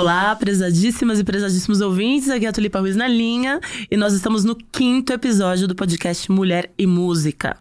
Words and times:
Olá, 0.00 0.34
prezadíssimas 0.34 1.18
e 1.18 1.24
prezadíssimos 1.24 1.82
ouvintes, 1.82 2.30
aqui 2.30 2.46
é 2.46 2.48
a 2.48 2.52
Tulipa 2.52 2.80
Ruiz 2.80 2.96
na 2.96 3.06
linha 3.06 3.60
e 3.90 3.98
nós 3.98 4.14
estamos 4.14 4.44
no 4.44 4.56
quinto 4.56 5.12
episódio 5.12 5.68
do 5.68 5.74
podcast 5.74 6.32
Mulher 6.32 6.72
e 6.78 6.86
Música. 6.86 7.58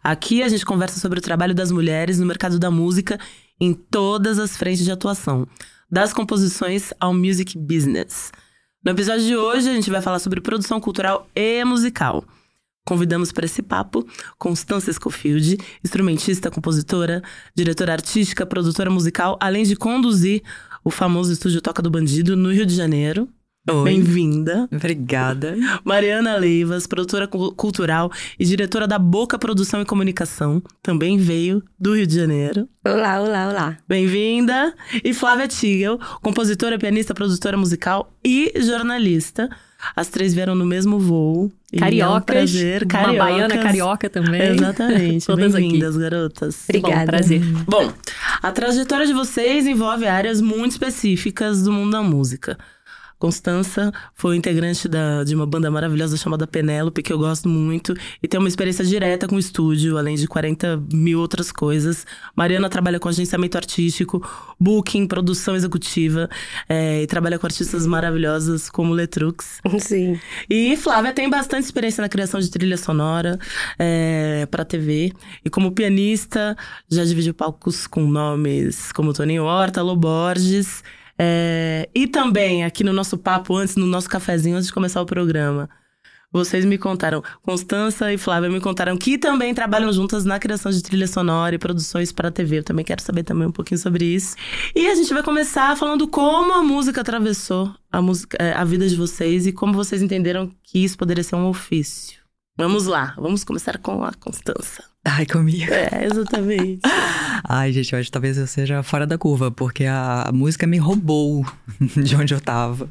Aqui 0.00 0.40
a 0.40 0.48
gente 0.48 0.64
conversa 0.64 1.00
sobre 1.00 1.18
o 1.18 1.22
trabalho 1.22 1.52
das 1.52 1.72
mulheres 1.72 2.20
no 2.20 2.26
mercado 2.26 2.60
da 2.60 2.70
música 2.70 3.18
em 3.60 3.74
todas 3.74 4.38
as 4.38 4.56
frentes 4.56 4.84
de 4.84 4.92
atuação, 4.92 5.48
das 5.90 6.12
composições 6.12 6.92
ao 7.00 7.12
music 7.12 7.58
business. 7.58 8.30
No 8.84 8.92
episódio 8.92 9.26
de 9.26 9.36
hoje 9.36 9.68
a 9.68 9.74
gente 9.74 9.90
vai 9.90 10.00
falar 10.00 10.20
sobre 10.20 10.40
produção 10.40 10.80
cultural 10.80 11.28
e 11.34 11.64
musical. 11.64 12.24
Convidamos 12.86 13.30
para 13.32 13.46
esse 13.46 13.62
papo 13.62 14.06
Constância 14.38 14.92
Scofield, 14.92 15.58
instrumentista, 15.84 16.50
compositora, 16.52 17.20
diretora 17.52 17.92
artística, 17.92 18.46
produtora 18.46 18.90
musical, 18.90 19.36
além 19.40 19.64
de 19.64 19.74
conduzir 19.74 20.42
o 20.84 20.90
famoso 20.90 21.32
estúdio 21.32 21.60
Toca 21.60 21.82
do 21.82 21.90
Bandido 21.90 22.36
no 22.36 22.52
Rio 22.52 22.66
de 22.66 22.74
Janeiro. 22.74 23.28
Bem-vinda. 23.84 24.66
Obrigada. 24.72 25.54
Mariana 25.84 26.34
Leivas, 26.36 26.86
produtora 26.86 27.28
cultural 27.28 28.10
e 28.38 28.44
diretora 28.44 28.88
da 28.88 28.98
Boca 28.98 29.38
Produção 29.38 29.82
e 29.82 29.84
Comunicação, 29.84 30.62
também 30.82 31.18
veio 31.18 31.62
do 31.78 31.94
Rio 31.94 32.06
de 32.06 32.16
Janeiro. 32.16 32.68
Olá, 32.84 33.20
olá, 33.20 33.48
olá. 33.48 33.78
Bem-vinda. 33.86 34.74
E 35.04 35.12
Flávia 35.12 35.46
Tigel, 35.46 35.98
compositora, 36.22 36.78
pianista, 36.78 37.14
produtora 37.14 37.56
musical 37.56 38.12
e 38.24 38.52
jornalista. 38.56 39.48
As 39.94 40.08
três 40.08 40.34
vieram 40.34 40.54
no 40.54 40.64
mesmo 40.64 40.98
voo. 40.98 41.50
Cariocas. 41.78 42.12
É 42.12 42.18
um 42.18 42.20
prazer. 42.20 42.86
Cariocas. 42.86 43.14
Uma 43.14 43.24
baiana 43.24 43.58
carioca 43.58 44.10
também. 44.10 44.42
Exatamente. 44.42 45.24
Todas 45.26 45.52
Bem-vindas, 45.54 45.96
garotas. 45.96 46.64
Obrigada. 46.68 47.00
Bom, 47.00 47.06
prazer. 47.06 47.40
Bom, 47.66 47.92
a 48.42 48.52
trajetória 48.52 49.06
de 49.06 49.12
vocês 49.12 49.66
envolve 49.66 50.06
áreas 50.06 50.40
muito 50.40 50.72
específicas 50.72 51.62
do 51.62 51.72
mundo 51.72 51.92
da 51.92 52.02
música. 52.02 52.58
Constança 53.20 53.92
foi 54.14 54.34
integrante 54.34 54.88
da, 54.88 55.22
de 55.22 55.34
uma 55.34 55.44
banda 55.44 55.70
maravilhosa 55.70 56.16
chamada 56.16 56.46
Penélope, 56.46 57.02
que 57.02 57.12
eu 57.12 57.18
gosto 57.18 57.50
muito, 57.50 57.92
e 58.22 58.26
tem 58.26 58.40
uma 58.40 58.48
experiência 58.48 58.82
direta 58.82 59.28
com 59.28 59.36
o 59.36 59.38
estúdio, 59.38 59.98
além 59.98 60.16
de 60.16 60.26
40 60.26 60.82
mil 60.90 61.20
outras 61.20 61.52
coisas. 61.52 62.06
Mariana 62.34 62.70
trabalha 62.70 62.98
com 62.98 63.10
agenciamento 63.10 63.58
artístico, 63.58 64.26
booking, 64.58 65.06
produção 65.06 65.54
executiva, 65.54 66.30
é, 66.66 67.02
e 67.02 67.06
trabalha 67.06 67.38
com 67.38 67.46
artistas 67.46 67.86
maravilhosas 67.86 68.70
como 68.70 68.94
Letrux. 68.94 69.60
Sim. 69.78 70.18
E 70.48 70.74
Flávia 70.78 71.12
tem 71.12 71.28
bastante 71.28 71.64
experiência 71.64 72.00
na 72.00 72.08
criação 72.08 72.40
de 72.40 72.50
trilha 72.50 72.78
sonora 72.78 73.38
é, 73.78 74.46
para 74.50 74.64
TV. 74.64 75.12
E 75.44 75.50
como 75.50 75.72
pianista, 75.72 76.56
já 76.88 77.04
dividiu 77.04 77.34
palcos 77.34 77.86
com 77.86 78.06
nomes 78.06 78.90
como 78.92 79.12
Toninho 79.12 79.44
Horta, 79.44 79.82
Loborges. 79.82 80.82
É, 81.22 81.86
e 81.94 82.06
também, 82.06 82.64
aqui 82.64 82.82
no 82.82 82.94
nosso 82.94 83.18
papo, 83.18 83.54
antes, 83.54 83.76
no 83.76 83.84
nosso 83.84 84.08
cafezinho, 84.08 84.56
antes 84.56 84.68
de 84.68 84.72
começar 84.72 85.02
o 85.02 85.04
programa, 85.04 85.68
vocês 86.32 86.64
me 86.64 86.78
contaram, 86.78 87.22
Constança 87.42 88.10
e 88.10 88.16
Flávia 88.16 88.48
me 88.48 88.58
contaram 88.58 88.96
que 88.96 89.18
também 89.18 89.52
trabalham 89.52 89.92
juntas 89.92 90.24
na 90.24 90.38
criação 90.38 90.72
de 90.72 90.82
trilha 90.82 91.06
sonora 91.06 91.54
e 91.54 91.58
produções 91.58 92.10
para 92.10 92.30
TV. 92.30 92.60
Eu 92.60 92.64
também 92.64 92.86
quero 92.86 93.02
saber 93.02 93.22
também 93.22 93.48
um 93.48 93.52
pouquinho 93.52 93.78
sobre 93.78 94.06
isso. 94.06 94.34
E 94.74 94.86
a 94.86 94.94
gente 94.94 95.12
vai 95.12 95.22
começar 95.22 95.76
falando 95.76 96.08
como 96.08 96.54
a 96.54 96.62
música 96.62 97.02
atravessou 97.02 97.70
a, 97.92 98.00
música, 98.00 98.38
é, 98.40 98.54
a 98.54 98.64
vida 98.64 98.88
de 98.88 98.96
vocês 98.96 99.46
e 99.46 99.52
como 99.52 99.74
vocês 99.74 100.00
entenderam 100.00 100.50
que 100.62 100.82
isso 100.82 100.96
poderia 100.96 101.22
ser 101.22 101.36
um 101.36 101.48
ofício. 101.48 102.19
Vamos 102.60 102.84
lá, 102.84 103.14
vamos 103.16 103.42
começar 103.42 103.78
com 103.78 104.04
a 104.04 104.12
Constança. 104.12 104.84
Ai, 105.02 105.24
comigo. 105.24 105.72
É, 105.72 106.04
exatamente. 106.04 106.82
Ai, 107.48 107.72
gente, 107.72 107.90
eu 107.90 107.98
acho 107.98 108.08
que 108.08 108.12
talvez 108.12 108.36
eu 108.36 108.46
seja 108.46 108.82
fora 108.82 109.06
da 109.06 109.16
curva, 109.16 109.50
porque 109.50 109.86
a, 109.86 110.30
música 110.30 110.66
me 110.66 110.76
roubou 110.76 111.42
de 111.96 112.14
onde 112.14 112.34
eu 112.34 112.40
tava. 112.40 112.86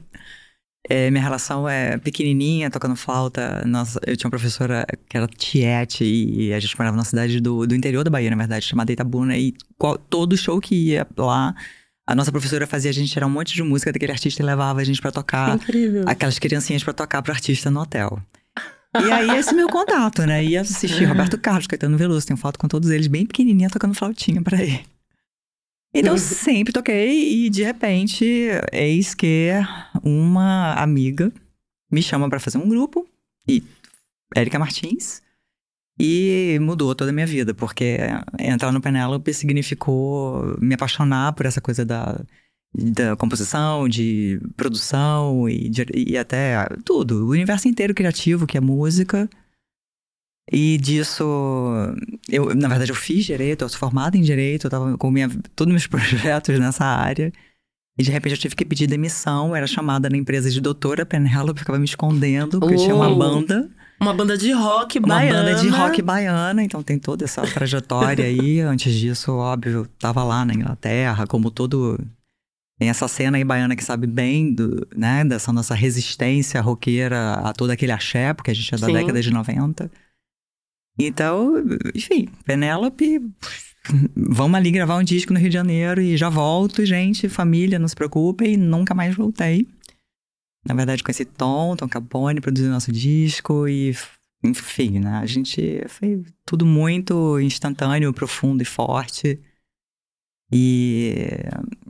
É, 0.90 1.12
minha 1.12 1.22
relação 1.22 1.70
é 1.70 2.00
pequenininha, 2.00 2.72
tocando 2.72 2.96
flauta. 2.96 3.64
Nossa, 3.64 4.00
eu 4.08 4.18
tinha 4.18 4.28
uma 4.28 4.32
professora 4.32 4.88
que 5.08 5.16
era 5.16 5.28
Tiete 5.28 6.04
e 6.04 6.52
a 6.52 6.60
gente 6.60 6.76
morava 6.76 6.98
na 6.98 7.04
cidade 7.04 7.40
do, 7.40 7.68
do 7.68 7.76
interior 7.76 8.04
da 8.04 8.10
Bahia, 8.10 8.32
na 8.32 8.38
verdade, 8.38 8.66
chamada 8.66 8.92
Itabuna. 8.92 9.38
E 9.38 9.54
qual, 9.78 10.00
todo 10.00 10.36
show 10.36 10.60
que 10.60 10.74
ia 10.74 11.06
lá, 11.16 11.54
a 12.08 12.16
nossa 12.16 12.32
professora 12.32 12.66
fazia 12.66 12.90
a 12.90 12.94
gente 12.94 13.12
tirar 13.12 13.28
um 13.28 13.30
monte 13.30 13.54
de 13.54 13.62
música 13.62 13.92
daquele 13.92 14.14
artista 14.14 14.42
e 14.42 14.46
levava 14.48 14.82
a 14.82 14.84
gente 14.84 15.00
para 15.00 15.12
tocar. 15.12 15.58
Incrível. 15.58 16.06
Aquelas 16.08 16.40
criancinhas 16.40 16.84
para 16.84 16.94
tocar 16.94 17.22
pro 17.22 17.32
artista 17.32 17.70
no 17.70 17.82
hotel. 17.82 18.20
E 18.96 19.12
aí, 19.12 19.38
esse 19.38 19.54
meu 19.54 19.68
contato, 19.70 20.24
né? 20.26 20.44
Ia 20.44 20.62
assistir 20.62 21.06
Roberto 21.06 21.38
Carlos, 21.38 21.68
Caetano 21.68 21.98
Veloso, 21.98 22.26
tenho 22.26 22.38
foto 22.38 22.58
com 22.58 22.68
todos 22.68 22.90
eles, 22.90 23.08
bem 23.08 23.26
pequenininha, 23.26 23.70
tocando 23.70 23.94
flautinha 23.94 24.42
pra 24.42 24.62
ele. 24.62 24.84
Então, 25.94 26.18
sempre 26.18 26.74
toquei 26.74 27.46
e, 27.46 27.50
de 27.50 27.64
repente, 27.64 28.26
eis 28.72 29.14
que 29.14 29.52
uma 30.04 30.74
amiga 30.74 31.32
me 31.92 32.02
chama 32.02 32.30
para 32.30 32.40
fazer 32.40 32.58
um 32.58 32.70
grupo, 32.70 33.08
e 33.48 33.64
Érica 34.36 34.60
Martins, 34.60 35.22
e 36.00 36.58
mudou 36.62 36.96
toda 36.96 37.12
a 37.12 37.14
minha 37.14 37.26
vida, 37.26 37.54
porque 37.54 37.98
entrar 38.40 38.72
no 38.72 38.82
Penélope 38.82 39.34
significou 39.34 40.58
me 40.60 40.76
apaixonar 40.76 41.34
por 41.34 41.46
essa 41.46 41.60
coisa 41.60 41.84
da 41.84 42.20
da 42.74 43.16
composição, 43.16 43.90
de 43.90 44.40
produção 44.56 45.50
e, 45.50 45.70
de, 45.70 45.86
e 45.94 46.18
até 46.18 46.68
tudo, 46.86 47.26
o 47.26 47.30
universo 47.30 47.68
inteiro 47.68 47.94
criativo 47.94 48.46
que 48.46 48.58
é 48.58 48.62
música. 48.62 49.30
E 50.52 50.78
disso, 50.80 51.24
eu, 52.28 52.56
na 52.56 52.68
verdade, 52.68 52.92
eu 52.92 52.96
fiz 52.96 53.24
direito, 53.24 53.64
eu 53.64 53.70
sou 53.70 53.78
formada 53.78 54.18
em 54.18 54.22
direito, 54.22 54.66
eu 54.66 54.72
tava 54.72 54.98
com 54.98 55.12
minha, 55.12 55.30
todos 55.56 55.72
meus 55.72 55.86
projetos 55.88 56.58
nessa 56.60 56.86
área. 56.86 57.32
E 57.98 58.04
de 58.04 58.12
repente 58.12 58.34
eu 58.34 58.40
tive 58.40 58.56
que 58.56 58.66
pedir 58.66 58.88
demissão, 58.88 59.56
era 59.56 59.68
chamada 59.68 60.10
na 60.10 60.18
empresa 60.18 60.50
de 60.50 60.62
doutora 60.62 61.06
Penélope, 61.06 61.60
ficava 61.60 61.78
me 61.78 61.86
escondendo, 61.86 62.60
porque 62.60 62.76
oh, 62.76 62.78
tinha 62.78 62.96
uma 62.96 63.14
banda. 63.14 63.70
Uma 64.00 64.14
banda 64.14 64.38
de 64.38 64.52
rock 64.54 65.00
uma 65.00 65.10
baiana. 65.10 65.42
Uma 65.42 65.44
banda 65.44 65.62
de 65.62 65.68
rock 65.68 66.02
baiana, 66.02 66.64
então 66.64 66.82
tem 66.82 66.98
toda 66.98 67.26
essa 67.26 67.42
trajetória 67.42 68.24
aí. 68.24 68.62
Antes 68.62 68.94
disso, 68.94 69.34
óbvio, 69.34 69.72
eu 69.80 69.86
tava 70.00 70.24
lá 70.24 70.46
na 70.46 70.54
Inglaterra, 70.54 71.28
como 71.28 71.52
todo 71.52 72.00
tem 72.80 72.88
essa 72.90 73.10
cena 73.10 73.36
aí 73.36 73.44
baiana 73.44 73.76
que 73.76 73.84
sabe 73.84 74.08
bem 74.08 74.54
do, 74.54 74.88
né, 74.96 75.26
dessa 75.26 75.52
nossa 75.52 75.76
resistência 75.76 76.62
roqueira 76.62 77.34
a 77.34 77.52
todo 77.52 77.72
aquele 77.72 77.92
axé, 77.92 78.34
porque 78.34 78.52
a 78.52 78.54
gente 78.54 78.74
é 78.74 78.78
da 78.78 78.88
Sim. 78.88 78.94
década 78.94 79.22
de 79.22 79.32
90. 79.32 79.92
Então, 80.98 81.56
enfim, 81.94 82.30
Penélope, 82.46 83.22
vamos 84.16 84.58
ali 84.58 84.72
gravar 84.72 84.98
um 84.98 85.04
disco 85.04 85.34
no 85.34 85.40
Rio 85.40 85.50
de 85.50 85.54
Janeiro 85.56 86.02
e 86.02 86.16
já 86.16 86.30
volto, 86.30 86.86
gente, 86.86 87.28
família, 87.28 87.78
não 87.78 87.88
se 87.88 87.96
preocupem, 87.96 88.56
nunca 88.56 88.96
mais 88.96 89.14
voltei. 89.14 89.68
Na 90.66 90.74
verdade, 90.74 91.04
conheci 91.04 91.26
Tom, 91.26 91.76
Tom 91.76 91.88
Capone, 91.90 92.40
produziu 92.40 92.70
nosso 92.70 92.94
disco 92.94 93.68
e, 93.68 93.94
enfim, 94.42 95.00
né, 95.00 95.20
a 95.22 95.26
gente 95.26 95.84
foi 95.90 96.24
tudo 96.46 96.66
muito 96.66 97.38
instantâneo, 97.42 98.14
profundo 98.14 98.62
e 98.62 98.66
forte. 98.66 99.38
E 100.52 101.14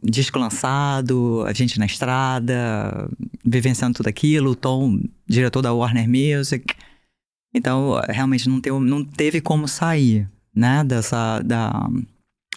disco 0.03 0.37
lançado, 0.37 1.43
a 1.45 1.53
gente 1.53 1.79
na 1.79 1.85
estrada, 1.85 3.09
vivenciando 3.45 3.95
tudo 3.95 4.07
aquilo, 4.07 4.51
o 4.51 4.55
Tom, 4.55 4.99
diretor 5.27 5.61
da 5.61 5.73
Warner 5.73 6.07
Music. 6.09 6.75
Então, 7.53 7.99
realmente 8.07 8.47
não, 8.49 8.59
teve, 8.59 8.79
não 8.79 9.03
teve 9.03 9.41
como 9.41 9.67
sair, 9.67 10.29
né, 10.53 10.83
dessa, 10.83 11.39
da, 11.39 11.87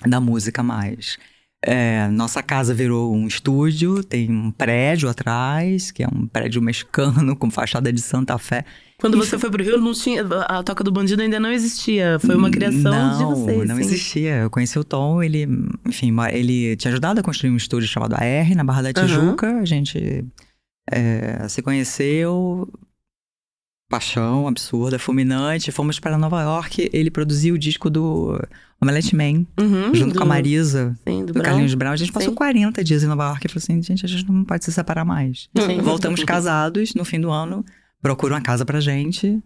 da 0.06 0.20
música 0.20 0.62
mais. 0.62 1.18
É, 1.64 2.08
nossa 2.08 2.42
casa 2.42 2.74
virou 2.74 3.14
um 3.14 3.26
estúdio, 3.26 4.02
tem 4.02 4.30
um 4.30 4.50
prédio 4.50 5.08
atrás, 5.08 5.92
que 5.92 6.02
é 6.02 6.08
um 6.08 6.26
prédio 6.26 6.60
mexicano 6.60 7.34
com 7.38 7.50
fachada 7.50 7.92
de 7.92 8.00
Santa 8.00 8.36
Fé. 8.36 8.64
Quando 9.02 9.18
você 9.18 9.36
foi 9.36 9.50
pro 9.50 9.64
Rio, 9.64 9.80
não 9.80 9.92
tinha, 9.92 10.24
a 10.46 10.62
Toca 10.62 10.84
do 10.84 10.93
Bandido 10.93 11.22
ainda 11.22 11.40
não 11.40 11.50
existia. 11.50 12.20
Foi 12.20 12.37
uma 12.37 12.52
criação 12.52 12.93
não, 12.93 13.19
de 13.19 13.25
vocês. 13.25 13.69
Não 13.69 13.75
sim. 13.75 13.81
existia. 13.81 14.37
Eu 14.43 14.50
conheci 14.50 14.78
o 14.78 14.84
Tom, 14.84 15.20
ele, 15.20 15.49
enfim, 15.84 16.14
ele 16.31 16.76
tinha 16.76 16.93
ajudado 16.93 17.19
a 17.19 17.22
construir 17.22 17.50
um 17.50 17.56
estúdio 17.56 17.88
chamado 17.88 18.14
AR 18.14 18.54
na 18.54 18.62
Barra 18.62 18.82
da 18.82 18.93
Tijuca. 18.93 19.49
Uhum. 19.50 19.58
A 19.58 19.64
gente 19.64 20.25
é, 20.88 21.49
se 21.49 21.60
conheceu, 21.62 22.72
paixão 23.90 24.46
absurda, 24.46 25.00
fulminante. 25.00 25.72
Fomos 25.72 25.98
para 25.98 26.16
Nova 26.16 26.40
York. 26.40 26.88
Ele 26.93 27.10
produziu 27.10 27.56
o 27.56 27.58
disco 27.58 27.90
do 27.90 28.40
Omelette 28.81 29.16
Man, 29.16 29.44
uhum, 29.58 29.93
junto 29.93 30.12
do, 30.12 30.19
com 30.19 30.22
a 30.22 30.26
Marisa, 30.28 30.96
sim, 31.08 31.25
do, 31.25 31.32
do 31.32 31.43
Carlinhos 31.43 31.75
Brown. 31.75 31.90
A 31.90 31.96
gente 31.96 32.12
passou 32.12 32.31
sim. 32.31 32.37
40 32.37 32.84
dias 32.84 33.02
em 33.02 33.08
Nova 33.08 33.25
York 33.25 33.46
e 33.46 33.48
falou 33.48 33.60
assim: 33.64 33.82
gente, 33.82 34.06
a 34.06 34.08
gente 34.08 34.31
não 34.31 34.44
pode 34.44 34.64
se 34.64 34.72
separar 34.72 35.05
mais. 35.05 35.48
Sim. 35.58 35.81
Voltamos 35.81 36.22
casados 36.22 36.94
no 36.94 37.05
fim 37.05 37.20
do 37.20 37.32
ano, 37.32 37.64
procura 38.02 38.34
uma 38.34 38.43
casa 38.43 38.64
pra 38.64 38.81
gente. 38.81 39.40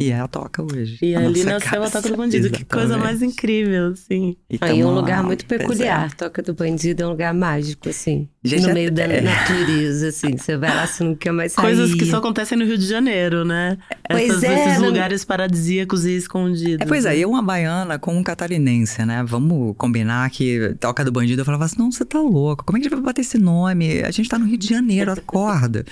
E 0.00 0.10
é 0.10 0.18
a 0.18 0.26
toca 0.26 0.62
hoje. 0.62 0.98
E 1.02 1.14
ali 1.14 1.44
nasceu 1.44 1.82
a. 1.82 1.90
Toca 1.90 2.08
do 2.08 2.16
Bandido. 2.16 2.50
Que 2.50 2.64
coisa 2.64 2.86
Exatamente. 2.94 3.04
mais 3.04 3.22
incrível, 3.22 3.88
assim. 3.88 4.36
E 4.48 4.56
Aí 4.58 4.80
é 4.80 4.86
um 4.86 4.94
lugar 4.94 5.22
muito 5.22 5.44
é. 5.44 5.48
peculiar. 5.58 6.14
Toca 6.16 6.42
do 6.42 6.54
Bandido 6.54 7.02
é 7.02 7.06
um 7.06 7.10
lugar 7.10 7.34
mágico, 7.34 7.90
assim. 7.90 8.26
Gente, 8.42 8.62
no 8.62 8.70
é- 8.70 8.74
meio 8.74 8.90
da 8.90 9.02
é- 9.02 9.20
natureza, 9.20 10.08
assim. 10.08 10.34
Você 10.38 10.56
vai 10.56 10.74
lá, 10.74 10.86
você 10.86 11.04
não 11.04 11.14
quer 11.14 11.30
mais 11.30 11.52
sair. 11.52 11.62
Coisas 11.66 11.94
que 11.94 12.06
só 12.06 12.16
acontecem 12.16 12.56
no 12.56 12.64
Rio 12.64 12.78
de 12.78 12.86
Janeiro, 12.86 13.44
né? 13.44 13.76
Pois 14.08 14.30
Essas- 14.30 14.42
é, 14.44 14.64
esses 14.70 14.80
não- 14.80 14.88
lugares 14.88 15.24
paradisíacos 15.26 16.06
e 16.06 16.16
escondidos. 16.16 16.80
É, 16.80 16.86
pois 16.88 17.04
é, 17.04 17.18
eu 17.18 17.28
uma 17.28 17.42
baiana 17.42 17.98
com 17.98 18.16
um 18.16 18.22
catarinense, 18.22 19.04
né? 19.04 19.22
Vamos 19.22 19.74
combinar 19.76 20.28
que 20.30 20.74
Toca 20.80 21.04
do 21.04 21.12
Bandido, 21.12 21.42
eu 21.42 21.44
falava 21.44 21.66
assim, 21.66 21.76
não, 21.78 21.92
você 21.92 22.04
tá 22.04 22.18
louco, 22.18 22.64
como 22.64 22.78
é 22.78 22.80
que 22.80 22.86
a 22.86 22.90
gente 22.90 22.96
vai 22.98 23.04
bater 23.04 23.20
esse 23.20 23.36
nome? 23.36 24.00
A 24.02 24.10
gente 24.10 24.28
tá 24.28 24.38
no 24.38 24.46
Rio 24.46 24.56
de 24.58 24.68
Janeiro, 24.68 25.12
acorda. 25.12 25.84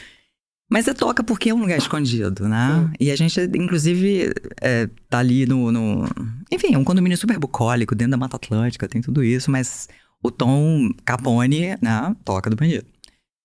Mas 0.71 0.87
é 0.87 0.95
Toca 0.95 1.25
porque 1.25 1.51
é 1.51 1.55
um 1.55 1.59
lugar 1.61 1.77
escondido, 1.77 2.49
né? 2.49 2.91
E 3.01 3.11
a 3.11 3.17
gente, 3.17 3.41
inclusive, 3.57 4.33
é, 4.61 4.89
tá 5.09 5.19
ali 5.19 5.45
no, 5.45 5.73
no... 5.73 6.05
Enfim, 6.51 6.75
é 6.75 6.79
um 6.79 6.85
condomínio 6.85 7.19
super 7.19 7.39
bucólico, 7.39 7.95
dentro 7.95 8.13
da 8.13 8.17
Mata 8.17 8.37
Atlântica, 8.37 8.87
tem 8.89 9.03
tudo 9.03 9.25
isso, 9.25 9.51
mas 9.51 9.89
o 10.23 10.31
Tom 10.31 10.89
Capone, 11.05 11.77
né? 11.83 12.15
Toca 12.25 12.49
do 12.49 12.55
Bandido. 12.57 12.87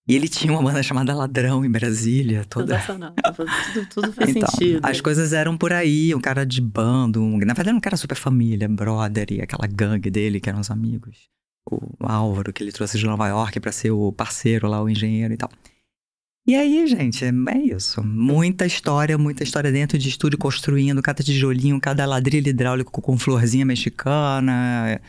E 0.07 0.15
ele 0.15 0.27
tinha 0.29 0.53
uma 0.53 0.61
banda 0.61 0.83
chamada 0.83 1.15
Ladrão 1.15 1.65
em 1.65 1.71
Brasília, 1.71 2.45
toda. 2.47 2.77
Tudo, 3.35 3.89
tudo 3.89 4.13
faz 4.13 4.29
então, 4.29 4.47
sentido. 4.47 4.85
as 4.85 5.01
coisas 5.01 5.33
eram 5.33 5.57
por 5.57 5.73
aí, 5.73 6.13
um 6.13 6.21
cara 6.21 6.45
de 6.45 6.61
bando, 6.61 7.23
um- 7.23 7.39
na 7.39 7.55
verdade 7.55 7.75
um 7.75 7.79
cara 7.79 7.97
super 7.97 8.15
família, 8.15 8.69
brother, 8.69 9.25
e 9.31 9.41
aquela 9.41 9.65
gangue 9.67 10.11
dele 10.11 10.39
que 10.39 10.47
eram 10.47 10.59
os 10.59 10.69
amigos. 10.69 11.27
O 11.69 11.79
Álvaro, 12.01 12.53
que 12.53 12.61
ele 12.61 12.71
trouxe 12.71 12.99
de 12.99 13.05
Nova 13.05 13.27
York 13.27 13.59
pra 13.59 13.71
ser 13.71 13.89
o 13.89 14.11
parceiro 14.11 14.67
lá, 14.67 14.79
o 14.81 14.87
engenheiro 14.87 15.33
e 15.33 15.37
tal. 15.37 15.49
E 16.47 16.53
aí, 16.55 16.85
gente, 16.87 17.25
é 17.25 17.29
é 17.29 17.57
isso. 17.75 18.03
Muita 18.03 18.65
história, 18.67 19.17
muita 19.17 19.43
história 19.43 19.71
dentro 19.71 19.97
de 19.97 20.07
estúdio, 20.09 20.37
construindo 20.37 21.01
cada 21.01 21.23
tijolinho, 21.23 21.79
cada 21.81 22.05
ladrilho 22.05 22.47
hidráulico 22.49 23.01
com 23.01 23.17
florzinha 23.17 23.65
mexicana. 23.65 25.01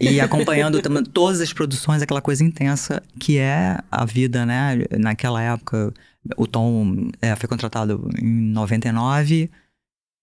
E 0.00 0.18
acompanhando 0.20 0.80
também 0.82 1.04
todas 1.04 1.40
as 1.40 1.52
produções, 1.52 2.02
aquela 2.02 2.20
coisa 2.22 2.42
intensa 2.44 3.02
que 3.20 3.38
é 3.38 3.78
a 3.90 4.04
vida, 4.04 4.44
né? 4.44 4.78
Naquela 4.98 5.40
época, 5.42 5.94
o 6.36 6.46
Tom 6.46 7.08
é, 7.22 7.36
foi 7.36 7.48
contratado 7.48 8.08
em 8.20 8.26
99 8.52 9.50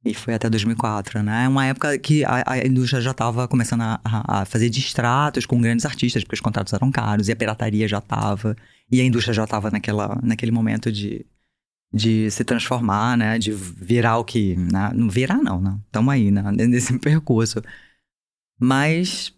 e 0.04 0.14
foi 0.14 0.34
até 0.34 0.50
2004, 0.50 1.22
né? 1.24 1.48
Uma 1.48 1.66
época 1.68 1.98
que 2.00 2.26
a, 2.26 2.44
a 2.46 2.58
indústria 2.68 3.02
já 3.02 3.12
estava 3.12 3.48
começando 3.48 3.82
a, 3.82 4.02
a- 4.04 4.42
a 4.42 4.46
fazer 4.46 4.70
distratos 4.70 5.46
com 5.46 5.62
grandes 5.62 5.86
artistas, 5.86 6.24
porque 6.24 6.36
os 6.36 6.42
contratos 6.42 6.74
eram 6.74 6.92
caros 6.92 7.30
e 7.30 7.32
a 7.32 7.36
pirataria 7.36 7.88
já 7.88 8.00
estava. 8.00 8.56
E 8.92 9.00
a 9.00 9.04
indústria 9.04 9.34
já 9.34 9.46
estava 9.46 9.72
naquela, 9.72 10.20
naquele 10.22 10.52
momento 10.52 10.92
de, 10.92 11.26
de 11.94 12.30
se 12.30 12.44
transformar, 12.44 13.18
né? 13.18 13.40
De 13.40 13.52
virar 13.52 14.18
o 14.18 14.26
que... 14.26 14.56
Né? 14.58 14.92
Não 14.94 15.10
virar 15.10 15.38
não, 15.38 15.62
né? 15.62 15.80
Estamos 15.86 16.14
aí, 16.14 16.30
né? 16.30 16.44
Nesse 16.68 16.98
percurso. 17.00 17.62
Mas... 18.60 19.34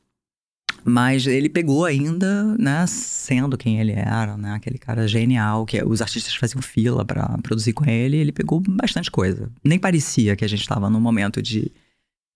Mas 0.85 1.27
ele 1.27 1.47
pegou 1.47 1.85
ainda, 1.85 2.57
né, 2.57 2.85
sendo 2.87 3.57
quem 3.57 3.79
ele 3.79 3.93
era, 3.93 4.35
né, 4.35 4.53
aquele 4.53 4.77
cara 4.77 5.07
genial, 5.07 5.65
que 5.65 5.81
os 5.81 6.01
artistas 6.01 6.35
faziam 6.35 6.61
fila 6.61 7.05
pra 7.05 7.37
produzir 7.41 7.71
com 7.71 7.85
ele, 7.85 8.17
ele 8.17 8.33
pegou 8.33 8.59
bastante 8.59 9.09
coisa. 9.09 9.49
Nem 9.63 9.79
parecia 9.79 10.35
que 10.35 10.43
a 10.43 10.47
gente 10.47 10.59
estava 10.59 10.89
num 10.89 10.99
momento 10.99 11.41
de, 11.41 11.71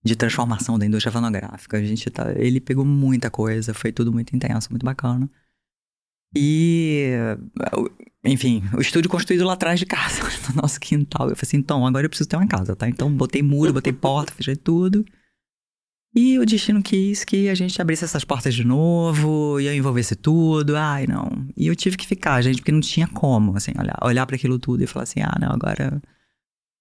de 0.02 0.16
transformação 0.16 0.78
da 0.78 0.86
indústria 0.86 1.12
fonográfica. 1.12 1.76
A 1.76 1.84
gente 1.84 2.08
tá, 2.08 2.32
ele 2.36 2.58
pegou 2.58 2.86
muita 2.86 3.30
coisa, 3.30 3.74
foi 3.74 3.92
tudo 3.92 4.10
muito 4.10 4.34
intenso, 4.34 4.68
muito 4.70 4.86
bacana. 4.86 5.28
E, 6.36 7.10
enfim, 8.24 8.62
o 8.76 8.80
estúdio 8.80 9.10
construído 9.10 9.44
lá 9.44 9.54
atrás 9.54 9.78
de 9.78 9.86
casa, 9.86 10.22
no 10.54 10.62
nosso 10.62 10.78
quintal. 10.80 11.28
Eu 11.28 11.36
falei 11.36 11.48
assim, 11.48 11.56
então, 11.56 11.86
agora 11.86 12.04
eu 12.06 12.10
preciso 12.10 12.28
ter 12.28 12.36
uma 12.36 12.46
casa, 12.46 12.76
tá? 12.76 12.88
Então, 12.88 13.10
botei 13.10 13.42
muro, 13.42 13.72
botei 13.72 13.92
porta, 13.94 14.32
fechei 14.32 14.56
tudo. 14.56 15.04
E 16.14 16.38
o 16.38 16.46
destino 16.46 16.82
quis 16.82 17.22
que 17.22 17.48
a 17.48 17.54
gente 17.54 17.80
abrisse 17.80 18.02
essas 18.04 18.24
portas 18.24 18.54
de 18.54 18.64
novo, 18.64 19.60
e 19.60 19.66
eu 19.66 19.74
envolvesse 19.74 20.16
tudo. 20.16 20.74
Ai, 20.76 21.06
não. 21.06 21.28
E 21.56 21.66
eu 21.66 21.76
tive 21.76 21.96
que 21.96 22.06
ficar, 22.06 22.40
gente, 22.42 22.56
porque 22.56 22.72
não 22.72 22.80
tinha 22.80 23.06
como, 23.06 23.56
assim, 23.56 23.72
olhar, 23.78 23.96
olhar 24.02 24.26
para 24.26 24.34
aquilo 24.36 24.58
tudo 24.58 24.82
e 24.82 24.86
falar 24.86 25.02
assim: 25.04 25.20
ah, 25.20 25.36
não, 25.38 25.50
agora 25.52 26.00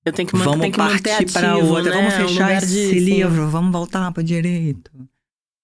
Eu 0.06 0.14
tenho 0.14 0.28
que, 0.30 0.36
man- 0.36 0.46
vamos 0.46 0.62
tem 0.62 0.72
que 0.72 0.80
manter 0.80 1.04
partir 1.04 1.24
ativo, 1.24 1.34
para 1.34 1.58
outra, 1.58 1.92
né? 1.94 1.98
vamos 1.98 2.14
fechar 2.14 2.58
esse 2.64 2.90
sim. 2.90 3.00
livro, 3.00 3.50
vamos 3.50 3.72
voltar 3.72 4.12
para 4.12 4.24
direito. 4.24 4.92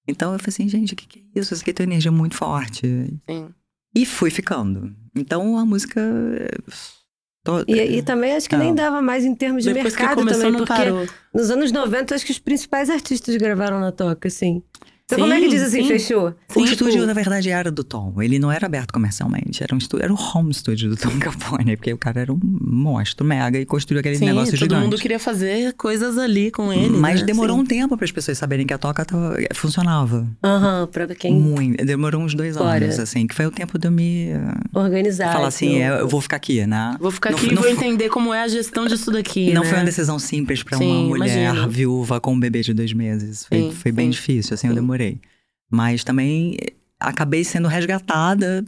Então 0.07 0.33
eu 0.33 0.39
falei 0.39 0.50
assim: 0.50 0.68
gente, 0.68 0.94
o 0.94 0.95
que, 0.97 1.07
que 1.07 1.19
é 1.19 1.39
isso? 1.39 1.53
Isso 1.53 1.63
aqui 1.63 1.74
tem 1.74 1.85
uma 1.85 1.94
energia 1.94 2.12
muito 2.12 2.35
forte. 2.35 2.85
Sim. 2.85 3.50
E 3.95 4.06
fui 4.06 4.30
ficando. 4.31 4.94
Então 5.16 5.57
a 5.57 5.66
música. 5.66 6.01
to- 7.44 7.66
E, 7.68 7.98
e 7.98 8.01
também 8.01 8.34
acho 8.36 8.50
que 8.50 8.56
Não. 8.56 8.63
nem 8.63 8.74
dava 8.74 9.01
mais 9.01 9.24
em 9.25 9.36
termos 9.36 9.63
de 9.63 9.74
Depois 9.74 9.95
que 9.95 10.01
mercado 10.01 10.18
começou, 10.19 10.42
também, 10.44 10.51
não 10.60 10.66
porque 10.66 10.74
parou. 10.84 11.07
nos 11.34 11.50
anos 11.51 11.72
90 11.72 12.16
acho 12.16 12.25
que 12.25 12.31
os 12.31 12.40
principais 12.40 12.90
artistas 12.90 13.36
gravaram 13.38 13.80
na 13.80 13.92
toca, 13.92 14.28
assim. 14.28 14.63
Então 15.06 15.20
como 15.20 15.34
é 15.34 15.38
que 15.38 15.44
Sim, 15.44 15.50
diz 15.50 15.62
assim, 15.64 15.82
sim. 15.82 15.88
fechou? 15.90 16.30
O 16.30 16.34
Sim, 16.54 16.64
estúdio, 16.64 16.94
tipo- 16.94 17.06
na 17.06 17.14
verdade, 17.14 17.50
era 17.50 17.70
do 17.70 17.84
Tom. 17.84 18.22
Ele 18.22 18.40
não 18.40 18.50
era 18.50 18.66
aberto 18.66 18.94
comercialmente. 18.94 19.62
Era 19.62 19.76
um 19.76 19.78
estúdio, 19.78 20.06
era 20.06 20.14
o 20.14 20.18
home 20.18 20.54
studio 20.54 20.90
do 20.92 20.96
Tom 20.96 21.12
Capone, 21.20 21.76
porque 21.76 21.92
o 21.92 21.98
cara 21.98 22.22
era 22.22 22.32
um 22.32 22.40
monstro 22.42 23.26
mega 23.26 23.60
e 23.60 23.66
construiu 23.66 24.00
aquele 24.00 24.16
Sim, 24.16 24.26
negócio 24.28 24.52
todo 24.58 24.60
gigante. 24.60 24.84
mundo 24.84 24.98
queria 24.98 25.20
fazer 25.20 25.74
coisas 25.74 26.18
ali 26.18 26.50
com 26.52 26.72
ele. 26.72 26.90
Mas 26.98 27.20
né? 27.20 27.26
demorou 27.28 27.58
Sim. 27.58 27.62
um 27.64 27.66
tempo 27.66 27.98
para 27.98 28.06
as 28.06 28.12
pessoas 28.14 28.38
saberem 28.38 28.66
que 28.66 28.74
a 28.74 28.78
toca 28.78 29.04
tava- 29.04 29.36
funcionava. 29.54 30.26
Aham, 30.42 30.88
pra 30.88 31.06
quem 31.14 31.34
Muito. 31.34 31.84
Demorou 31.86 32.22
uns 32.22 32.34
dois 32.34 32.56
Fora. 32.56 32.86
anos, 32.86 32.98
assim, 32.98 33.28
que 33.28 33.36
foi 33.36 33.46
o 33.46 33.52
tempo 33.52 33.78
de 33.78 33.88
eu 33.88 33.92
me 33.92 34.30
uh, 34.34 34.80
organizar. 34.80 35.34
falar 35.34 35.48
assim, 35.50 35.82
assim, 35.82 35.82
é, 35.82 36.00
eu 36.00 36.08
vou 36.08 36.22
ficar 36.22 36.38
aqui, 36.38 36.66
né? 36.66 36.96
Vou 37.00 37.12
ficar 37.12 37.32
Não 37.32 37.38
aqui 37.38 37.48
foi- 37.48 37.54
e 37.54 37.56
não 37.56 37.62
vou 37.62 37.72
foi- 37.76 37.86
entender 37.88 38.08
como 38.10 38.34
é 38.34 38.42
a 38.42 38.48
gestão 38.48 38.88
disso 38.88 39.12
daqui, 39.12 39.52
Não 39.54 39.64
né? 39.64 39.68
foi 39.70 39.78
uma 39.80 39.84
decisão 39.86 40.18
simples 40.18 40.64
para 40.64 40.78
Sim, 40.78 40.86
uma 40.86 41.02
mulher 41.10 41.38
imagino. 41.52 41.70
viúva 41.70 42.22
com 42.22 42.34
um 42.34 42.40
bebê 42.40 42.62
de 42.62 42.74
dois 42.74 42.94
meses. 42.94 43.46
Foi, 43.46 43.58
Sim, 43.64 43.72
foi 43.72 43.92
bem 43.92 44.06
sim. 44.06 44.12
difícil, 44.12 44.54
assim, 44.54 44.68
eu 44.68 44.74
Sim. 44.74 44.80
Mas 45.72 46.04
também 46.04 46.56
eh, 46.62 46.74
acabei 47.00 47.44
sendo 47.44 47.68
resgatada 47.68 48.64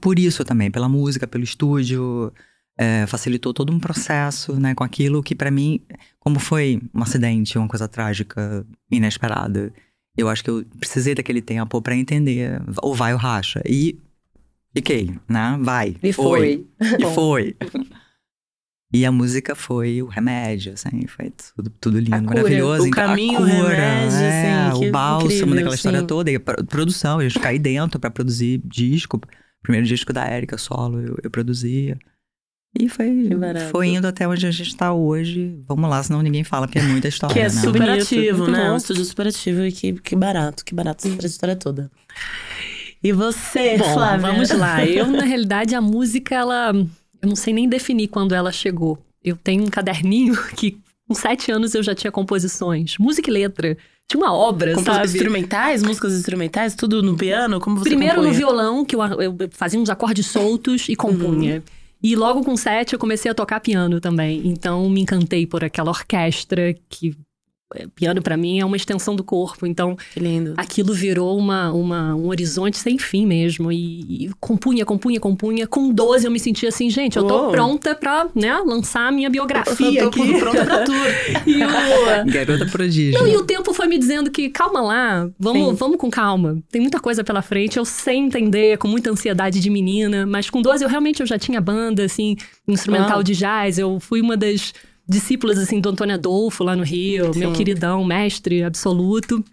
por, 0.00 0.18
isso 0.18 0.44
também, 0.44 0.70
pela 0.70 0.88
música, 0.88 1.26
pelo 1.26 1.44
estúdio. 1.44 2.32
eh, 2.78 3.06
facilitou 3.06 3.52
todo 3.52 3.72
um 3.72 3.78
processo, 3.78 4.58
né, 4.58 4.74
com 4.74 4.84
aquilo 4.84 5.22
que 5.22 5.34
para 5.34 5.50
mim, 5.50 5.80
como 6.18 6.38
foi 6.38 6.80
um 6.94 7.02
acidente, 7.02 7.58
uma 7.58 7.68
coisa 7.68 7.86
trágica, 7.88 8.66
inesperada, 8.90 9.72
eu 10.16 10.28
acho 10.28 10.42
que 10.44 10.50
eu 10.50 10.64
precisei 10.78 11.14
daquele 11.14 11.40
tempo 11.42 11.80
para 11.82 11.96
entender, 11.96 12.60
ou 12.82 12.94
vai 12.94 13.12
ou 13.12 13.18
racha. 13.18 13.62
E 13.66 13.98
fiquei, 14.74 15.10
né, 15.28 15.58
vai. 15.60 15.96
E 16.02 16.12
foi. 16.12 16.66
E 16.98 17.02
Bom. 17.02 17.14
foi. 17.14 17.56
E 18.92 19.06
a 19.06 19.10
música 19.12 19.54
foi 19.54 20.02
o 20.02 20.06
remédio, 20.06 20.74
assim, 20.74 21.06
foi 21.06 21.32
tudo, 21.56 21.70
tudo 21.80 21.98
lindo, 21.98 22.14
A 22.14 22.18
cura. 22.20 22.34
maravilhoso. 22.34 22.82
O 22.82 22.86
Então, 22.86 23.04
a 23.04 23.06
caminho, 23.08 23.32
o 23.34 23.36
cura, 23.38 23.50
remédio, 23.74 24.16
é, 24.18 24.52
assim, 24.68 24.80
que 24.80 24.88
o 24.88 24.92
bálsamo 24.92 25.26
incrível, 25.32 25.54
daquela 25.54 25.74
história 25.74 26.00
sim. 26.00 26.06
toda. 26.06 26.30
E 26.30 26.36
a 26.36 26.40
pro- 26.40 26.64
produção, 26.66 27.18
a 27.18 27.22
gente 27.22 27.38
caí 27.40 27.58
dentro 27.58 27.98
pra 27.98 28.10
produzir 28.10 28.60
disco. 28.64 29.20
Primeiro 29.62 29.86
disco 29.86 30.12
da 30.12 30.24
Érica 30.26 30.58
solo, 30.58 31.00
eu, 31.00 31.16
eu 31.22 31.30
produzia. 31.30 31.96
E 32.78 32.88
foi, 32.88 33.28
foi 33.70 33.88
indo 33.88 34.06
até 34.06 34.26
onde 34.26 34.46
a 34.46 34.50
gente 34.50 34.74
tá 34.76 34.92
hoje. 34.92 35.58
Vamos 35.68 35.88
lá, 35.90 36.02
senão 36.02 36.20
ninguém 36.22 36.42
fala, 36.44 36.66
porque 36.66 36.78
é 36.78 36.82
muita 36.82 37.06
história, 37.08 37.32
Que 37.34 37.40
é 37.40 37.44
né? 37.44 37.48
super 37.50 37.80
Bonito, 37.86 38.02
ativo, 38.02 38.38
muito 38.38 38.50
né? 38.50 38.66
bom. 38.66 38.74
Um 38.74 38.76
estúdio 38.76 39.04
super 39.04 39.26
ativo 39.28 39.62
e 39.64 39.72
que, 39.72 39.92
que 39.94 40.16
barato, 40.16 40.64
que 40.64 40.74
barato 40.74 41.06
essa 41.06 41.16
trajetória 41.16 41.56
toda. 41.56 41.90
E 43.04 43.12
você, 43.12 43.76
Bom, 43.78 43.92
Flávia? 43.94 44.26
vamos 44.32 44.50
lá. 44.50 44.84
Eu, 44.86 45.06
na 45.06 45.24
realidade, 45.24 45.74
a 45.74 45.80
música, 45.80 46.34
ela. 46.34 46.72
Eu 47.22 47.28
não 47.28 47.36
sei 47.36 47.54
nem 47.54 47.68
definir 47.68 48.08
quando 48.08 48.34
ela 48.34 48.50
chegou. 48.52 48.98
Eu 49.24 49.36
tenho 49.36 49.62
um 49.62 49.68
caderninho 49.68 50.34
que, 50.56 50.76
com 51.08 51.14
sete 51.14 51.52
anos, 51.52 51.74
eu 51.74 51.82
já 51.82 51.94
tinha 51.94 52.10
composições. 52.10 52.98
Música 52.98 53.30
e 53.30 53.32
letra. 53.32 53.76
Tinha 54.10 54.20
uma 54.22 54.32
obra, 54.34 54.74
Compos- 54.74 54.92
sabe? 54.92 55.06
Instrumentais, 55.08 55.82
músicas 55.82 56.12
instrumentais, 56.14 56.74
tudo 56.74 57.02
no 57.02 57.16
piano? 57.16 57.60
Como 57.60 57.76
você 57.78 57.84
Primeiro 57.90 58.16
no 58.16 58.22
compunha? 58.24 58.36
violão, 58.38 58.84
que 58.84 58.96
eu, 58.96 59.00
eu 59.22 59.36
fazia 59.52 59.78
uns 59.78 59.88
acordes 59.88 60.26
soltos 60.26 60.88
e 60.88 60.96
compunha. 60.96 61.62
E 62.02 62.16
logo 62.16 62.42
com 62.44 62.56
sete 62.56 62.94
eu 62.94 62.98
comecei 62.98 63.30
a 63.30 63.34
tocar 63.34 63.60
piano 63.60 64.00
também. 64.00 64.42
Então 64.44 64.90
me 64.90 65.00
encantei 65.00 65.46
por 65.46 65.62
aquela 65.64 65.90
orquestra 65.90 66.74
que. 66.88 67.16
Piano 67.94 68.20
pra 68.22 68.36
mim 68.36 68.60
é 68.60 68.64
uma 68.64 68.76
extensão 68.76 69.14
do 69.16 69.24
corpo, 69.24 69.66
então 69.66 69.96
Que 70.14 70.20
lindo. 70.20 70.54
aquilo 70.56 70.92
virou 70.92 71.36
uma, 71.38 71.72
uma- 71.72 72.14
um 72.14 72.28
horizonte 72.28 72.76
sem 72.78 72.98
fim 72.98 73.26
mesmo. 73.26 73.70
E, 73.72 74.26
e 74.26 74.30
compunha, 74.40 74.84
compunha, 74.84 75.18
compunha. 75.20 75.66
Com 75.66 75.90
12 75.90 76.24
eu 76.26 76.30
me 76.30 76.38
sentia 76.40 76.68
assim, 76.68 76.88
gente, 76.90 77.16
eu 77.16 77.24
tô 77.24 77.42
Uou. 77.44 77.50
pronta 77.52 77.94
pra 77.94 78.26
né, 78.34 78.54
lançar 78.64 79.08
a 79.08 79.12
minha 79.12 79.28
biografia 79.30 80.00
Eu 80.02 80.10
tô 80.10 80.22
aqui. 80.22 80.38
pronta 80.38 80.64
pra 80.64 80.78
tudo. 80.84 80.96
E 81.46 81.62
o- 81.64 82.32
Garota 82.32 82.66
prodígio. 82.66 83.18
não, 83.20 83.26
e 83.28 83.36
o 83.36 83.44
tempo 83.44 83.72
foi 83.72 83.86
me 83.86 83.98
dizendo 83.98 84.30
que 84.30 84.48
calma 84.50 84.80
lá, 84.80 85.26
Sim. 85.26 85.34
vamos, 85.38 85.78
vamos 85.78 85.96
com 85.98 86.10
calma. 86.10 86.58
Tem 86.70 86.80
muita 86.80 87.00
coisa 87.00 87.22
pela 87.24 87.42
frente, 87.42 87.76
eu 87.78 87.84
sei 87.84 88.16
entender, 88.16 88.78
com 88.78 88.88
muita 88.88 89.10
ansiedade 89.10 89.60
de 89.60 89.70
menina, 89.70 90.26
mas 90.26 90.48
com 90.50 90.60
12 90.62 90.84
eu 90.84 90.88
realmente 90.88 91.20
eu 91.20 91.26
já 91.26 91.38
tinha 91.38 91.60
banda, 91.60 92.04
assim, 92.04 92.36
instrumental 92.68 93.14
Uau. 93.16 93.22
de 93.22 93.34
jazz. 93.34 93.78
Eu 93.78 93.98
fui 94.00 94.20
uma 94.20 94.36
das 94.36 94.72
discípulas, 95.08 95.58
assim, 95.58 95.80
do 95.80 95.88
Antônio 95.88 96.14
Adolfo 96.14 96.62
lá 96.64 96.74
no 96.76 96.82
Rio, 96.84 97.30
meu 97.36 97.50
Sim. 97.50 97.56
queridão, 97.56 98.04
mestre 98.04 98.62
absoluto. 98.62 99.44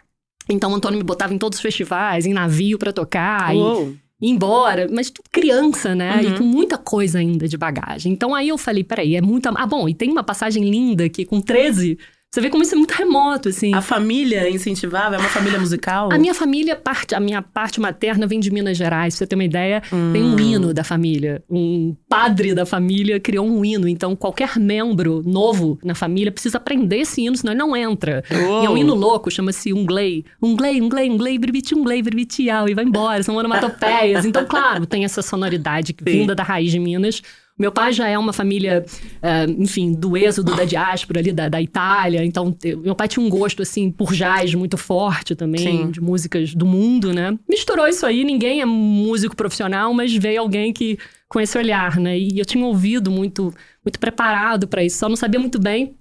Então 0.49 0.71
o 0.71 0.75
Antônio 0.75 0.97
me 0.97 1.03
botava 1.03 1.33
em 1.33 1.37
todos 1.37 1.57
os 1.57 1.61
festivais, 1.61 2.25
em 2.25 2.33
navio 2.33 2.77
pra 2.77 2.91
tocar. 2.93 3.53
e- 3.55 3.57
Uou. 3.57 3.93
ir 4.21 4.29
embora, 4.31 4.87
mas 4.91 5.09
tudo 5.09 5.29
criança, 5.31 5.95
né? 5.95 6.17
Uhum. 6.21 6.21
E 6.33 6.37
com 6.37 6.43
muita 6.43 6.77
coisa 6.77 7.19
ainda 7.19 7.47
de 7.47 7.55
bagagem. 7.57 8.11
Então 8.11 8.35
aí 8.35 8.49
eu 8.49 8.57
falei, 8.57 8.83
peraí, 8.83 9.15
é 9.15 9.21
muita. 9.21 9.49
Ah, 9.55 9.65
bom, 9.65 9.87
e 9.87 9.93
tem 9.93 10.09
uma 10.11 10.23
passagem 10.23 10.69
linda 10.69 11.05
aqui 11.05 11.23
com 11.23 11.39
13. 11.39 11.97
Você 12.31 12.41
vê 12.41 12.49
como 12.51 12.61
isso 12.61 12.75
é 12.75 12.77
muito 12.77 12.91
remoto, 12.91 13.49
assim. 13.49 13.73
A 13.73 13.81
família 13.81 14.47
incentivava? 14.47 15.15
É 15.15 15.17
uma 15.17 15.29
família 15.29 15.59
musical? 15.59 16.13
A 16.13 16.17
minha 16.19 16.35
família, 16.35 16.75
parte, 16.75 17.15
a 17.15 17.19
minha 17.19 17.41
parte 17.41 17.79
materna 17.79 18.27
vem 18.27 18.39
de 18.39 18.51
Minas 18.51 18.77
Gerais, 18.77 19.15
pra 19.15 19.17
você 19.17 19.27
ter 19.27 19.33
uma 19.33 19.43
ideia. 19.43 19.81
Tem 19.89 20.21
um 20.21 20.39
hino 20.39 20.71
da 20.71 20.83
família. 20.83 21.43
Um 21.49 21.95
padre 22.07 22.53
da 22.53 22.67
família 22.67 23.19
criou 23.19 23.47
um 23.47 23.65
hino. 23.65 23.87
Então, 23.87 24.15
qualquer 24.15 24.59
membro 24.59 25.23
novo 25.25 25.79
na 25.83 25.95
família 25.95 26.31
precisa 26.31 26.57
aprender 26.57 26.97
esse 26.97 27.19
hino, 27.19 27.35
senão 27.35 27.51
ele 27.51 27.59
não 27.59 27.75
entra. 27.75 28.23
E 28.29 28.65
é 28.65 28.69
um 28.69 28.77
hino 28.77 28.93
louco, 28.93 29.31
chama-se 29.31 29.73
Unglei. 29.73 30.23
Unglei, 30.39 30.79
Unglei, 30.79 31.09
Unglei, 31.09 31.39
Bribiti, 31.39 31.73
Unglei, 31.73 32.03
Bribitial. 32.03 32.69
E 32.69 32.75
vai 32.75 32.85
embora, 32.85 33.23
são 33.23 33.35
onomatopeias. 33.37 34.23
Então, 34.23 34.45
claro, 34.45 34.85
tem 34.85 35.03
essa 35.03 35.23
sonoridade 35.23 35.95
Sim. 35.97 36.05
vinda 36.05 36.35
da 36.35 36.43
raiz 36.43 36.69
de 36.69 36.77
Minas. 36.77 37.23
Meu 37.59 37.73
pai 37.73 37.91
já 37.91 38.07
é 38.07 38.17
uma 38.17 38.31
família, 38.31 38.85
eh, 39.21 39.45
enfim, 39.57 39.91
do 39.91 40.15
êxodo 40.15 40.55
da 40.55 40.63
diáspora 40.63 41.19
ali 41.19 41.33
da, 41.33 41.49
da 41.49 41.61
Itália. 41.61 42.23
Então, 42.23 42.55
eu- 42.63 42.79
meu 42.79 42.95
pai 42.95 43.09
tinha 43.09 43.23
um 43.25 43.29
gosto, 43.29 43.61
assim, 43.61 43.91
por 43.91 44.13
jazz 44.13 44.55
muito 44.55 44.77
forte 44.77 45.35
também, 45.35 45.59
Sim. 45.61 45.91
de 45.91 45.99
músicas 45.99 46.55
do 46.55 46.65
mundo, 46.65 47.13
né? 47.13 47.37
Misturou 47.49 47.85
isso 47.85 48.05
aí, 48.05 48.23
ninguém 48.23 48.61
é 48.61 48.65
músico 48.65 49.35
profissional, 49.35 49.93
mas 49.93 50.15
veio 50.15 50.39
alguém 50.39 50.71
que 50.71 50.97
com 51.27 51.39
esse 51.39 51.57
olhar, 51.57 51.97
né? 51.99 52.17
E 52.17 52.39
eu 52.39 52.45
tinha 52.45 52.65
ouvido 52.65 53.11
muito, 53.11 53.53
muito 53.85 53.99
preparado 53.99 54.65
para 54.67 54.81
isso, 54.83 54.97
só 54.97 55.09
não 55.09 55.17
sabia 55.17 55.39
muito 55.39 55.59
bem 55.59 55.95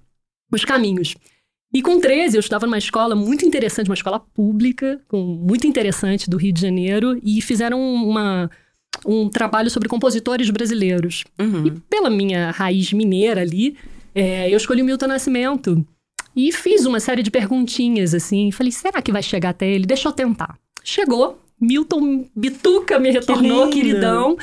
os 0.51 0.63
caminhos. 0.63 1.13
E 1.73 1.81
com 1.83 1.99
13, 1.99 2.35
eu 2.35 2.39
estudava 2.39 2.65
numa 2.65 2.77
escola 2.79 3.15
muito 3.15 3.45
interessante, 3.45 3.89
uma 3.89 3.93
escola 3.95 4.19
pública, 4.19 4.99
com, 5.07 5.21
muito 5.21 5.67
interessante 5.67 6.27
do 6.29 6.37
Rio 6.37 6.51
de 6.53 6.61
Janeiro, 6.61 7.19
e 7.21 7.41
fizeram 7.41 7.79
uma, 7.79 8.49
um 9.05 9.29
trabalho 9.29 9.69
sobre 9.69 9.87
compositores 9.89 10.49
brasileiros. 10.49 11.23
E 11.37 11.43
Uhum. 11.43 11.81
pela 11.89 12.09
minha 12.09 12.51
raiz 12.51 12.91
mineira 12.93 13.41
ali, 13.41 13.75
é, 14.13 14.51
eu 14.51 14.57
escolhi 14.57 14.81
o 14.81 14.85
Milton 14.85 15.07
Nascimento. 15.07 15.85
E 16.35 16.51
fiz 16.51 16.85
uma 16.85 16.99
série 16.99 17.23
de 17.23 17.31
perguntinhas, 17.31 18.13
assim. 18.13 18.51
Falei, 18.51 18.71
será 18.71 19.01
que 19.01 19.11
vai 19.11 19.23
chegar 19.23 19.49
até 19.49 19.67
ele? 19.69 19.85
Deixa 19.85 20.07
eu 20.07 20.11
tentar. 20.13 20.57
Chegou. 20.83 21.41
Milton 21.59 22.25
Bituca 22.35 22.99
me 22.99 23.11
retornou, 23.11 23.65
lindo. 23.65 23.75
queridão. 23.75 24.37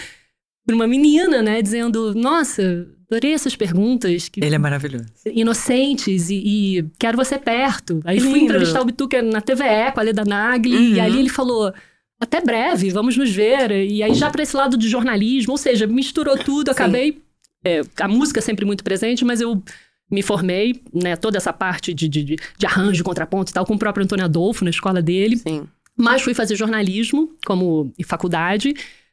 Por 0.67 0.75
uma 0.75 0.87
menina, 0.87 1.41
né? 1.43 1.62
Dizendo, 1.62 2.12
nossa, 2.15 2.87
adorei 3.09 3.33
essas 3.33 3.55
perguntas. 3.57 4.29
Que 4.29 4.45
Ele 4.45 4.55
é 4.55 4.59
maravilhoso. 4.59 5.07
inocentes 5.33 6.29
e, 6.29 6.35
e 6.79 6.85
quero 6.99 7.17
você 7.17 7.38
perto. 7.38 8.00
Aí 8.05 8.19
Que 8.19 8.25
fui 8.29 8.41
entrevistar 8.41 8.81
o 8.83 8.85
Bituca 8.85 9.23
na 9.23 9.41
TVE 9.41 9.93
com 9.95 10.00
a 10.00 10.03
Leda 10.03 10.25
Nagli, 10.25 10.75
e 10.76 10.95
Uhum. 10.99 11.03
ali 11.05 11.19
ele 11.21 11.29
falou. 11.31 11.73
Até 12.20 12.40
breve, 12.40 12.90
vamos 12.90 13.16
nos 13.16 13.30
ver. 13.30 13.70
E 13.70 14.02
aí, 14.02 14.14
já 14.14 14.30
para 14.30 14.42
esse 14.42 14.56
lado 14.56 14.76
de 14.76 14.88
jornalismo, 14.88 15.52
ou 15.52 15.58
seja, 15.58 15.87
misturou 15.87 16.37
tudo, 16.38 16.70
acabei. 16.70 17.20
é, 17.64 17.82
a 18.00 18.08
música 18.08 18.40
sempre 18.40 18.64
muito 18.64 18.82
presente, 18.82 19.25
mas 19.25 19.40
eu 19.40 19.62
me 20.11 20.23
formei, 20.23 20.80
né, 20.94 21.16
toda 21.16 21.37
essa 21.37 21.52
parte 21.52 21.92
de, 21.92 22.08
de, 22.08 22.23
de- 22.23 22.37
arranjo, 22.64 23.02
contraponto 23.02 23.50
e 23.50 23.54
tal, 23.54 23.66
com 23.66 23.75
o 23.75 23.78
próprio 23.78 24.04
Antônio 24.04 24.25
Adolfo 24.25 24.64
na 24.64 24.70
escola 24.70 25.02
dele. 25.02 25.37
Sim. 25.37 25.66
Mas 25.96 26.23
fui 26.23 26.32
fazer 26.32 26.54
jornalismo 26.56 27.30
como 27.44 27.92
faculdade 28.06 28.73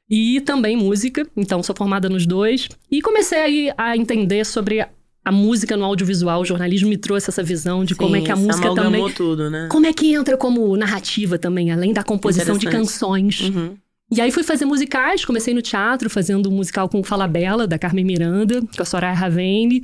e 0.10 0.40
também 0.42 0.76
música, 0.78 1.26
então 1.36 1.64
sou 1.64 1.76
formada 1.76 2.10
nos 2.10 2.26
dois. 2.28 2.68
E 2.92 3.02
comecei 3.02 3.40
aí 3.40 3.74
a 3.78 3.98
entender 3.98 4.46
sobre 4.46 4.86
a- 5.26 5.30
a 5.30 5.32
música 5.32 5.76
no 5.78 5.84
audiovisual. 5.86 6.42
O 6.42 6.46
jornalismo 6.46 6.90
me 6.90 6.98
trouxe 6.98 7.30
essa 7.30 7.42
visão 7.44 7.84
de 7.86 7.96
como 7.96 8.16
é 8.16 8.20
Sim, 8.20 8.26
que 8.26 8.32
a 8.32 8.36
música 8.36 8.74
também. 8.76 9.10
tudo, 9.12 9.50
né? 9.50 9.68
Como 9.70 9.86
é 9.86 9.94
que 9.94 10.14
entra 10.14 10.36
como 10.38 10.76
narrativa 10.78 11.38
também, 11.38 11.72
além 11.72 11.94
da 11.94 12.04
composição 12.04 12.58
de 12.58 12.68
canções. 12.68 13.42
Uhum. 13.42 13.76
E 14.12 14.22
aí 14.22 14.32
fui 14.32 14.44
fazer 14.44 14.66
musicais, 14.66 15.26
comecei 15.26 15.54
no 15.54 15.62
teatro, 15.62 16.10
fazendo 16.10 16.50
um 16.50 16.54
musical 16.54 16.88
com 16.88 17.04
Fala 17.04 17.28
Bela, 17.28 17.66
da 17.66 17.80
Carmen 17.80 18.06
Miranda, 18.06 18.62
com 18.62 18.82
a 18.82 18.86
Soraya 18.86 19.14
Ravene. 19.16 19.82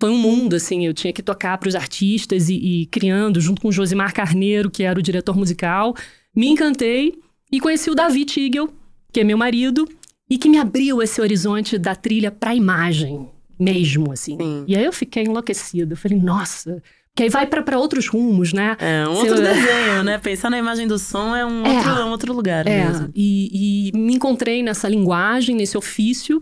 Foi 0.00 0.10
um 0.10 0.18
mundo, 0.18 0.56
assim, 0.56 0.86
eu 0.86 0.94
tinha 0.94 1.12
que 1.12 1.22
tocar 1.22 1.58
para 1.58 1.68
os 1.68 1.74
artistas 1.74 2.48
e, 2.48 2.54
e 2.54 2.86
criando, 2.86 3.40
junto 3.40 3.60
com 3.60 3.68
o 3.68 3.72
Josimar 3.72 4.12
Carneiro, 4.14 4.70
que 4.70 4.82
era 4.82 4.98
o 4.98 5.02
diretor 5.02 5.36
musical. 5.36 5.94
Me 6.34 6.48
encantei 6.48 7.14
e 7.52 7.60
conheci 7.60 7.90
o 7.90 7.94
Davi 7.94 8.24
Tigel, 8.24 8.72
que 9.12 9.20
é 9.20 9.24
meu 9.24 9.36
marido, 9.36 9.88
e 10.30 10.38
que 10.38 10.48
me 10.48 10.58
abriu 10.58 11.00
esse 11.02 11.20
horizonte 11.20 11.78
da 11.78 11.94
trilha 11.94 12.30
para 12.30 12.54
imagem 12.54 13.28
mesmo, 13.58 14.12
assim. 14.12 14.36
Sim. 14.38 14.64
E 14.66 14.76
aí 14.76 14.84
eu 14.84 14.92
fiquei 14.92 15.24
enlouquecida. 15.24 15.92
Eu 15.92 15.96
falei, 15.96 16.18
nossa, 16.18 16.82
que 17.14 17.22
aí 17.24 17.28
vai 17.28 17.46
para 17.46 17.78
outros 17.78 18.06
rumos, 18.08 18.52
né? 18.52 18.76
É 18.78 19.06
um 19.08 19.12
outro 19.12 19.34
desenho, 19.36 20.04
né? 20.04 20.18
Pensar 20.18 20.50
na 20.50 20.58
imagem 20.58 20.86
do 20.86 20.98
som 20.98 21.34
é 21.34 21.44
um, 21.44 21.64
É. 21.66 21.76
Outro, 21.78 22.04
um 22.06 22.10
outro 22.10 22.32
lugar 22.32 22.66
É, 22.66 22.84
mesmo. 22.86 23.10
e, 23.14 23.88
e 23.90 23.98
me 23.98 24.14
encontrei 24.14 24.62
nessa 24.62 24.88
linguagem, 24.88 25.56
nesse 25.56 25.76
ofício. 25.76 26.40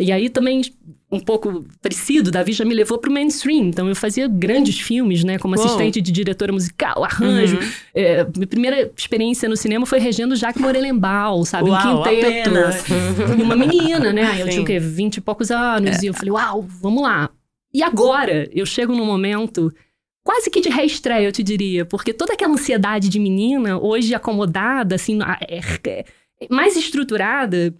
E 0.00 0.10
aí 0.10 0.28
também, 0.28 0.62
um 1.10 1.20
pouco 1.20 1.64
parecido, 1.80 2.32
Davi 2.32 2.52
já 2.52 2.64
me 2.64 2.74
levou 2.74 2.98
pro 2.98 3.12
mainstream. 3.12 3.66
Então 3.66 3.88
eu 3.88 3.94
fazia 3.94 4.26
grandes 4.26 4.78
filmes, 4.80 5.22
né? 5.22 5.38
Como 5.38 5.54
Uou. 5.54 5.64
assistente 5.64 6.00
de 6.00 6.10
diretora 6.10 6.52
musical, 6.52 7.04
arranjo. 7.04 7.56
Uhum. 7.58 7.68
É, 7.94 8.26
minha 8.34 8.46
primeira 8.46 8.90
experiência 8.96 9.48
no 9.48 9.56
cinema 9.56 9.86
foi 9.86 10.00
regendo 10.00 10.34
Jacques 10.34 10.60
Morelenbaum, 10.60 11.44
sabe? 11.44 11.70
Uau, 11.70 12.00
um 12.00 12.02
quinteto. 12.02 12.50
uma 13.42 13.54
menina, 13.54 14.12
né? 14.12 14.40
Eu 14.40 14.46
Sim. 14.46 14.50
tinha 14.50 14.62
o 14.62 14.64
quê? 14.64 14.78
Vinte 14.80 15.18
e 15.18 15.20
poucos 15.20 15.50
anos. 15.50 16.02
E 16.02 16.06
eu 16.06 16.14
falei, 16.14 16.32
uau, 16.32 16.62
vamos 16.80 17.02
lá. 17.02 17.30
E 17.72 17.82
agora, 17.82 18.48
eu 18.52 18.66
chego 18.66 18.94
num 18.94 19.06
momento 19.06 19.72
quase 20.24 20.50
que 20.50 20.60
de 20.60 20.68
reestreia, 20.68 21.26
eu 21.26 21.32
te 21.32 21.42
diria. 21.42 21.84
Porque 21.84 22.12
toda 22.12 22.32
aquela 22.32 22.52
ansiedade 22.52 23.08
de 23.08 23.18
menina, 23.20 23.78
hoje 23.78 24.12
acomodada, 24.12 24.96
assim, 24.96 25.20
é- 25.40 25.60
é- 25.88 26.04
mais 26.50 26.76
estruturada, 26.76 27.72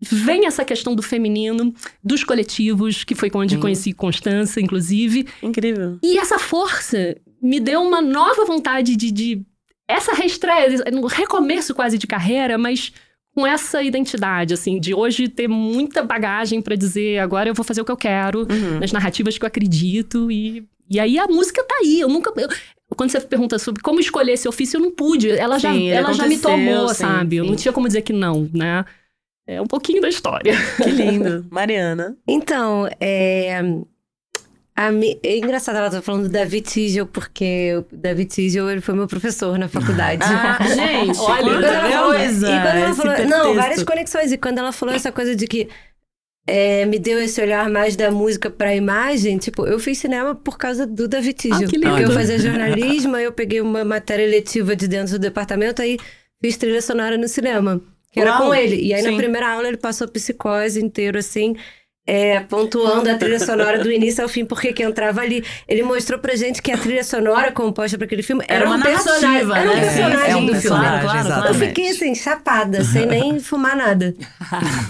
vem 0.00 0.46
essa 0.46 0.64
questão 0.64 0.94
do 0.94 1.02
feminino, 1.02 1.74
dos 2.02 2.24
coletivos, 2.24 3.04
que 3.04 3.14
foi 3.14 3.30
onde 3.34 3.54
Sim. 3.54 3.60
conheci 3.60 3.92
Constança, 3.92 4.60
inclusive. 4.60 5.26
Incrível. 5.42 5.98
E 6.02 6.18
essa 6.18 6.38
força 6.38 7.16
me 7.42 7.60
deu 7.60 7.80
uma 7.82 8.00
nova 8.00 8.44
vontade 8.44 8.96
de. 8.96 9.10
de 9.10 9.42
essa 9.88 10.12
reestreia, 10.12 10.82
um 10.92 11.06
recomeço 11.06 11.74
quase 11.74 11.98
de 11.98 12.06
carreira, 12.06 12.56
mas 12.56 12.92
com 13.34 13.46
essa 13.46 13.82
identidade, 13.82 14.54
assim, 14.54 14.78
de 14.78 14.94
hoje 14.94 15.28
ter 15.28 15.48
muita 15.48 16.02
bagagem 16.02 16.60
pra 16.62 16.76
dizer 16.76 17.18
agora 17.18 17.48
eu 17.48 17.54
vou 17.54 17.64
fazer 17.64 17.80
o 17.80 17.84
que 17.84 17.90
eu 17.92 17.96
quero, 17.96 18.40
Uhum. 18.40 18.78
nas 18.80 18.92
narrativas 18.92 19.36
que 19.38 19.44
eu 19.44 19.48
acredito, 19.48 20.30
e, 20.30 20.64
e 20.88 20.98
aí 21.00 21.18
a 21.18 21.26
música 21.26 21.62
tá 21.64 21.74
aí. 21.82 22.00
Eu 22.00 22.08
nunca. 22.08 22.32
eu- 22.40 22.48
quando 22.96 23.10
você 23.10 23.20
pergunta 23.20 23.58
sobre 23.58 23.82
como 23.82 24.00
escolher 24.00 24.32
esse 24.32 24.48
ofício, 24.48 24.76
eu 24.76 24.80
não 24.80 24.90
pude. 24.90 25.30
Ela 25.30 25.58
já, 25.58 25.72
Sim, 25.72 25.88
ela 25.88 26.12
já 26.12 26.26
me 26.26 26.38
tomou, 26.38 26.88
sim, 26.88 26.94
sabe? 26.94 27.36
Eu 27.36 27.44
sim. 27.44 27.50
não 27.50 27.56
tinha 27.56 27.72
como 27.72 27.86
dizer 27.86 28.02
que 28.02 28.12
não, 28.12 28.48
né? 28.52 28.84
É 29.54 29.60
um 29.60 29.66
pouquinho 29.66 30.00
da 30.00 30.08
história. 30.08 30.54
Que 30.82 30.90
lindo. 30.90 31.46
Mariana. 31.50 32.16
Então, 32.28 32.88
é. 33.00 33.60
a 34.76 34.90
mi- 34.90 35.18
é 35.22 35.36
engraçado 35.38 35.76
ela 35.76 35.90
tá 35.90 36.00
falando 36.00 36.22
do 36.24 36.28
David 36.28 36.62
Tigel, 36.70 37.06
porque 37.06 37.74
o 37.76 37.84
David 37.96 38.30
Tigel 38.30 38.70
ele 38.70 38.80
foi 38.80 38.94
meu 38.94 39.06
professor 39.06 39.58
na 39.58 39.68
faculdade. 39.68 40.22
Ah, 40.24 40.58
gente, 40.74 41.18
Olha, 41.18 41.42
quando 41.42 41.64
ela 41.64 41.90
falou- 41.90 42.14
coisa. 42.14 42.46
E 42.48 42.60
quando 42.62 42.76
ela 42.76 42.94
falou. 42.94 43.26
Não, 43.26 43.54
várias 43.54 43.82
conexões. 43.82 44.32
E 44.32 44.38
quando 44.38 44.58
ela 44.58 44.72
falou 44.72 44.94
essa 44.94 45.10
coisa 45.12 45.34
de 45.36 45.46
que 45.46 45.68
é, 46.46 46.84
me 46.86 46.98
deu 46.98 47.18
esse 47.20 47.40
olhar 47.40 47.68
mais 47.68 47.94
da 47.96 48.10
música 48.10 48.48
pra 48.50 48.74
imagem, 48.74 49.36
tipo, 49.38 49.66
eu 49.66 49.78
fiz 49.78 49.98
cinema 49.98 50.34
por 50.34 50.56
causa 50.56 50.86
do 50.86 51.06
David 51.06 51.34
Tigel. 51.34 51.66
Ah, 51.66 51.70
que 51.70 51.76
lindo. 51.76 51.90
Porque 51.90 52.04
eu 52.04 52.10
fazia 52.12 52.38
jornalismo, 52.38 53.16
aí 53.16 53.24
eu 53.24 53.32
peguei 53.32 53.60
uma 53.60 53.84
matéria 53.84 54.26
letiva 54.26 54.74
de 54.74 54.88
dentro 54.88 55.12
do 55.12 55.18
departamento, 55.18 55.82
aí 55.82 55.98
fiz 56.42 56.56
trilha 56.56 56.80
sonora 56.80 57.18
no 57.18 57.28
cinema. 57.28 57.80
Que 58.10 58.20
era 58.20 58.32
Uau, 58.32 58.38
com 58.38 58.54
ele. 58.54 58.76
E 58.76 58.92
aí 58.94 59.02
sim. 59.02 59.10
na 59.10 59.16
primeira 59.16 59.48
aula 59.52 59.68
ele 59.68 59.76
passou 59.76 60.08
psicose 60.08 60.80
inteiro, 60.82 61.18
assim. 61.18 61.54
é, 62.06 62.40
pontuando 62.40 63.08
a 63.08 63.16
trilha 63.16 63.38
sonora 63.38 63.78
do 63.78 63.90
início 63.92 64.22
ao 64.22 64.28
fim, 64.28 64.44
porque 64.44 64.72
que 64.72 64.82
entrava 64.82 65.20
ali. 65.20 65.44
Ele 65.68 65.82
mostrou 65.84 66.18
pra 66.18 66.34
gente 66.34 66.60
que 66.60 66.72
a 66.72 66.78
trilha 66.78 67.04
sonora 67.04 67.52
composta 67.52 67.96
pra 67.96 68.06
aquele 68.06 68.22
filme 68.22 68.44
era, 68.48 68.60
Era 68.62 68.66
uma 68.66 68.76
um 68.78 68.82
personagem, 68.82 69.46
narrativa, 69.46 69.58
era 69.58 69.70
um 69.70 69.74
né? 69.74 69.80
personagem 69.80 70.30
É 70.32 70.36
um 70.36 70.40
do 70.46 70.46
filme. 70.46 70.50
personagem, 70.60 71.00
Claro, 71.08 71.26
claro, 71.28 71.46
Eu 71.48 71.54
fiquei 71.54 71.90
assim, 71.90 72.14
chapada, 72.14 72.82
sem 72.84 73.06
nem 73.06 73.38
fumar 73.40 73.76
nada. 73.76 74.14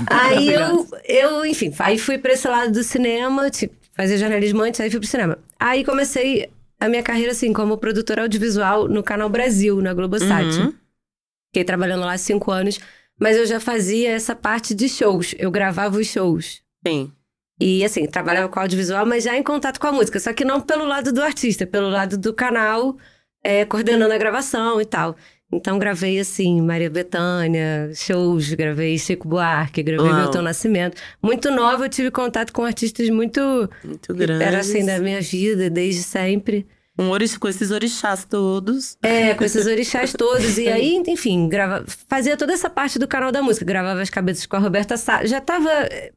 aí 0.08 0.52
eu, 0.52 0.86
eu, 1.04 1.44
enfim, 1.46 1.72
aí 1.78 1.98
fui 1.98 2.16
pra 2.18 2.32
esse 2.32 2.48
lado 2.48 2.72
do 2.72 2.82
cinema, 2.82 3.50
tipo, 3.50 3.74
fazia 3.94 4.16
jornalismo 4.16 4.62
antes, 4.62 4.80
aí 4.80 4.90
fui 4.90 5.00
pro 5.00 5.08
cinema. 5.08 5.38
Aí 5.58 5.84
comecei 5.84 6.48
a 6.78 6.88
minha 6.88 7.02
carreira, 7.02 7.32
assim, 7.32 7.52
como 7.52 7.76
produtora 7.76 8.22
audiovisual 8.22 8.88
no 8.88 9.02
Canal 9.02 9.28
Brasil, 9.28 9.80
na 9.82 9.92
Globosat. 9.92 10.46
Uhum. 10.58 10.72
Fiquei 11.48 11.64
trabalhando 11.64 12.02
lá 12.04 12.12
há 12.12 12.18
cinco 12.18 12.50
anos, 12.50 12.78
mas 13.20 13.36
eu 13.36 13.44
já 13.44 13.60
fazia 13.60 14.10
essa 14.10 14.34
parte 14.34 14.74
de 14.74 14.88
shows. 14.88 15.34
Eu 15.38 15.50
gravava 15.50 15.98
os 15.98 16.06
shows. 16.06 16.62
Sim. 16.86 17.12
E 17.60 17.84
assim, 17.84 18.06
trabalhava 18.06 18.48
com 18.48 18.58
audiovisual, 18.58 19.04
mas 19.04 19.24
já 19.24 19.36
em 19.36 19.42
contato 19.42 19.78
com 19.78 19.86
a 19.86 19.92
música. 19.92 20.18
Só 20.18 20.32
que 20.32 20.44
não 20.44 20.62
pelo 20.62 20.86
lado 20.86 21.12
do 21.12 21.22
artista, 21.22 21.66
pelo 21.66 21.90
lado 21.90 22.16
do 22.16 22.32
canal, 22.32 22.96
é, 23.44 23.66
coordenando 23.66 24.14
a 24.14 24.18
gravação 24.18 24.80
e 24.80 24.86
tal. 24.86 25.14
Então 25.52 25.78
gravei 25.78 26.18
assim, 26.18 26.62
Maria 26.62 26.88
Bethânia, 26.88 27.90
shows, 27.94 28.54
gravei 28.54 28.96
Chico 28.96 29.28
Buarque, 29.28 29.82
gravei 29.82 30.06
Uau. 30.06 30.20
Milton 30.22 30.42
Nascimento. 30.42 30.96
Muito 31.20 31.50
nova, 31.50 31.84
eu 31.84 31.88
tive 31.88 32.10
contato 32.10 32.52
com 32.52 32.64
artistas 32.64 33.10
muito. 33.10 33.68
Muito 33.84 34.14
grande. 34.14 34.44
Era 34.44 34.60
assim 34.60 34.86
da 34.86 34.98
minha 34.98 35.20
vida, 35.20 35.68
desde 35.68 36.02
sempre. 36.02 36.66
Um 37.00 37.10
orix, 37.10 37.36
com 37.38 37.48
esses 37.48 37.70
orixás 37.70 38.24
todos. 38.24 38.98
É, 39.02 39.34
com 39.34 39.42
esses 39.44 39.66
orixás 39.66 40.12
todos. 40.12 40.58
E 40.58 40.68
aí, 40.68 41.02
enfim, 41.08 41.48
grava, 41.48 41.84
fazia 42.08 42.36
toda 42.36 42.52
essa 42.52 42.68
parte 42.68 42.98
do 42.98 43.08
canal 43.08 43.32
da 43.32 43.42
música. 43.42 43.64
Gravava 43.64 44.00
as 44.02 44.10
cabeças 44.10 44.44
com 44.46 44.56
a 44.56 44.58
Roberta 44.58 44.96
Sá. 44.96 45.24
Já 45.24 45.40
tava 45.40 45.70
eh, 45.70 46.12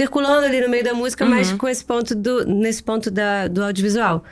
circulando 0.00 0.46
ali 0.46 0.60
no 0.60 0.68
meio 0.68 0.82
da 0.84 0.94
música, 0.94 1.24
mas 1.24 1.50
Uhum. 1.52 1.58
com 1.58 1.68
esse 1.68 1.84
ponto 1.84 2.14
do, 2.14 2.46
nesse 2.46 2.82
ponto 2.82 3.10
da, 3.10 3.46
do 3.46 3.62
audiovisual. 3.62 4.24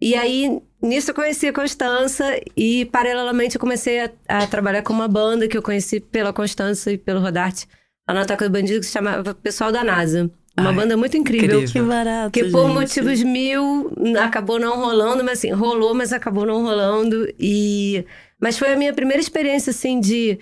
E 0.00 0.14
aí, 0.14 0.60
nisso 0.82 1.10
eu 1.10 1.14
conheci 1.14 1.46
a 1.48 1.52
Constança 1.54 2.38
e, 2.54 2.84
paralelamente, 2.86 3.56
eu 3.56 3.60
comecei 3.60 4.00
a, 4.00 4.10
a 4.28 4.46
trabalhar 4.46 4.82
com 4.82 4.92
uma 4.92 5.08
banda 5.08 5.48
que 5.48 5.56
eu 5.56 5.62
conheci 5.62 6.00
pela 6.00 6.34
Constança 6.34 6.92
e 6.92 6.98
pelo 6.98 7.18
Rodarte, 7.20 7.66
lá 8.06 8.14
na 8.14 8.26
Toca 8.26 8.46
do 8.46 8.52
Bandido, 8.52 8.80
que 8.80 8.86
se 8.86 8.92
chamava 8.92 9.34
Pessoal 9.34 9.72
da 9.72 9.82
NASA. 9.82 10.30
Uma 10.58 10.70
Ai, 10.70 10.74
banda 10.76 10.96
muito 10.96 11.16
incrível. 11.16 11.60
incrível. 11.60 11.82
Que 11.82 11.88
barato. 11.88 12.30
Que 12.32 12.44
por 12.44 12.66
gente. 12.66 12.74
motivos 12.74 13.22
mil 13.22 13.92
acabou 14.18 14.58
não 14.58 14.76
rolando, 14.76 15.22
mas 15.22 15.38
assim, 15.38 15.50
rolou, 15.50 15.94
mas 15.94 16.12
acabou 16.12 16.46
não 16.46 16.62
rolando. 16.62 17.28
E... 17.38 18.04
Mas 18.40 18.58
foi 18.58 18.72
a 18.72 18.76
minha 18.76 18.92
primeira 18.92 19.20
experiência, 19.20 19.70
assim, 19.70 20.00
de. 20.00 20.38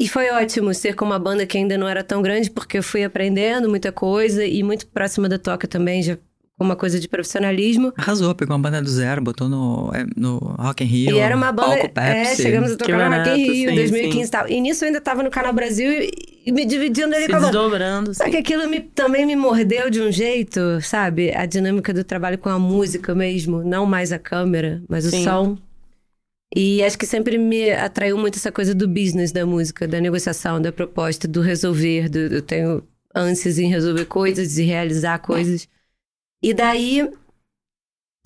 E 0.00 0.08
foi 0.08 0.30
ótimo 0.30 0.72
ser 0.72 0.94
com 0.94 1.04
uma 1.04 1.18
banda 1.18 1.44
que 1.44 1.58
ainda 1.58 1.76
não 1.76 1.88
era 1.88 2.04
tão 2.04 2.22
grande, 2.22 2.50
porque 2.50 2.78
eu 2.78 2.82
fui 2.82 3.02
aprendendo 3.04 3.68
muita 3.68 3.90
coisa 3.90 4.44
e 4.44 4.62
muito 4.62 4.86
próxima 4.86 5.28
da 5.28 5.38
toca 5.38 5.66
também, 5.66 6.02
já 6.02 6.16
com 6.56 6.64
uma 6.64 6.76
coisa 6.76 6.98
de 7.00 7.08
profissionalismo. 7.08 7.92
Arrasou, 7.96 8.34
pegou 8.34 8.56
uma 8.56 8.62
banda 8.62 8.80
do 8.82 8.88
zero, 8.88 9.20
botou 9.22 9.48
no, 9.48 9.90
é, 9.94 10.04
no 10.16 10.38
Rock 10.38 10.82
in 10.84 10.86
Rio. 10.86 11.16
e 11.16 11.18
era 11.18 11.36
uma 11.36 11.52
banda. 11.52 11.68
Palco 11.76 12.00
É, 12.00 12.24
Pepsi. 12.24 12.42
chegamos 12.42 12.72
a 12.72 12.76
Que 12.76 12.84
tocar 12.84 13.10
no 13.10 13.16
Rock 13.16 13.30
in 13.30 13.44
Rio, 13.52 13.68
sim, 13.70 13.74
2015 13.76 14.28
e 14.28 14.30
tal. 14.30 14.48
E 14.48 14.60
nisso 14.60 14.84
eu 14.84 14.88
ainda 14.88 15.00
tava 15.00 15.22
no 15.22 15.30
Canal 15.30 15.52
Brasil 15.52 15.90
e 15.90 16.10
me 16.52 16.64
dividindo 16.66 17.14
ali 17.14 17.26
Se 17.26 17.30
com 17.30 17.36
a 17.36 17.40
desdobrando. 17.40 18.14
Só 18.14 18.24
sim. 18.24 18.30
que 18.30 18.36
aquilo 18.36 18.68
me- 18.68 18.80
também 18.80 19.26
me 19.26 19.36
mordeu 19.36 19.90
de 19.90 20.00
um 20.00 20.10
jeito, 20.12 20.80
sabe? 20.82 21.30
A 21.34 21.46
dinâmica 21.46 21.92
do 21.92 22.04
trabalho 22.04 22.38
com 22.38 22.48
a 22.48 22.58
música 22.58 23.14
mesmo, 23.14 23.62
não 23.64 23.86
mais 23.86 24.12
a 24.12 24.18
câmera, 24.18 24.82
mas 24.88 25.04
o 25.06 25.10
Sim. 25.10 25.24
som. 25.24 25.58
E 26.54 26.82
acho 26.82 26.98
que 26.98 27.06
sempre 27.06 27.36
me 27.38 27.70
atraiu 27.72 28.16
muito 28.16 28.36
essa 28.36 28.50
coisa 28.50 28.74
do 28.74 28.88
business 28.88 29.32
da 29.32 29.44
música, 29.44 29.86
da 29.86 30.00
negociação, 30.00 30.60
da 30.60 30.72
proposta, 30.72 31.28
do 31.28 31.40
resolver. 31.42 32.08
Do, 32.08 32.18
eu 32.18 32.42
tenho 32.42 32.86
ânsias 33.14 33.58
em 33.58 33.68
resolver 33.68 34.06
coisas 34.06 34.56
e 34.58 34.64
realizar 34.64 35.18
coisas. 35.18 35.68
E 36.42 36.54
daí 36.54 37.08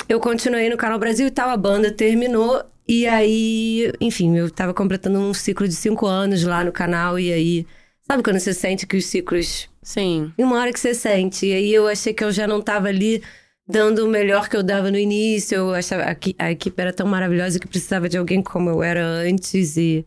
eu 0.08 0.20
continuei 0.20 0.68
no 0.68 0.76
Canal 0.76 0.98
Brasil 0.98 1.26
e 1.26 1.30
tal, 1.30 1.48
a 1.50 1.56
banda 1.56 1.90
terminou. 1.92 2.62
E 2.86 3.06
aí, 3.06 3.92
enfim, 4.00 4.36
eu 4.36 4.50
tava 4.50 4.74
completando 4.74 5.18
um 5.18 5.32
ciclo 5.32 5.66
de 5.66 5.74
cinco 5.74 6.06
anos 6.06 6.42
lá 6.44 6.64
no 6.64 6.72
canal. 6.72 7.18
E 7.18 7.32
aí, 7.32 7.66
sabe 8.12 8.22
quando 8.22 8.38
você 8.38 8.52
sente 8.52 8.86
que 8.86 8.96
os 8.96 9.06
ciclos 9.06 9.68
Sim. 9.82 10.32
e 10.36 10.44
uma 10.44 10.58
hora 10.58 10.70
que 10.72 10.78
você 10.78 10.92
sente. 10.94 11.46
E 11.46 11.54
aí 11.54 11.72
eu 11.72 11.88
achei 11.88 12.12
que 12.12 12.22
eu 12.22 12.30
já 12.30 12.46
não 12.46 12.60
tava 12.60 12.88
ali 12.88 13.22
dando 13.66 14.04
o 14.04 14.08
melhor 14.08 14.48
que 14.50 14.56
eu 14.56 14.62
dava 14.62 14.90
no 14.90 14.98
início. 14.98 15.56
Eu 15.56 15.74
achava 15.74 16.02
equi- 16.10 16.36
a 16.38 16.50
equipe 16.52 16.78
era 16.80 16.92
tão 16.92 17.06
maravilhosa 17.06 17.58
que 17.58 17.66
precisava 17.66 18.08
de 18.08 18.18
alguém 18.18 18.42
como 18.42 18.68
eu 18.68 18.82
era 18.82 19.02
antes. 19.02 19.78
E, 19.78 20.04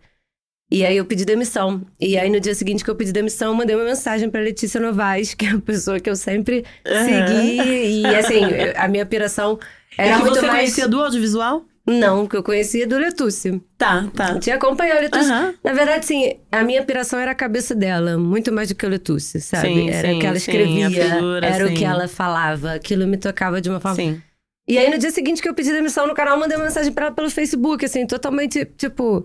e 0.72 0.86
aí 0.86 0.96
eu 0.98 1.06
pedi 1.06 1.26
demissão. 1.26 1.82
E 2.00 2.16
aí 2.16 2.30
no 2.30 2.40
dia 2.40 2.54
seguinte 2.54 2.84
que 2.84 2.90
eu 2.90 2.96
pedi 2.96 3.12
demissão, 3.12 3.48
eu 3.50 3.56
mandei 3.56 3.76
uma 3.76 3.86
mensagem 3.86 4.30
pra 4.30 4.40
Letícia 4.40 4.80
Novaes, 4.80 5.34
que 5.34 5.46
é 5.48 5.50
a 5.50 5.60
pessoa 5.60 6.00
que 6.00 6.10
eu 6.10 6.16
sempre 6.16 6.64
segui. 6.86 8.02
E 8.02 8.06
assim, 8.16 8.42
a 8.78 8.88
minha 8.88 9.06
piração 9.06 9.58
era 9.98 10.12
e 10.12 10.14
que 10.18 10.22
muito 10.22 10.36
você 10.36 10.42
mais. 10.46 10.60
conhecia 10.60 10.88
do 10.88 11.02
audiovisual? 11.02 11.66
Não, 11.88 12.26
que 12.26 12.36
eu 12.36 12.42
conhecia 12.42 12.88
do 12.88 12.98
Letúcio. 12.98 13.64
Tá, 13.78 14.10
tá. 14.16 14.40
Tinha 14.40 14.56
acompanhado 14.56 15.00
o 15.00 15.04
Letúcio. 15.04 15.32
Aham. 15.32 15.54
Na 15.64 15.74
verdade, 15.74 16.06
sim, 16.06 16.36
a 16.52 16.64
minha 16.64 16.84
piração 16.84 17.20
era 17.20 17.32
a 17.32 17.36
cabeça 17.36 17.76
dela, 17.76 18.18
muito 18.18 18.52
mais 18.52 18.70
do 18.70 18.76
que 18.76 18.86
o 18.86 18.90
Letuce, 18.90 19.40
sabe? 19.40 19.68
Sim, 19.68 19.90
era 19.92 20.08
sim, 20.08 20.18
o 20.18 20.20
que 20.20 20.26
ela 20.26 20.40
sim, 20.40 20.52
escrevia, 20.52 20.88
a 20.88 20.92
figura, 20.92 21.48
era 21.48 21.66
o 21.66 21.68
sim. 21.68 21.74
que 21.76 21.86
ela 21.86 22.08
falava, 22.08 22.74
aquilo 22.74 23.06
me 23.06 23.18
tocava 23.18 23.62
de 23.62 23.70
uma 23.70 23.80
forma. 23.80 23.96
Sim. 23.96 24.22
E 24.68 24.80
aí, 24.80 24.90
no 24.90 24.98
dia 24.98 25.12
seguinte 25.12 25.44
que 25.44 25.48
eu 25.48 25.54
pedi 25.54 25.72
demissão 25.72 26.08
no 26.08 26.16
canal, 26.16 26.34
eu 26.34 26.40
mandei 26.40 26.58
uma 26.58 26.66
mensagem 26.66 26.92
pra 26.92 27.06
ela 27.06 27.16
pelo 27.16 27.30
Facebook, 27.30 27.86
assim, 27.86 28.08
totalmente 28.08 28.66
tipo. 28.66 29.24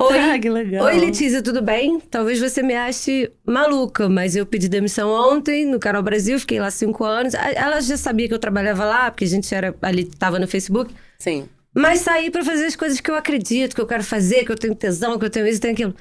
Oi, 0.00 0.16
Ah, 0.16 0.38
que 0.38 0.48
legal. 0.48 0.84
Oi, 0.86 1.00
Letícia, 1.00 1.42
tudo 1.42 1.60
bem? 1.60 1.98
Talvez 1.98 2.38
você 2.38 2.62
me 2.62 2.76
ache 2.76 3.32
maluca, 3.44 4.08
mas 4.08 4.36
eu 4.36 4.46
pedi 4.46 4.68
demissão 4.68 5.10
ontem 5.10 5.66
no 5.66 5.80
Canal 5.80 6.00
Brasil, 6.04 6.38
fiquei 6.38 6.60
lá 6.60 6.70
cinco 6.70 7.04
anos. 7.04 7.34
Ela 7.34 7.80
já 7.80 7.96
sabia 7.96 8.28
que 8.28 8.34
eu 8.34 8.38
trabalhava 8.38 8.84
lá, 8.84 9.10
porque 9.10 9.24
a 9.24 9.28
gente 9.28 9.52
era 9.52 9.74
ali, 9.82 10.04
tava 10.04 10.38
no 10.38 10.46
Facebook. 10.46 10.94
Sim. 11.18 11.48
Mas 11.78 12.00
saí 12.00 12.30
pra 12.30 12.44
fazer 12.44 12.66
as 12.66 12.76
coisas 12.76 13.00
que 13.00 13.10
eu 13.10 13.14
acredito, 13.14 13.74
que 13.74 13.80
eu 13.80 13.86
quero 13.86 14.02
fazer, 14.02 14.44
que 14.44 14.52
eu 14.52 14.56
tenho 14.56 14.74
tesão, 14.74 15.18
que 15.18 15.24
eu 15.24 15.30
tenho 15.30 15.46
isso, 15.46 15.60
tenho 15.60 15.74
aquilo. 15.74 15.94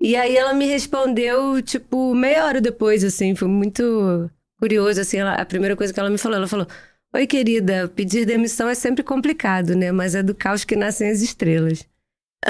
E 0.00 0.16
aí 0.16 0.36
ela 0.36 0.52
me 0.54 0.66
respondeu, 0.66 1.60
tipo, 1.62 2.14
meia 2.14 2.44
hora 2.44 2.60
depois, 2.60 3.02
assim, 3.04 3.34
foi 3.34 3.48
muito 3.48 4.30
curioso, 4.58 5.00
assim, 5.00 5.18
ela- 5.18 5.34
a 5.34 5.44
primeira 5.44 5.76
coisa 5.76 5.92
que 5.92 6.00
ela 6.00 6.10
me 6.10 6.18
falou, 6.18 6.36
ela 6.38 6.46
falou, 6.48 6.66
Oi, 7.14 7.28
querida, 7.28 7.86
pedir 7.94 8.26
demissão 8.26 8.68
é 8.68 8.74
sempre 8.74 9.04
complicado, 9.04 9.76
né? 9.76 9.92
Mas 9.92 10.16
é 10.16 10.22
do 10.22 10.34
caos 10.34 10.64
que 10.64 10.74
nascem 10.74 11.08
as 11.10 11.20
estrelas. 11.22 11.84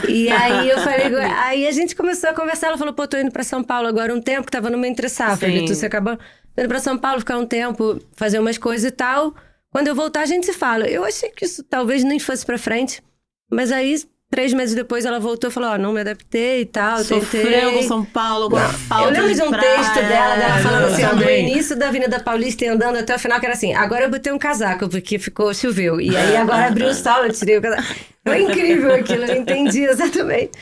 E 0.08 0.26
aí 0.30 0.70
eu 0.70 0.78
falei, 0.78 1.14
aí 1.44 1.66
a 1.66 1.70
gente 1.70 1.94
começou 1.94 2.30
a 2.30 2.34
conversar, 2.34 2.68
ela 2.68 2.78
falou, 2.78 2.94
pô, 2.94 3.06
tô 3.06 3.18
indo 3.18 3.30
pra 3.30 3.44
São 3.44 3.62
Paulo 3.62 3.86
agora 3.86 4.14
um 4.14 4.22
tempo, 4.22 4.46
que 4.46 4.50
tava 4.50 4.70
numa 4.70 4.88
entre 4.88 5.06
safra, 5.10 5.48
ele 5.48 5.66
você 5.66 5.84
acabou 5.84 6.16
tô 6.16 6.62
indo 6.62 6.68
pra 6.68 6.80
São 6.80 6.96
Paulo 6.96 7.20
ficar 7.20 7.36
um 7.36 7.44
tempo, 7.46 8.00
fazer 8.16 8.38
umas 8.38 8.56
coisas 8.56 8.90
e 8.90 8.90
tal. 8.90 9.34
Quando 9.74 9.88
eu 9.88 9.94
voltar, 9.96 10.20
a 10.20 10.26
gente 10.26 10.46
se 10.46 10.52
fala. 10.52 10.86
Eu 10.86 11.04
achei 11.04 11.30
que 11.30 11.44
isso 11.44 11.64
talvez 11.64 12.04
nem 12.04 12.20
fosse 12.20 12.46
pra 12.46 12.56
frente, 12.56 13.02
mas 13.50 13.72
aí, 13.72 14.00
três 14.30 14.52
meses 14.52 14.72
depois, 14.72 15.04
ela 15.04 15.18
voltou 15.18 15.50
e 15.50 15.52
falou, 15.52 15.70
ó, 15.70 15.76
não 15.76 15.92
me 15.92 16.00
adaptei 16.00 16.60
e 16.60 16.64
tal, 16.64 16.98
eu 16.98 17.04
Sofreu 17.04 17.42
tentei. 17.42 17.72
com 17.72 17.82
São 17.82 18.04
Paulo, 18.04 18.48
com 18.48 18.56
a 18.56 18.68
falta 18.68 19.08
Eu 19.08 19.10
lembro 19.10 19.34
de 19.34 19.42
um 19.42 19.50
praia, 19.50 19.76
texto 19.76 19.94
dela, 19.96 20.36
dela 20.36 20.58
falando 20.60 20.84
assim, 20.84 21.04
ó, 21.04 21.14
do 21.14 21.28
início 21.28 21.76
da 21.76 21.88
Avenida 21.88 22.20
Paulista 22.20 22.64
e 22.64 22.68
andando 22.68 22.98
até 22.98 23.16
o 23.16 23.18
final, 23.18 23.40
que 23.40 23.46
era 23.46 23.54
assim, 23.56 23.74
agora 23.74 24.04
eu 24.04 24.10
botei 24.10 24.32
um 24.32 24.38
casaco, 24.38 24.88
porque 24.88 25.18
ficou, 25.18 25.52
choveu. 25.52 26.00
E 26.00 26.16
aí 26.16 26.36
agora 26.36 26.66
abriu 26.68 26.86
o 26.86 26.94
sol, 26.94 27.24
eu 27.24 27.32
tirei 27.32 27.58
o 27.58 27.60
casaco. 27.62 27.94
Foi 28.24 28.42
incrível 28.42 28.94
aquilo, 28.94 29.24
eu 29.24 29.34
entendi 29.34 29.82
exatamente. 29.90 30.52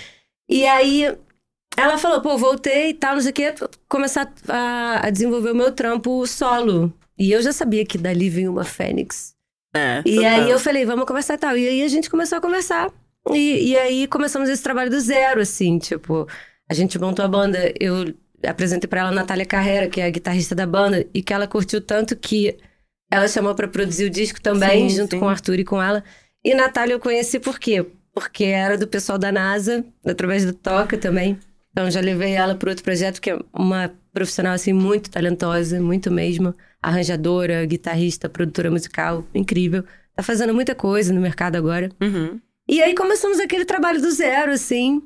E 0.48 0.64
aí 0.66 1.14
ela 1.76 1.98
falou, 1.98 2.22
pô, 2.22 2.38
voltei 2.38 2.88
e 2.88 2.94
tal, 2.94 3.16
não 3.16 3.20
sei 3.20 3.30
o 3.30 3.34
quê, 3.34 3.54
começar 3.90 4.32
a, 4.48 5.06
a 5.06 5.10
desenvolver 5.10 5.50
o 5.50 5.54
meu 5.54 5.70
trampo 5.70 6.26
solo. 6.26 6.90
E 7.18 7.30
eu 7.32 7.42
já 7.42 7.52
sabia 7.52 7.84
que 7.84 7.98
dali 7.98 8.28
vinha 8.30 8.50
uma 8.50 8.64
fênix. 8.64 9.34
É, 9.74 10.02
E 10.04 10.24
aí 10.24 10.50
eu 10.50 10.58
falei, 10.58 10.84
vamos 10.84 11.06
conversar 11.06 11.34
e 11.34 11.38
tal. 11.38 11.56
E 11.56 11.66
aí 11.68 11.82
a 11.82 11.88
gente 11.88 12.10
começou 12.10 12.38
a 12.38 12.40
conversar. 12.40 12.90
E, 13.32 13.70
e 13.70 13.76
aí 13.78 14.06
começamos 14.06 14.48
esse 14.48 14.62
trabalho 14.62 14.90
do 14.90 15.00
zero, 15.00 15.40
assim, 15.40 15.78
tipo, 15.78 16.26
a 16.68 16.74
gente 16.74 16.98
montou 16.98 17.24
a 17.24 17.28
banda, 17.28 17.72
eu 17.78 18.12
apresentei 18.44 18.88
pra 18.88 19.00
ela 19.00 19.10
a 19.10 19.14
Natália 19.14 19.46
Carrera, 19.46 19.88
que 19.88 20.00
é 20.00 20.06
a 20.06 20.10
guitarrista 20.10 20.54
da 20.54 20.66
banda, 20.66 21.06
e 21.14 21.22
que 21.22 21.32
ela 21.32 21.46
curtiu 21.46 21.80
tanto 21.80 22.16
que 22.16 22.58
ela 23.10 23.28
chamou 23.28 23.54
pra 23.54 23.68
produzir 23.68 24.06
o 24.06 24.10
disco 24.10 24.40
também, 24.40 24.88
Sim, 24.90 24.96
junto 24.96 25.12
sim. 25.12 25.20
com 25.20 25.26
o 25.26 25.28
Arthur 25.28 25.58
e 25.60 25.64
com 25.64 25.80
ela. 25.80 26.02
E 26.44 26.54
Natália 26.54 26.94
eu 26.94 27.00
conheci 27.00 27.38
por 27.38 27.58
quê? 27.60 27.86
Porque 28.12 28.44
era 28.44 28.76
do 28.76 28.88
pessoal 28.88 29.16
da 29.18 29.30
NASA, 29.30 29.84
através 30.04 30.44
do 30.44 30.52
Toca 30.52 30.98
também. 30.98 31.38
Então 31.70 31.90
já 31.90 32.00
levei 32.00 32.32
ela 32.32 32.54
para 32.54 32.70
outro 32.70 32.82
projeto, 32.84 33.20
que 33.20 33.30
é 33.30 33.38
uma 33.54 33.90
profissional 34.12 34.52
assim 34.52 34.72
muito 34.72 35.10
talentosa, 35.10 35.80
muito 35.80 36.10
mesmo, 36.10 36.54
arranjadora, 36.82 37.64
guitarrista, 37.64 38.28
produtora 38.28 38.70
musical, 38.70 39.24
incrível. 39.34 39.84
Tá 40.14 40.22
fazendo 40.22 40.52
muita 40.52 40.74
coisa 40.74 41.12
no 41.12 41.20
mercado 41.20 41.56
agora. 41.56 41.90
Uhum. 42.00 42.40
E 42.68 42.82
aí 42.82 42.94
começamos 42.94 43.38
aquele 43.40 43.64
trabalho 43.64 44.00
do 44.00 44.10
zero, 44.10 44.52
assim. 44.52 45.02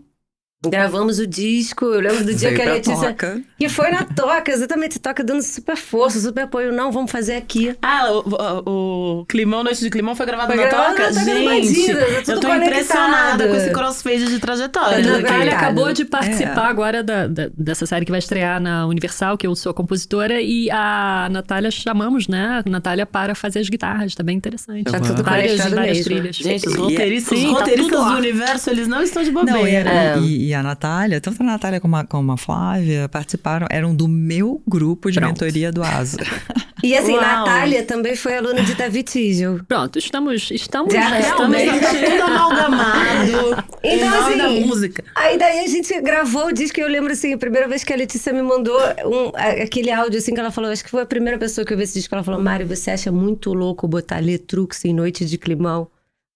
Gravamos 0.71 1.19
o 1.19 1.27
disco, 1.27 1.85
eu 1.87 2.01
lembro 2.01 2.25
do 2.25 2.35
dia 2.35 2.51
Veio 2.51 2.61
que 2.63 2.69
a 2.69 2.73
Letícia. 2.75 3.09
toca. 3.09 3.41
Que 3.59 3.69
foi 3.69 3.91
na 3.91 4.03
toca, 4.05 4.51
exatamente, 4.53 4.99
toca 4.99 5.23
dando 5.25 5.43
super 5.43 5.77
força, 5.77 6.19
super 6.21 6.43
apoio. 6.45 6.73
Não, 6.73 6.91
vamos 6.93 7.11
fazer 7.11 7.37
aqui. 7.37 7.75
Ah, 7.83 8.11
o, 8.13 8.25
o, 8.67 9.21
o 9.21 9.25
Climão, 9.27 9.63
Noite 9.65 9.81
de 9.81 9.91
Climão 9.91 10.15
foi 10.15 10.27
gravado 10.27 10.53
Foi 10.53 10.57
na 10.63 10.69
gravado 10.69 10.91
toca? 10.97 11.11
na 11.11 11.21
Toca 11.21 11.25
Gente, 11.25 11.45
Bandido, 11.45 11.99
é 11.99 12.05
tudo 12.21 12.31
eu 12.33 12.41
tô 12.41 12.47
conectado. 12.49 12.63
impressionada 12.73 13.49
com 13.49 13.55
esse 13.57 13.71
crossfade 13.71 14.25
de 14.27 14.39
trajetória. 14.39 14.97
É, 14.97 14.99
A 14.99 15.03
daqui. 15.03 15.23
Natália 15.23 15.39
conectado. 15.39 15.63
acabou 15.65 15.93
de 15.93 16.05
participar 16.05 16.67
É. 16.67 16.71
agora 16.71 17.03
da, 17.03 17.27
da- 17.27 17.51
dessa 17.57 17.87
série 17.87 18.05
que 18.05 18.11
vai 18.11 18.19
estrear 18.19 18.61
na 18.61 18.87
Universal, 18.87 19.37
que 19.39 19.47
eu 19.47 19.55
sou 19.55 19.71
a 19.71 19.75
compositora, 19.75 20.41
e 20.41 20.71
a 20.71 21.29
Natália 21.31 21.71
chamamos, 21.71 22.29
né? 22.29 22.63
A 22.67 22.69
Natália 22.71 23.07
para 23.07 23.35
fazer 23.35 23.61
as 23.61 23.69
guitarras, 23.69 24.15
tá 24.15 24.23
bem 24.23 24.37
interessante. 24.37 24.85
Tá 24.85 25.01
tudo 25.01 25.23
várias, 25.23 25.53
conectado 25.53 25.75
várias 25.75 25.97
mesmo. 25.99 26.13
trilhas. 26.13 26.37
Gente, 26.37 26.69
os 26.69 26.75
E 26.75 26.77
é- 26.77 26.81
roteiristas, 26.81 27.39
sim, 27.39 27.53
os 27.53 27.59
tá 27.59 27.65
do 28.11 28.17
universo, 28.17 28.71
eles 28.71 28.87
não 28.89 29.03
estão 29.03 29.23
de 29.23 29.31
Não, 29.31 29.45
bobeira. 29.45 29.69
e, 29.69 29.75
era- 29.75 29.91
É. 29.93 30.19
e- 30.19 30.47
e 30.49 30.55
a 30.57 30.63
Natália, 30.63 31.21
tanto 31.21 31.43
a 31.43 31.47
Natália 31.47 31.81
como 31.81 31.97
a, 31.97 32.05
como 32.05 32.33
a 32.33 32.37
Flávia 32.37 33.09
participaram, 33.09 33.67
eram 33.71 33.95
do 33.95 34.09
meu 34.09 34.61
grupo 34.67 35.11
de 35.11 35.19
Pronto. 35.21 35.33
mentoria 35.33 35.71
do 35.73 35.83
ASA. 35.83 36.19
E 36.85 36.95
assim, 36.95 37.13
Uau. 37.15 37.23
Natália 37.23 37.83
também 37.85 38.15
foi 38.15 38.37
aluna 38.37 38.63
de 38.63 38.75
Davi 38.75 39.03
Tigel. 39.03 39.59
Pronto, 39.67 39.99
estamos, 39.99 40.51
estamos 40.51 40.93
Já 40.93 41.19
Estamos 41.19 41.57
realmente... 41.57 41.81
tá 41.81 41.89
tudo 42.11 42.23
amalgamado. 42.23 43.65
em 43.83 43.97
Então, 43.97 44.37
da 44.37 44.45
assim, 44.47 44.65
música. 44.67 45.03
Aí 45.15 45.39
daí 45.39 45.65
a 45.65 45.67
gente 45.69 45.99
gravou 46.03 46.49
o 46.49 46.53
disco 46.53 46.79
e 46.79 46.83
eu 46.83 46.89
lembro 46.89 47.13
assim, 47.13 47.33
a 47.33 47.39
primeira 47.39 47.67
vez 47.67 47.83
que 47.83 47.93
a 47.93 47.97
Letícia 47.97 48.33
me 48.33 48.43
mandou 48.43 48.79
um- 49.07 49.33
aquele 49.63 49.91
áudio 49.91 50.19
assim 50.19 50.35
que 50.35 50.39
ela 50.39 50.51
falou, 50.51 50.71
acho 50.71 50.85
que 50.85 50.91
foi 50.91 51.03
a 51.03 51.07
primeira 51.07 51.39
pessoa 51.39 51.65
que 51.65 51.73
eu 51.73 51.77
vi 51.79 51.85
esse 51.85 51.95
disco, 51.95 52.15
ela 52.15 52.23
falou, 52.23 52.41
Mário, 52.43 52.67
você 52.67 52.91
acha 52.91 53.11
muito 53.11 53.55
louco 53.55 53.89
botar 53.89 54.19
Letrux 54.21 54.85
em 54.85 54.93
Noite 54.95 55.25
de 55.25 55.39
Climão? 55.39 55.89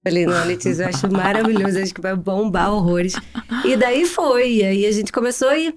Falei, 0.05 0.27
não, 0.27 0.45
Letícia, 0.47 0.85
eu 0.85 0.89
acho 0.89 1.11
maravilhoso, 1.13 1.79
acho 1.79 1.95
que 1.95 2.01
vai 2.01 2.17
bombar 2.17 2.73
horrores. 2.73 3.15
E 3.65 3.77
daí 3.77 4.07
foi, 4.07 4.53
e 4.57 4.65
aí 4.65 4.87
a 4.87 4.93
gente 4.93 5.13
começou 5.13 5.53
e, 5.55 5.75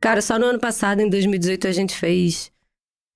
cara, 0.00 0.20
só 0.20 0.38
no 0.38 0.46
ano 0.46 0.58
passado, 0.58 1.00
em 1.00 1.08
2018, 1.08 1.66
a 1.68 1.72
gente 1.72 1.94
fez 1.96 2.50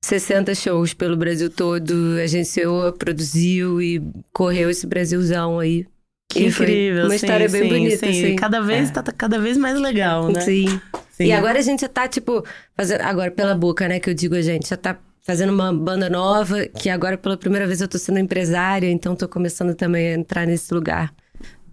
60 0.05 0.55
shows 0.55 0.95
pelo 0.95 1.17
Brasil 1.17 1.51
todo, 1.51 2.17
agenciou, 2.23 2.93
produziu 2.93 3.83
e 3.83 4.03
correu 4.33 4.71
esse 4.71 4.87
Brasilzão 4.87 5.59
aí. 5.59 5.87
Que 6.29 6.41
E 6.41 6.47
incrível. 6.47 7.05
uma 7.05 7.11
sim, 7.11 7.17
história 7.17 7.49
bem 7.49 7.63
sim, 7.63 7.69
bonita, 7.69 7.97
sim. 7.99 8.09
assim. 8.09 8.37
Cada 8.37 8.61
vez 8.61 8.89
É. 8.89 8.93
tá 8.93 9.03
tá 9.03 9.13
cada 9.13 9.39
vez 9.39 9.57
mais 9.57 9.79
legal, 9.81 10.29
né? 10.31 10.41
Sim. 10.41 10.81
Sim. 11.11 11.25
E 11.27 11.33
agora 11.33 11.59
a 11.59 11.63
gente 11.63 11.81
já 11.81 11.89
tá, 11.89 12.09
tipo, 12.09 12.45
fazendo. 12.77 13.01
Agora, 13.03 13.31
pela 13.31 13.55
boca, 13.55 13.87
né, 13.89 14.01
que 14.01 14.11
eu 14.11 14.15
digo 14.15 14.35
a 14.35 14.43
gente, 14.43 14.69
já 14.69 14.77
tá 14.77 14.99
fazendo 15.27 15.53
uma 15.53 15.73
banda 15.73 16.09
nova, 16.09 16.67
que 16.67 16.89
agora 16.89 17.19
pela 17.19 17.37
primeira 17.37 17.67
vez 17.67 17.81
eu 17.81 17.89
tô 17.89 17.99
sendo 17.99 18.21
empresária, 18.21 18.89
então 18.89 19.17
tô 19.17 19.29
começando 19.29 19.75
também 19.75 20.09
a 20.09 20.15
entrar 20.15 20.47
nesse 20.47 20.73
lugar 20.73 21.13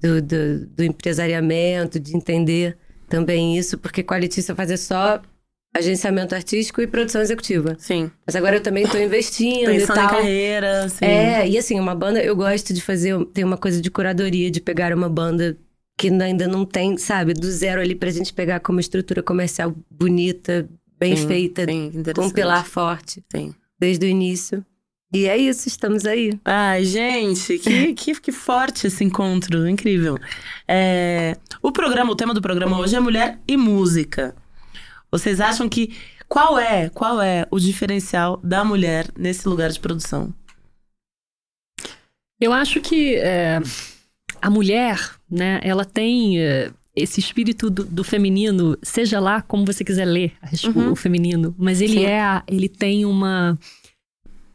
do, 0.01 0.19
do, 0.19 0.65
do 0.65 0.83
empresariamento, 0.83 1.99
de 1.99 2.17
entender 2.17 2.75
também 3.07 3.55
isso, 3.55 3.77
porque 3.77 4.01
com 4.01 4.15
a 4.15 4.17
Letícia 4.17 4.55
fazer 4.55 4.77
só 4.77 5.21
agenciamento 5.75 6.33
artístico 6.33 6.81
e 6.81 6.87
produção 6.87 7.21
executiva. 7.21 7.75
Sim. 7.77 8.09
Mas 8.25 8.35
agora 8.35 8.55
eu 8.55 8.61
também 8.61 8.87
tô 8.87 8.97
investindo 8.97 9.71
e 9.71 9.79
Pensando 9.79 9.99
em 9.99 10.01
tal. 10.01 10.09
carreira, 10.09 10.89
sim. 10.89 11.05
É, 11.05 11.47
e 11.47 11.55
assim, 11.55 11.79
uma 11.79 11.93
banda, 11.93 12.23
eu 12.23 12.35
gosto 12.35 12.73
de 12.73 12.81
fazer, 12.81 13.23
tem 13.27 13.43
uma 13.43 13.57
coisa 13.57 13.79
de 13.79 13.91
curadoria, 13.91 14.49
de 14.49 14.61
pegar 14.61 14.91
uma 14.95 15.09
banda 15.09 15.55
que 15.95 16.09
ainda 16.09 16.47
não 16.47 16.65
tem, 16.65 16.97
sabe, 16.97 17.33
do 17.35 17.51
zero 17.51 17.81
ali 17.81 17.93
pra 17.93 18.09
gente 18.09 18.33
pegar 18.33 18.59
como 18.61 18.79
estrutura 18.79 19.21
comercial 19.21 19.75
bonita, 19.91 20.67
bem 21.03 21.17
Sim, 21.17 21.27
feita, 21.27 21.65
sim, 21.65 21.91
com 22.15 22.25
um 22.25 22.29
pilar 22.29 22.65
forte, 22.65 23.21
Sim. 23.29 23.53
desde 23.77 24.05
o 24.05 24.09
início. 24.09 24.65
E 25.13 25.27
é 25.27 25.37
isso, 25.37 25.67
estamos 25.67 26.05
aí. 26.05 26.39
Ai, 26.45 26.85
gente, 26.85 27.59
que, 27.59 27.93
que, 27.93 28.19
que 28.19 28.31
forte 28.31 28.87
esse 28.87 29.03
encontro, 29.03 29.67
incrível. 29.67 30.17
É, 30.67 31.37
o 31.61 31.71
programa, 31.71 32.11
o 32.11 32.15
tema 32.15 32.33
do 32.33 32.41
programa 32.41 32.79
hoje 32.79 32.95
é 32.95 32.99
mulher 32.99 33.37
e 33.47 33.57
música. 33.57 34.33
Vocês 35.11 35.39
acham 35.41 35.67
que 35.67 35.95
qual 36.27 36.57
é, 36.57 36.89
qual 36.89 37.21
é 37.21 37.45
o 37.51 37.59
diferencial 37.59 38.39
da 38.43 38.63
mulher 38.63 39.07
nesse 39.15 39.47
lugar 39.47 39.69
de 39.69 39.79
produção? 39.79 40.33
Eu 42.39 42.51
acho 42.51 42.81
que 42.81 43.15
é, 43.17 43.59
a 44.41 44.49
mulher, 44.49 44.97
né, 45.29 45.59
ela 45.63 45.85
tem 45.85 46.39
é, 46.41 46.71
esse 46.95 47.19
espírito 47.19 47.69
do, 47.69 47.83
do 47.85 48.03
feminino, 48.03 48.77
seja 48.83 49.19
lá 49.19 49.41
como 49.41 49.65
você 49.65 49.83
quiser 49.83 50.05
ler 50.05 50.33
Uhum. 50.75 50.91
o 50.91 50.95
feminino, 50.95 51.55
mas 51.57 51.81
ele 51.81 51.93
Sim. 51.99 52.05
é, 52.05 52.21
a- 52.21 52.43
ele 52.47 52.69
tem 52.69 53.03
uma 53.05 53.57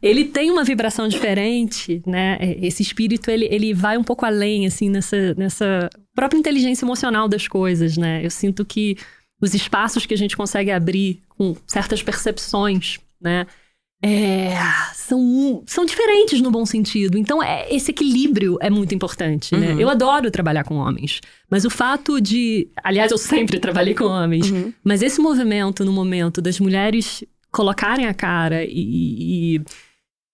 ele 0.01 0.23
tem 0.23 0.49
uma 0.49 0.63
vibração 0.63 1.09
diferente, 1.09 2.01
né? 2.07 2.37
É, 2.39 2.65
Esse 2.65 2.81
espírito 2.81 3.29
ele, 3.29 3.45
ele 3.51 3.73
vai 3.73 3.97
um 3.97 4.03
pouco 4.03 4.25
além 4.25 4.65
assim 4.65 4.89
nessa 4.89 5.33
nessa 5.35 5.89
própria 6.15 6.39
inteligência 6.39 6.85
emocional 6.85 7.27
das 7.27 7.47
coisas, 7.47 7.97
né? 7.97 8.25
Eu 8.25 8.31
sinto 8.31 8.63
que 8.63 8.95
os 9.41 9.53
espaços 9.53 10.05
que 10.05 10.13
a 10.13 10.17
gente 10.17 10.37
consegue 10.37 10.71
abrir 10.71 11.21
com 11.29 11.55
certas 11.67 12.01
percepções, 12.01 12.99
né? 13.21 13.45
É, 14.01 14.53
são, 14.93 15.61
são 15.65 15.85
diferentes 15.85 16.39
no 16.39 16.49
bom 16.49 16.65
sentido. 16.65 17.17
Então, 17.17 17.43
é, 17.43 17.67
esse 17.73 17.91
equilíbrio 17.91 18.57
é 18.61 18.69
muito 18.69 18.95
importante, 18.95 19.55
né? 19.55 19.73
Uhum. 19.73 19.79
Eu 19.79 19.89
adoro 19.89 20.31
trabalhar 20.31 20.63
com 20.63 20.75
homens. 20.75 21.19
Mas 21.49 21.65
o 21.65 21.69
fato 21.69 22.21
de... 22.21 22.69
Aliás, 22.81 23.11
eu 23.11 23.17
sempre 23.17 23.59
trabalhei 23.59 23.93
com 23.93 24.05
homens. 24.05 24.49
Uhum. 24.49 24.73
Mas 24.83 25.01
esse 25.01 25.19
movimento, 25.19 25.83
no 25.83 25.91
momento 25.91 26.41
das 26.41 26.59
mulheres 26.59 27.23
colocarem 27.51 28.05
a 28.05 28.13
cara 28.13 28.63
e... 28.63 29.57
e 29.57 29.61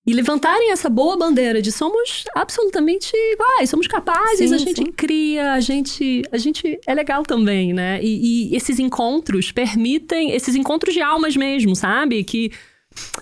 e 0.08 0.14
levantarem 0.14 0.72
essa 0.72 0.88
boa 0.88 1.18
bandeira 1.18 1.64
de 1.64 1.72
somos 1.72 2.26
absolutamente 2.36 3.12
iguais, 3.16 3.72
somos 3.72 3.88
capazes, 3.88 4.50
Sim, 4.50 4.54
a 4.54 4.58
gente 4.60 4.76
sim. 4.76 4.92
cria, 4.92 5.54
a 5.54 5.60
gente, 5.60 6.22
a 6.32 6.38
gente 6.38 6.80
é 6.86 6.94
legal 6.94 7.24
também, 7.24 7.74
né? 7.74 8.00
E, 8.04 8.52
e 8.52 8.56
esses 8.56 8.78
encontros 8.78 9.52
permitem, 9.52 10.30
esses 10.30 10.54
encontros 10.54 10.94
de 10.94 11.02
almas 11.02 11.36
mesmo, 11.36 11.76
sabe? 11.76 12.24
Que, 12.24 12.52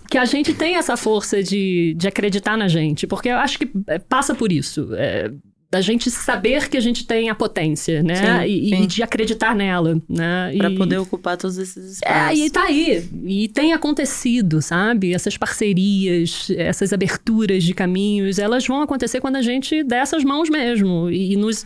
que 0.09 0.17
a 0.17 0.25
gente 0.25 0.53
tem 0.53 0.75
essa 0.75 0.95
força 0.95 1.41
de, 1.41 1.93
de 1.97 2.07
acreditar 2.07 2.57
na 2.57 2.67
gente, 2.67 3.07
porque 3.07 3.29
eu 3.29 3.37
acho 3.37 3.57
que 3.57 3.71
é, 3.87 3.99
passa 3.99 4.35
por 4.35 4.51
isso. 4.51 4.89
é, 4.95 5.31
da 5.73 5.81
gente 5.81 6.11
saber 6.11 6.69
que 6.69 6.77
a 6.77 6.79
gente 6.79 7.03
tem 7.07 7.31
a 7.31 7.35
potência, 7.35 8.03
né? 8.03 8.43
Sim, 8.45 8.45
e, 8.47 8.69
sim. 8.69 8.83
e 8.83 8.87
de 8.87 9.01
acreditar 9.01 9.55
nela, 9.55 9.99
né? 10.07 10.53
Pra 10.55 10.69
E- 10.69 10.77
poder 10.77 10.99
ocupar 10.99 11.35
todos 11.35 11.57
esses 11.57 11.99
é, 12.05 12.31
espaços. 12.31 12.39
e 12.39 12.49
tá 12.51 12.63
aí. 12.65 13.09
E 13.25 13.47
tem 13.47 13.73
acontecido, 13.73 14.61
sabe? 14.61 15.11
Essas 15.15 15.35
parcerias, 15.35 16.47
essas 16.55 16.93
aberturas 16.93 17.63
de 17.63 17.73
caminhos, 17.73 18.37
elas 18.37 18.67
vão 18.67 18.83
acontecer 18.83 19.19
quando 19.19 19.37
a 19.37 19.41
gente 19.41 19.83
der 19.83 20.03
essas 20.03 20.23
mãos 20.23 20.47
mesmo 20.47 21.09
e 21.09 21.35
nos, 21.35 21.65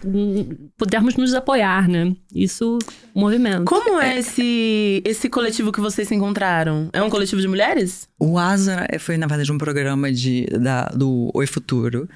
pudermos 0.78 1.18
nos 1.18 1.34
apoiar, 1.34 1.90
né? 1.90 2.16
Isso, 2.34 2.80
movimento. 3.14 3.66
Como 3.66 4.00
é 4.00 4.20
esse, 4.20 5.02
esse 5.04 5.28
coletivo 5.30 5.70
que 5.74 5.82
vocês 5.82 6.08
se 6.08 6.16
encontraram? 6.16 6.90
É 6.94 7.04
um 7.04 7.10
coletivo 7.10 7.42
de 7.42 7.48
mulheres? 7.50 8.08
O 8.18 8.38
Asa 8.38 8.88
foi, 9.00 9.18
na 9.18 9.28
verdade, 9.28 9.52
um 9.52 9.58
programa 9.58 10.10
de, 10.14 10.46
da, 10.62 10.86
do 10.86 11.30
Oi 11.34 11.46
Futuro. 11.46 12.08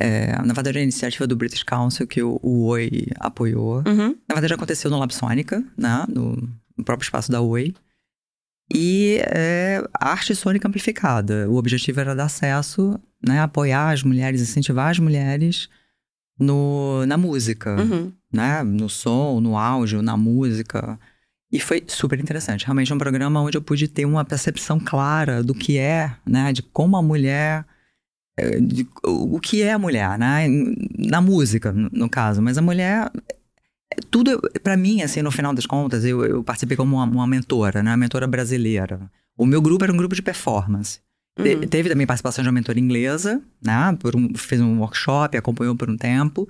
É, 0.00 0.40
na 0.42 0.54
verdade, 0.54 0.78
a 0.78 0.82
iniciativa 0.82 1.26
do 1.26 1.36
British 1.36 1.62
Council 1.62 2.06
que 2.06 2.22
o, 2.22 2.40
o 2.42 2.64
Oi 2.66 3.06
apoiou. 3.18 3.82
Uhum. 3.86 4.16
Na 4.26 4.34
verdade, 4.34 4.54
aconteceu 4.54 4.90
no 4.90 4.98
Lab 4.98 5.14
Sônica, 5.14 5.62
né? 5.76 6.06
No, 6.08 6.36
no 6.76 6.84
próprio 6.84 7.04
espaço 7.04 7.30
da 7.30 7.40
Oi. 7.40 7.74
E 8.72 9.20
é 9.26 9.82
arte 9.92 10.34
sônica 10.34 10.66
amplificada. 10.66 11.48
O 11.50 11.56
objetivo 11.56 12.00
era 12.00 12.14
dar 12.14 12.24
acesso, 12.24 12.98
né? 13.22 13.40
Apoiar 13.40 13.90
as 13.90 14.02
mulheres, 14.02 14.40
incentivar 14.40 14.90
as 14.90 14.98
mulheres 14.98 15.68
no, 16.38 17.04
na 17.06 17.16
música 17.16 17.76
Uhum. 17.76 18.12
né? 18.32 18.62
No 18.62 18.88
som, 18.88 19.40
no 19.40 19.58
áudio, 19.58 20.00
na 20.02 20.16
música. 20.16 20.98
E 21.52 21.58
foi 21.58 21.82
super 21.88 22.18
interessante. 22.20 22.64
Realmente 22.64 22.92
é 22.92 22.94
um 22.94 22.98
programa 22.98 23.40
onde 23.42 23.58
eu 23.58 23.62
pude 23.62 23.88
ter 23.88 24.04
uma 24.06 24.24
percepção 24.24 24.78
clara 24.78 25.42
do 25.42 25.52
que 25.52 25.76
é, 25.76 26.14
né? 26.24 26.52
De 26.52 26.62
como 26.62 26.96
a 26.96 27.02
mulher. 27.02 27.66
Eh, 28.40 28.60
de 28.60 28.86
o 29.04 29.38
que 29.38 29.62
é 29.62 29.72
a 29.72 29.78
mulher, 29.78 30.18
né? 30.18 30.46
Na 30.98 31.20
música, 31.20 31.72
no 31.72 31.90
no 31.92 32.08
caso. 32.08 32.40
Mas 32.40 32.58
a 32.58 32.62
mulher. 32.62 33.10
Tudo, 34.10 34.40
para 34.62 34.76
mim, 34.76 35.02
assim, 35.02 35.20
no 35.20 35.30
final 35.30 35.52
das 35.52 35.66
contas, 35.66 36.04
eu, 36.04 36.24
eu 36.24 36.44
participei 36.44 36.76
como 36.76 36.96
uma, 36.96 37.04
uma 37.04 37.26
mentora, 37.26 37.82
né? 37.82 37.90
Uma 37.90 37.96
mentora 37.96 38.26
brasileira. 38.26 39.00
O 39.36 39.44
meu 39.44 39.60
grupo 39.60 39.84
era 39.84 39.92
um 39.92 39.96
grupo 39.96 40.14
de 40.14 40.22
performance. 40.22 41.00
Uhum. 41.38 41.66
Teve 41.66 41.88
também 41.88 42.06
participação 42.06 42.42
de 42.42 42.48
uma 42.48 42.54
mentora 42.54 42.78
inglesa, 42.78 43.40
né? 43.62 43.96
Por 43.98 44.16
um, 44.16 44.34
fez 44.34 44.60
um 44.60 44.78
workshop, 44.78 45.36
acompanhou 45.36 45.74
por 45.74 45.90
um 45.90 45.96
tempo. 45.96 46.48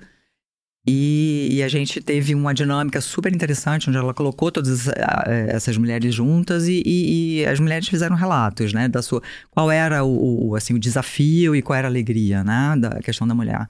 E, 0.87 1.49
e 1.51 1.63
a 1.63 1.67
gente 1.67 2.01
teve 2.01 2.33
uma 2.33 2.53
dinâmica 2.53 2.99
super 3.01 3.31
interessante, 3.33 3.87
onde 3.87 3.97
ela 3.99 4.13
colocou 4.15 4.51
todas 4.51 4.87
eh, 4.87 5.47
essas 5.49 5.77
mulheres 5.77 6.13
juntas 6.15 6.67
e, 6.67 6.81
e- 6.83 7.41
e 7.41 7.45
as 7.45 7.59
mulheres 7.59 7.87
fizeram 7.87 8.15
relatos, 8.15 8.73
né? 8.73 8.87
Da 8.87 9.01
sua, 9.03 9.21
qual 9.51 9.69
era 9.69 10.03
o, 10.03 10.49
o, 10.49 10.55
assim, 10.55 10.73
o 10.73 10.79
desafio 10.79 11.55
e 11.55 11.61
qual 11.61 11.77
era 11.77 11.87
a 11.87 11.91
alegria, 11.91 12.43
né? 12.43 12.75
Da 12.79 12.99
questão 12.99 13.27
da 13.27 13.35
mulher. 13.35 13.67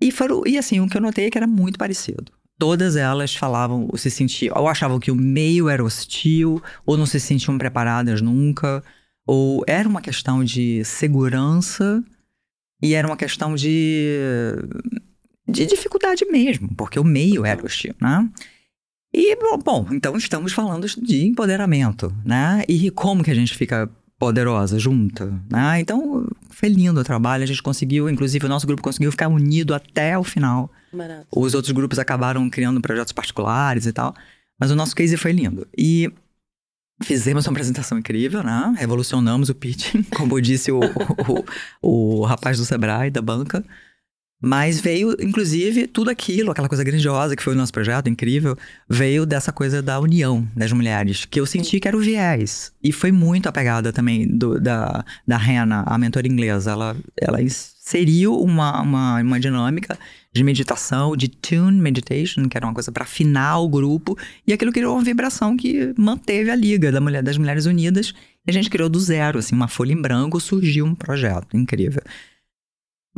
E, 0.00 0.10
foram, 0.10 0.42
e 0.46 0.56
assim, 0.56 0.80
o 0.80 0.88
que 0.88 0.96
eu 0.96 1.00
notei 1.02 1.26
é 1.26 1.30
que 1.30 1.36
era 1.38 1.46
muito 1.46 1.78
parecido. 1.78 2.32
Todas 2.58 2.96
elas 2.96 3.34
falavam, 3.34 3.88
se 3.96 4.10
sentiam, 4.10 4.56
ou 4.58 4.68
achavam 4.68 4.98
que 4.98 5.10
o 5.10 5.14
meio 5.16 5.68
era 5.68 5.84
hostil, 5.84 6.62
ou 6.86 6.96
não 6.96 7.06
se 7.06 7.20
sentiam 7.20 7.58
preparadas 7.58 8.20
nunca, 8.22 8.82
ou 9.26 9.62
era 9.66 9.88
uma 9.88 10.00
questão 10.00 10.42
de 10.42 10.82
segurança 10.84 12.02
e 12.82 12.94
era 12.94 13.06
uma 13.06 13.16
questão 13.16 13.54
de, 13.54 14.56
de 15.48 15.66
dificuldade 15.66 16.24
mesmo, 16.26 16.68
porque 16.76 16.98
o 16.98 17.04
meio 17.04 17.44
era 17.44 17.64
hostil, 17.64 17.94
né? 18.00 18.28
E, 19.12 19.34
bom, 19.64 19.86
então 19.90 20.16
estamos 20.16 20.52
falando 20.52 20.86
de 20.86 21.24
empoderamento, 21.24 22.14
né? 22.24 22.62
E 22.68 22.90
como 22.90 23.24
que 23.24 23.30
a 23.30 23.34
gente 23.34 23.54
fica 23.56 23.90
poderosa 24.18 24.78
junta, 24.78 25.32
né? 25.50 25.80
Então, 25.80 26.26
foi 26.50 26.68
lindo 26.68 27.00
o 27.00 27.04
trabalho, 27.04 27.44
a 27.44 27.46
gente 27.46 27.62
conseguiu, 27.62 28.10
inclusive 28.10 28.44
o 28.44 28.48
nosso 28.48 28.66
grupo 28.66 28.82
conseguiu 28.82 29.10
ficar 29.10 29.28
unido 29.28 29.74
até 29.74 30.18
o 30.18 30.24
final. 30.24 30.70
Barato. 30.92 31.26
Os 31.34 31.54
outros 31.54 31.72
grupos 31.72 31.98
acabaram 31.98 32.48
criando 32.50 32.80
projetos 32.80 33.12
particulares 33.12 33.86
e 33.86 33.92
tal. 33.92 34.14
Mas 34.58 34.70
o 34.70 34.74
nosso 34.74 34.94
case 34.94 35.16
foi 35.16 35.32
lindo. 35.32 35.66
E 35.76 36.12
fizemos 37.02 37.46
uma 37.46 37.52
apresentação 37.52 37.96
incrível, 37.96 38.42
né? 38.42 38.74
Revolucionamos 38.76 39.48
o 39.48 39.54
pitching, 39.54 40.02
como 40.16 40.40
disse 40.40 40.72
o, 40.72 40.80
o, 41.80 42.20
o 42.20 42.24
rapaz 42.24 42.58
do 42.58 42.64
Sebrae, 42.64 43.10
da 43.10 43.22
banca. 43.22 43.64
Mas 44.40 44.80
veio, 44.80 45.16
inclusive, 45.20 45.88
tudo 45.88 46.10
aquilo, 46.10 46.52
aquela 46.52 46.68
coisa 46.68 46.84
grandiosa 46.84 47.34
que 47.34 47.42
foi 47.42 47.54
o 47.54 47.56
nosso 47.56 47.72
projeto, 47.72 48.08
incrível, 48.08 48.56
veio 48.88 49.26
dessa 49.26 49.50
coisa 49.50 49.82
da 49.82 49.98
união 49.98 50.46
das 50.54 50.70
mulheres, 50.70 51.24
que 51.24 51.40
eu 51.40 51.46
senti 51.46 51.80
que 51.80 51.88
era 51.88 51.96
o 51.96 52.00
viés. 52.00 52.72
E 52.80 52.92
foi 52.92 53.10
muito 53.10 53.48
apegada 53.48 53.92
também 53.92 54.28
do, 54.28 54.60
da, 54.60 55.04
da 55.26 55.36
Hannah, 55.36 55.82
a 55.84 55.98
mentora 55.98 56.28
inglesa. 56.28 56.70
Ela, 56.70 56.96
ela 57.20 57.42
inseriu 57.42 58.38
uma, 58.40 58.80
uma, 58.80 59.20
uma 59.20 59.40
dinâmica 59.40 59.98
de 60.32 60.44
meditação, 60.44 61.16
de 61.16 61.26
tune 61.26 61.80
meditation, 61.80 62.48
que 62.48 62.56
era 62.56 62.64
uma 62.64 62.74
coisa 62.74 62.92
para 62.92 63.02
afinar 63.02 63.58
o 63.58 63.68
grupo, 63.68 64.16
e 64.46 64.52
aquilo 64.52 64.70
criou 64.70 64.94
uma 64.94 65.02
vibração 65.02 65.56
que 65.56 65.92
manteve 65.98 66.48
a 66.48 66.54
liga 66.54 66.92
da 66.92 67.00
mulher, 67.00 67.24
das 67.24 67.36
mulheres 67.36 67.66
unidas. 67.66 68.14
E 68.46 68.50
a 68.50 68.52
gente 68.52 68.70
criou 68.70 68.88
do 68.88 69.00
zero, 69.00 69.40
assim, 69.40 69.56
uma 69.56 69.66
folha 69.66 69.92
em 69.92 70.00
branco, 70.00 70.38
surgiu 70.38 70.86
um 70.86 70.94
projeto 70.94 71.56
incrível. 71.56 72.02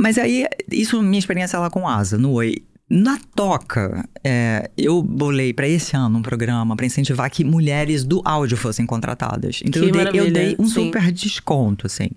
Mas 0.01 0.17
aí, 0.19 0.47
isso 0.71 1.03
minha 1.03 1.19
experiência 1.19 1.59
lá 1.59 1.69
com 1.71 1.87
Asa, 1.87 2.17
no 2.17 2.33
Oi. 2.33 2.57
Na 2.93 3.19
Toca, 3.37 4.05
é, 4.25 4.69
eu 4.77 5.01
bolei 5.01 5.53
para 5.53 5.69
esse 5.69 5.95
ano 5.95 6.19
um 6.19 6.23
programa 6.23 6.75
para 6.75 6.85
incentivar 6.87 7.31
que 7.31 7.45
mulheres 7.45 8.03
do 8.03 8.21
áudio 8.25 8.57
fossem 8.57 8.85
contratadas. 8.85 9.61
Então 9.65 9.81
eu 9.85 9.93
dei, 9.93 10.21
eu 10.21 10.33
dei 10.33 10.57
um 10.59 10.67
sim. 10.67 10.87
super 10.87 11.13
desconto, 11.13 11.87
assim. 11.87 12.09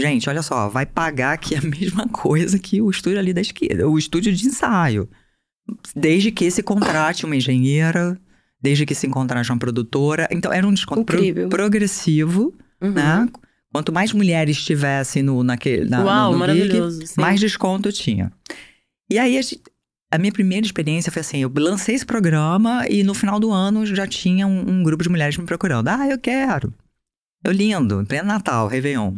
Gente, 0.00 0.28
olha 0.30 0.40
só, 0.42 0.68
vai 0.68 0.86
pagar 0.86 1.32
aqui 1.32 1.56
a 1.56 1.60
mesma 1.66 2.06
coisa 2.08 2.56
que 2.58 2.80
o 2.80 2.88
estúdio 2.88 3.18
ali 3.18 3.32
da 3.32 3.40
esquerda, 3.40 3.88
o 3.88 3.98
estúdio 3.98 4.32
de 4.32 4.46
ensaio. 4.46 5.08
desde 5.96 6.30
que 6.30 6.48
se 6.52 6.62
contrate 6.62 7.24
uma 7.26 7.34
engenheira, 7.34 8.16
desde 8.60 8.86
que 8.86 8.94
se 8.94 9.08
contrate 9.08 9.50
uma 9.50 9.58
produtora. 9.58 10.28
Então, 10.30 10.52
era 10.52 10.64
um 10.66 10.72
desconto 10.72 11.04
pro- 11.04 11.48
progressivo, 11.48 12.54
Uhum. 12.80 12.90
né? 12.92 13.28
Quanto 13.72 13.92
mais 13.92 14.12
mulheres 14.12 14.62
tivessem 14.62 15.22
no, 15.22 15.42
naquele, 15.42 15.88
na, 15.88 16.04
Uau, 16.04 16.32
no, 16.32 16.38
no 16.38 16.38
mais 17.16 17.40
desconto 17.40 17.90
tinha. 17.90 18.30
E 19.10 19.18
aí, 19.18 19.38
a, 19.38 19.42
gente- 19.42 19.62
a 20.10 20.18
minha 20.18 20.32
primeira 20.32 20.66
experiência 20.66 21.10
foi 21.10 21.20
assim: 21.20 21.38
eu 21.38 21.50
lancei 21.56 21.94
esse 21.94 22.04
programa 22.04 22.86
e 22.88 23.02
no 23.02 23.14
final 23.14 23.40
do 23.40 23.50
ano 23.50 23.86
já 23.86 24.06
tinha 24.06 24.46
um, 24.46 24.70
um 24.70 24.82
grupo 24.82 25.02
de 25.02 25.08
mulheres 25.08 25.36
me 25.38 25.46
procurando. 25.46 25.88
Ah, 25.88 26.06
eu 26.06 26.18
quero. 26.18 26.72
Eu 27.42 27.50
lindo, 27.50 28.00
em 28.00 28.04
pleno 28.04 28.28
Natal, 28.28 28.68
Réveillon. 28.68 29.16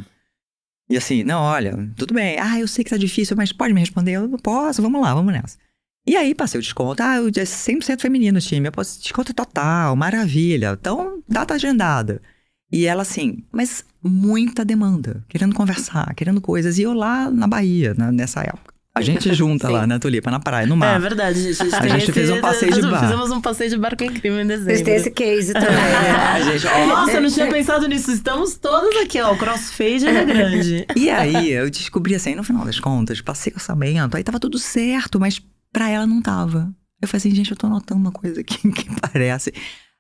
E 0.89 0.97
assim, 0.97 1.25
não, 1.25 1.41
olha, 1.43 1.91
tudo 1.97 2.15
bem. 2.15 2.39
Ah, 2.39 2.61
eu 2.61 2.69
sei 2.69 2.85
que 2.85 2.91
tá 2.91 2.97
difícil, 2.97 3.37
mas 3.37 3.53
pode 3.53 3.75
me 3.75 3.81
responder? 3.81 4.13
Eu 4.13 4.29
não 4.29 4.39
posso, 4.39 4.81
vamos 4.81 5.01
lá, 5.01 5.15
vamos 5.15 5.33
nessa. 5.33 5.59
E 6.07 6.17
aí 6.17 6.35
passei 6.35 6.59
o 6.61 6.63
desconto. 6.63 7.03
Ah, 7.03 7.21
o 7.21 7.31
100% 7.31 8.01
feminino 8.01 8.39
o 8.39 8.41
time. 8.41 8.69
Eu 8.69 8.73
posso 8.73 9.01
desconto 9.01 9.33
total, 9.35 9.97
maravilha. 9.97 10.77
Então, 10.79 11.23
data 11.29 11.55
agendada. 11.55 12.21
E 12.75 12.87
ela 12.87 13.03
assim, 13.03 13.39
mas 13.53 13.85
muita 14.03 14.65
demanda, 14.65 15.23
querendo 15.29 15.55
conversar, 15.55 16.13
querendo 16.15 16.41
coisas. 16.41 16.79
E 16.79 16.83
eu 16.83 16.93
lá 16.93 17.31
na 17.31 17.47
Bahia, 17.47 17.95
na- 17.97 18.11
nessa 18.13 18.41
época. 18.43 18.75
A 18.97 19.01
gente 19.01 19.33
junta 19.35 19.69
lá 19.69 19.87
na 19.87 19.99
Tulipa, 19.99 20.31
na 20.31 20.39
praia, 20.39 20.67
no 20.67 20.75
É 20.75 20.77
mar. 20.77 21.01
verdade, 21.01 21.41
gente. 21.53 21.61
A 21.63 21.65
gente, 21.65 21.75
A 21.77 21.99
gente 21.99 22.13
fez 22.13 22.31
um 22.31 22.41
passeio 22.41 22.73
de 22.73 22.81
barco. 22.83 23.07
Fizemos 23.07 23.31
um 23.31 23.41
passeio 23.41 23.71
de 23.71 23.77
barco 23.79 24.05
incrível 24.05 24.41
em 24.41 24.47
dezembro. 24.47 24.73
Vocês 24.75 24.83
têm 24.83 24.95
esse 24.95 25.11
case 25.11 25.53
também. 25.55 25.69
a 25.69 26.41
gente, 26.43 26.67
ó, 26.67 26.87
Nossa, 26.87 27.13
eu 27.13 27.21
não 27.23 27.31
tinha 27.31 27.49
pensado 27.49 27.89
nisso. 27.89 28.13
Estamos 28.13 28.55
todas 28.57 28.97
aqui, 29.03 29.21
ó. 29.21 29.33
O 29.33 29.39
crossfade 29.39 30.07
é 30.07 30.25
grande. 30.25 30.87
E 30.97 31.11
aí, 31.11 31.51
eu 31.51 31.69
descobri 31.71 32.15
assim, 32.15 32.35
no 32.35 32.45
final 32.45 32.65
das 32.65 32.79
contas, 32.79 33.21
passei 33.21 33.53
o 33.53 33.57
orçamento, 33.57 34.17
aí 34.17 34.23
tava 34.23 34.39
tudo 34.39 34.59
certo, 34.59 35.19
mas 35.19 35.41
pra 35.73 35.89
ela 35.89 36.07
não 36.07 36.21
tava. 36.23 36.73
Eu 37.03 37.09
falei 37.09 37.19
assim, 37.19 37.35
gente, 37.35 37.51
eu 37.51 37.57
tô 37.57 37.69
notando 37.69 38.01
uma 38.01 38.13
coisa 38.13 38.41
aqui 38.41 38.71
que 38.71 38.87
parece. 39.01 39.53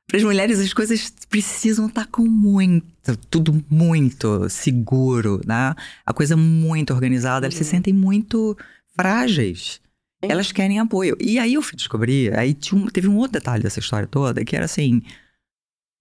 Para 0.06 0.18
as 0.18 0.22
mulheres, 0.24 0.58
as 0.60 0.72
coisas 0.72 1.10
precisam 1.28 1.86
estar 1.86 2.06
com 2.06 2.22
muito, 2.24 2.86
tudo 3.30 3.64
muito 3.70 4.48
seguro, 4.50 5.40
né? 5.46 5.74
A 6.04 6.12
coisa 6.12 6.36
muito 6.36 6.92
organizada, 6.92 7.46
elas 7.46 7.54
se 7.54 7.64
sentem 7.64 7.92
muito 7.92 8.56
frágeis. 8.94 9.80
Elas 10.22 10.52
querem 10.52 10.78
apoio. 10.78 11.16
E 11.20 11.38
aí 11.38 11.54
eu 11.54 11.62
fui 11.62 11.76
descobrir, 11.76 12.36
aí 12.38 12.54
tinha 12.54 12.80
um- 12.80 12.86
teve 12.86 13.08
um 13.08 13.16
outro 13.16 13.32
detalhe 13.32 13.62
dessa 13.62 13.80
história 13.80 14.06
toda, 14.06 14.44
que 14.44 14.54
era 14.56 14.64
assim. 14.66 15.02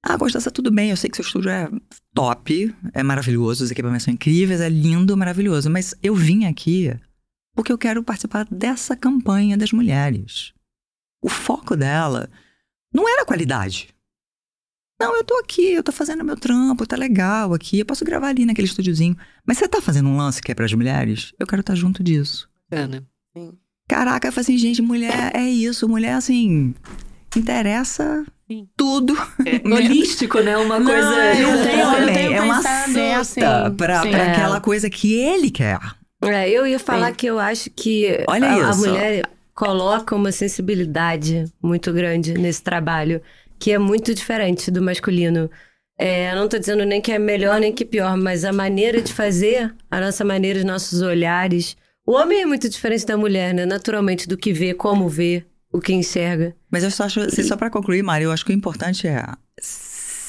Ah, 0.05 0.17
Constança, 0.17 0.51
tudo 0.51 0.69
bem, 0.69 0.89
eu 0.89 0.97
sei 0.97 1.09
que 1.09 1.15
seu 1.15 1.23
estúdio 1.25 1.49
é 1.49 1.69
top, 2.13 2.75
é 2.93 3.01
maravilhoso, 3.03 3.63
os 3.63 3.71
equipamentos 3.71 4.03
são 4.03 4.13
incríveis, 4.13 4.59
é 4.59 4.67
lindo, 4.69 5.15
maravilhoso, 5.15 5.69
mas 5.69 5.95
eu 6.03 6.13
vim 6.13 6.45
aqui 6.45 6.93
porque 7.55 7.71
eu 7.71 7.77
quero 7.77 8.03
participar 8.03 8.45
dessa 8.51 8.97
campanha 8.97 9.57
das 9.57 9.71
mulheres. 9.71 10.53
O 11.21 11.29
foco 11.29 11.75
dela 11.77 12.29
não 12.93 13.07
era 13.07 13.21
a 13.21 13.25
qualidade. 13.25 13.92
Não, 14.99 15.17
eu 15.17 15.23
tô 15.23 15.35
aqui, 15.39 15.71
eu 15.73 15.83
tô 15.83 15.91
fazendo 15.91 16.23
meu 16.23 16.37
trampo, 16.37 16.85
tá 16.87 16.95
legal 16.95 17.53
aqui, 17.53 17.79
eu 17.79 17.85
posso 17.85 18.05
gravar 18.05 18.27
ali 18.29 18.45
naquele 18.45 18.67
estúdiozinho. 18.67 19.17
Mas 19.45 19.57
você 19.57 19.67
tá 19.67 19.81
fazendo 19.81 20.07
um 20.07 20.15
lance 20.17 20.41
que 20.41 20.51
é 20.51 20.55
pras 20.55 20.71
mulheres? 20.73 21.33
Eu 21.39 21.45
quero 21.47 21.59
estar 21.61 21.75
junto 21.75 22.01
disso. 22.03 22.47
Bacana. 22.69 23.03
Caraca, 23.87 24.27
eu 24.27 24.31
falei 24.31 24.43
assim, 24.43 24.57
gente, 24.57 24.81
mulher 24.81 25.31
é 25.35 25.43
isso, 25.49 25.89
mulher 25.89 26.13
assim, 26.13 26.73
interessa 27.35 28.23
Sim. 28.49 28.67
tudo. 28.77 29.13
Holístico, 29.65 30.39
né? 30.39 30.57
Uma 30.57 30.79
Não, 30.79 30.85
coisa. 30.85 31.35
eu 31.35 31.63
tenho- 31.63 31.93
eu 32.07 32.13
tenho 32.13 32.33
é 32.33 32.41
uma 32.41 32.61
seta 32.61 33.23
sim, 33.25 33.41
pra, 33.75 34.01
sim. 34.03 34.11
pra 34.11 34.19
É. 34.25 34.31
aquela 34.31 34.61
coisa 34.61 34.89
que 34.89 35.13
ele 35.13 35.51
quer. 35.51 35.79
É, 36.21 36.49
eu 36.49 36.65
ia 36.65 36.79
falar 36.79 37.09
Sim. 37.09 37.15
que 37.15 37.25
eu 37.25 37.37
acho 37.39 37.69
que 37.71 38.23
Olha 38.29 38.47
a, 38.47 38.67
a 38.67 38.69
isso. 38.71 38.79
mulher 38.79 39.23
coloca 39.53 40.15
uma 40.15 40.31
sensibilidade 40.31 41.45
muito 41.61 41.91
grande 41.91 42.33
nesse 42.33 42.63
trabalho, 42.63 43.21
que 43.59 43.71
é 43.71 43.77
muito 43.77 44.13
diferente 44.13 44.69
do 44.69 44.81
masculino. 44.81 45.49
É, 45.97 46.33
não 46.35 46.47
tô 46.47 46.57
dizendo 46.57 46.83
nem 46.85 46.99
que 47.01 47.11
é 47.11 47.19
melhor 47.19 47.59
nem 47.59 47.71
que 47.73 47.85
pior, 47.85 48.17
mas 48.17 48.43
a 48.43 48.51
maneira 48.51 49.01
de 49.01 49.13
fazer, 49.13 49.73
a 49.89 50.01
nossa 50.01 50.25
maneira, 50.25 50.59
os 50.59 50.65
nossos 50.65 51.01
olhares. 51.01 51.77
O 52.05 52.13
homem 52.13 52.41
é 52.41 52.45
muito 52.45 52.67
diferente 52.67 53.05
da 53.05 53.15
mulher, 53.15 53.53
né? 53.53 53.65
Naturalmente, 53.65 54.27
do 54.27 54.37
que 54.37 54.51
vê, 54.51 54.73
como 54.73 55.07
vê, 55.07 55.45
o 55.71 55.79
que 55.79 55.93
enxerga. 55.93 56.55
Mas 56.69 56.83
eu 56.83 56.91
só 56.91 57.05
acho, 57.05 57.21
assim, 57.21 57.43
só 57.43 57.55
pra 57.55 57.69
concluir, 57.69 58.03
Mari, 58.03 58.25
eu 58.25 58.31
acho 58.31 58.45
que 58.45 58.51
o 58.51 58.55
importante 58.55 59.07
é. 59.07 59.23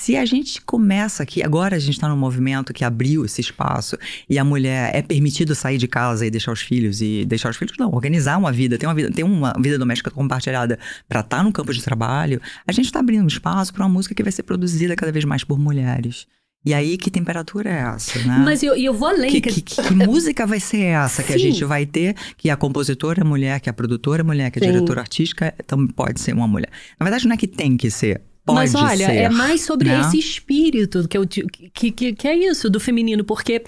Se 0.05 0.17
a 0.19 0.25
gente 0.27 0.61
começa 0.61 1.23
aqui, 1.23 1.43
agora 1.43 1.77
a 1.77 1.79
gente 1.79 1.99
tá 1.99 2.07
num 2.11 2.17
movimento 2.17 2.75
que 2.75 2.85
abriu 2.85 3.25
esse 3.25 3.41
espaço 3.41 3.97
e 4.29 4.39
a 4.39 4.45
mulher 4.45 4.95
é 4.95 5.01
permitido 5.01 5.55
sair 5.55 5.79
de 5.79 5.89
casa 5.89 6.27
e 6.27 6.31
deixar 6.31 6.53
os 6.53 6.61
filhos 6.61 7.01
e 7.01 7.25
deixar 7.25 7.49
os 7.49 7.57
filhos 7.57 7.75
não, 7.79 7.91
organizar 7.91 8.37
uma 8.37 8.53
vida, 8.53 8.77
ter 8.77 8.85
uma 8.87 8.95
vida, 8.95 9.11
ter 9.11 9.23
uma 9.23 9.55
vida 9.59 9.79
doméstica 9.79 10.11
compartilhada 10.11 10.79
pra 11.09 11.21
estar 11.21 11.43
no 11.43 11.51
campo 11.51 11.73
de 11.73 11.83
trabalho, 11.83 12.39
a 12.67 12.73
gente 12.73 12.93
tá 12.93 13.01
abrindo 13.01 13.25
um 13.25 13.29
espaço 13.29 13.73
pra 13.73 13.83
uma 13.83 13.89
música 13.89 14.15
que 14.15 14.23
vai 14.23 14.31
ser 14.31 14.43
produzida 14.43 14.95
cada 14.95 15.11
vez 15.11 15.25
mais 15.25 15.43
por 15.43 15.59
mulheres. 15.59 16.27
E 16.67 16.75
aí 16.75 16.99
que 16.99 17.11
temperatura 17.11 17.71
é 17.71 17.95
essa, 17.95 18.19
né? 18.25 18.43
Mas 18.45 18.63
eu, 18.63 18.75
eu 18.77 18.93
vou 18.93 19.09
além. 19.09 19.31
Que, 19.31 19.41
que- 19.41 19.63
que- 19.63 19.83
que 19.83 19.95
música 19.95 20.47
vai 20.47 20.61
ser 20.61 20.83
essa 20.83 21.23
que 21.23 21.33
a 21.33 21.37
Sim. 21.39 21.45
gente 21.51 21.65
vai 21.65 21.87
ter? 21.87 22.15
Que 22.37 22.51
a 22.51 22.57
compositora 22.59 23.23
é 23.23 23.25
mulher, 23.25 23.59
que 23.59 23.71
a 23.71 23.73
produtora 23.73 24.21
é 24.21 24.25
mulher, 24.25 24.51
que 24.51 24.59
a 24.59 24.63
Sim. 24.63 24.71
diretora 24.71 25.01
artística 25.01 25.55
também 25.67 25.87
pode 25.87 26.21
ser 26.21 26.35
uma 26.35 26.47
mulher. 26.47 26.69
Na 27.01 27.05
verdade, 27.05 27.27
não 27.27 27.33
é 27.33 27.39
que 27.39 27.47
tem 27.47 27.75
que 27.79 27.91
ser. 27.91 28.21
Pode 28.45 28.59
Mas 28.59 28.75
olha, 28.75 29.07
ser. 29.07 29.13
é 29.17 29.29
mais 29.31 29.63
sobre 29.63 29.89
né? 29.89 30.01
esse 30.01 30.19
espírito 30.19 31.09
que, 31.09 31.17
eu, 31.17 31.27
que, 31.27 31.91
que, 31.91 32.13
que 32.13 32.29
é 32.29 32.37
isso 32.37 32.69
do 32.69 32.79
feminino, 32.79 33.25
porque 33.25 33.63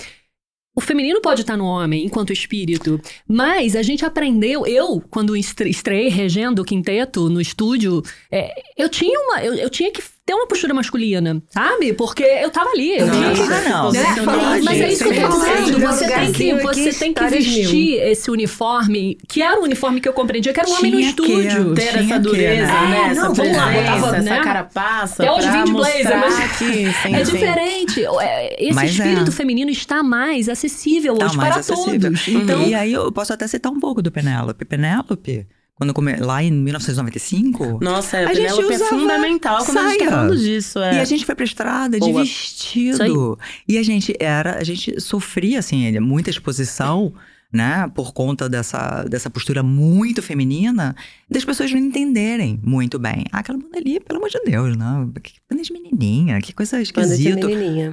o 0.77 0.81
feminino 0.83 1.21
pode 1.23 1.41
estar 1.41 1.57
no 1.57 1.65
homem 1.65 2.05
enquanto 2.05 2.33
espírito, 2.33 3.01
mas 3.27 3.75
a 3.75 3.83
gente 3.83 4.05
aprendeu. 4.05 4.67
Eu, 4.67 5.01
quando 5.11 5.35
estre- 5.35 5.71
estreiei 5.71 6.09
regendo 6.11 6.61
o 6.61 6.65
quinteto 6.65 7.31
no 7.31 7.41
estúdio, 7.41 8.03
é, 8.31 8.53
eu 8.77 8.89
tinha 8.91 9.19
uma. 9.19 9.43
Eu, 9.43 9.55
eu 9.55 9.71
tinha 9.71 9.91
que 9.91 10.03
ter 10.27 10.35
uma 10.35 10.47
postura 10.49 10.75
masculina, 10.75 11.41
sabe? 11.51 11.93
Porque 11.93 12.25
eu 12.25 12.51
tava 12.51 12.71
ali. 12.71 12.99
Eu 12.99 13.07
Não, 13.07 13.33
tinha- 13.33 13.47
Ah, 13.47 13.69
não. 13.69 13.93
né? 13.93 14.03
Não 14.17 14.65
Mas 14.65 14.81
é 14.81 14.93
isso 14.93 15.05
que 15.05 15.11
eu 15.17 15.31
tô. 15.31 15.39
Meu 15.39 15.89
Você 15.89 16.09
tem 16.09 16.33
que, 16.33 16.55
você 16.55 16.93
tem 16.93 17.15
que 17.15 17.25
vestir 17.29 17.95
esse 18.03 18.29
uniforme, 18.29 19.17
que 19.29 19.41
era 19.41 19.61
o 19.61 19.63
uniforme 19.63 20.01
que 20.01 20.09
eu 20.09 20.13
compreendia, 20.13 20.53
que 20.53 20.59
era 20.59 20.69
um 20.69 20.75
homem 20.75 20.91
no 20.91 20.99
estúdio. 21.01 21.75
Ter 21.77 21.91
Tinha 21.91 22.03
essa 22.03 22.19
dureza, 22.19 22.67
né? 22.67 22.89
né? 22.89 22.97
É, 23.07 23.11
essa 23.13 23.21
não, 23.29 23.35
vamos 23.35 23.57
lá, 23.57 23.67
botava, 23.73 24.17
essa 24.17 24.23
né? 24.23 24.41
carapaça 24.43 25.23
Até 25.23 25.33
os 25.33 25.45
pra 25.45 25.53
vídeos 25.53 25.77
blazer, 25.77 26.19
mas- 26.19 26.41
É 26.41 27.25
sim. 27.25 27.31
diferente. 27.33 28.05
É, 28.21 28.65
Esse 28.65 28.75
Mas 28.75 28.91
é. 28.91 28.93
espírito 29.05 29.31
feminino 29.31 29.71
está 29.71 30.03
mais 30.03 30.49
acessível 30.49 31.15
Tá 31.17 31.27
hoje 31.27 31.37
mais 31.37 31.51
para 31.51 31.61
acessível. 31.61 32.01
todos. 32.11 32.27
Então, 32.29 32.63
E 32.67 32.75
aí 32.75 32.93
eu 32.93 33.13
posso 33.13 33.33
até 33.33 33.47
citar 33.47 33.71
um 33.71 33.79
pouco 33.79 34.03
do 34.03 34.11
Penélope. 34.11 34.65
Penélope, 34.65 35.47
quando 35.77 35.93
come... 35.93 36.17
lá 36.17 36.43
em 36.43 36.51
1995. 36.51 37.79
Nossa, 37.83 38.17
A 38.17 38.21
a 38.21 38.35
gente 38.35 38.51
Penélope 38.51 38.75
é 38.75 38.79
fundamental 38.79 39.65
quando 39.65 39.79
a 39.79 39.89
gente 39.89 39.99
tá 39.99 40.05
saia. 40.05 40.11
falando 40.11 40.37
disso. 40.39 40.79
É. 40.79 40.95
E 40.95 41.01
a 41.01 41.05
gente 41.05 41.25
foi 41.27 41.35
pra 41.35 41.45
estrada 41.45 42.01
de 42.01 42.11
Boa. 42.11 42.23
vestido. 42.23 43.39
E 43.69 43.77
a 43.77 43.83
gente 43.83 44.15
era, 44.19 44.59
a 44.59 44.65
gente 44.65 44.99
sofria, 45.01 45.59
assim, 45.59 45.99
muita 46.01 46.31
exposição, 46.31 47.13
né? 47.53 47.91
Por 47.95 48.13
conta 48.13 48.49
dessa, 48.49 49.05
dessa 49.05 49.31
postura 49.31 49.63
muito 49.63 50.23
feminina, 50.23 50.95
das 51.31 51.45
pessoas 51.45 51.71
não 51.73 51.79
entenderem 51.79 52.61
muito 52.63 52.99
bem. 52.99 53.25
Ah, 53.33 53.39
aquela 53.39 53.59
banda 53.59 53.79
ali, 53.79 54.01
pelo 54.01 54.19
amor 54.19 54.31
de 54.31 54.41
Deus, 54.45 54.77
né? 54.77 55.09
Que 55.23 55.35
banda 55.51 55.63
de 55.63 55.73
menininha, 55.73 56.41
que 56.41 56.53
coisa 56.53 56.81
esquisita. 56.81 57.47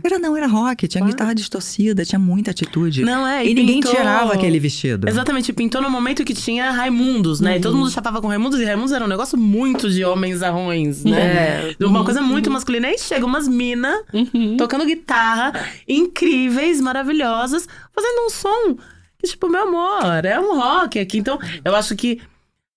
Era 0.03 0.19
não, 0.19 0.35
era 0.35 0.47
rock, 0.47 0.87
tinha 0.87 1.01
Claro. 1.01 1.13
guitarra 1.13 1.33
distorcida, 1.33 2.05
tinha 2.05 2.19
muita 2.19 2.51
atitude. 2.51 3.03
Não, 3.03 3.25
é. 3.25 3.45
e 3.45 3.53
ninguém 3.53 3.79
pintou- 3.79 3.95
tirava 3.95 4.33
aquele 4.33 4.59
vestido. 4.59 5.07
Exatamente, 5.07 5.51
pintou 5.53 5.81
no 5.81 5.89
momento 5.89 6.23
que 6.23 6.33
tinha 6.33 6.71
Raimundos, 6.71 7.39
né? 7.39 7.57
E 7.57 7.59
todo 7.59 7.75
mundo 7.77 7.91
chapava 7.91 8.21
com 8.21 8.27
Raimundos, 8.27 8.59
e 8.59 8.65
Raimundos 8.65 8.91
era 8.91 9.03
um 9.03 9.07
negócio 9.07 9.37
muito 9.37 9.89
de 9.89 10.03
homens 10.03 10.41
arrões, 10.41 11.03
né? 11.03 11.75
É. 11.79 11.85
Uma 11.85 12.03
coisa 12.03 12.21
muito 12.21 12.49
masculina. 12.49 12.87
Aí 12.87 12.97
chega 12.97 13.25
umas 13.25 13.47
minas 13.47 14.01
uhum. 14.13 14.57
tocando 14.57 14.85
guitarra, 14.85 15.53
incríveis, 15.87 16.79
maravilhosas, 16.81 17.67
fazendo 17.93 18.25
um 18.25 18.29
som 18.29 18.77
que, 19.23 19.31
tipo, 19.31 19.47
meu 19.49 19.63
amor, 19.63 20.25
é 20.25 20.39
um 20.39 20.55
rock 20.59 20.99
aqui. 20.99 21.17
Então, 21.19 21.39
eu 21.63 21.75
acho 21.75 21.95
que 21.95 22.21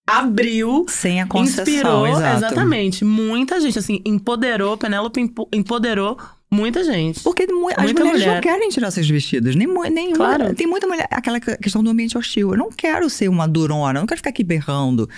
abriu 0.08 0.86
Sem 0.88 1.20
a 1.20 1.26
concessão, 1.26 1.64
inspirou, 1.64 2.06
exato. 2.06 2.36
exatamente, 2.36 3.04
muita 3.04 3.60
gente, 3.60 3.78
assim, 3.78 4.00
empoderou, 4.06 4.76
Penélope 4.78 5.20
empo- 5.20 5.48
empoderou 5.52 6.16
muita 6.48 6.84
gente. 6.84 7.20
Porque 7.24 7.42
as 7.42 7.48
Muita 7.48 7.74
mulheres 7.74 7.94
não 8.00 8.06
mulher. 8.12 8.40
querem 8.40 8.68
tirar 8.68 8.92
seus 8.92 9.08
vestidos. 9.08 9.56
Nem, 9.56 9.66
nem 9.90 10.12
Claro. 10.12 10.54
Tem 10.54 10.66
muita 10.66 10.86
mulher. 10.86 11.08
Aquela 11.10 11.40
que- 11.40 11.56
questão 11.56 11.82
do 11.82 11.90
ambiente 11.90 12.16
hostil. 12.16 12.52
Eu 12.52 12.56
não 12.56 12.70
quero 12.70 13.10
ser 13.10 13.28
uma 13.28 13.48
durona, 13.48 13.98
eu 13.98 14.02
não 14.02 14.06
quero 14.06 14.18
ficar 14.18 14.30
aqui 14.30 14.44
berrando. 14.44 15.10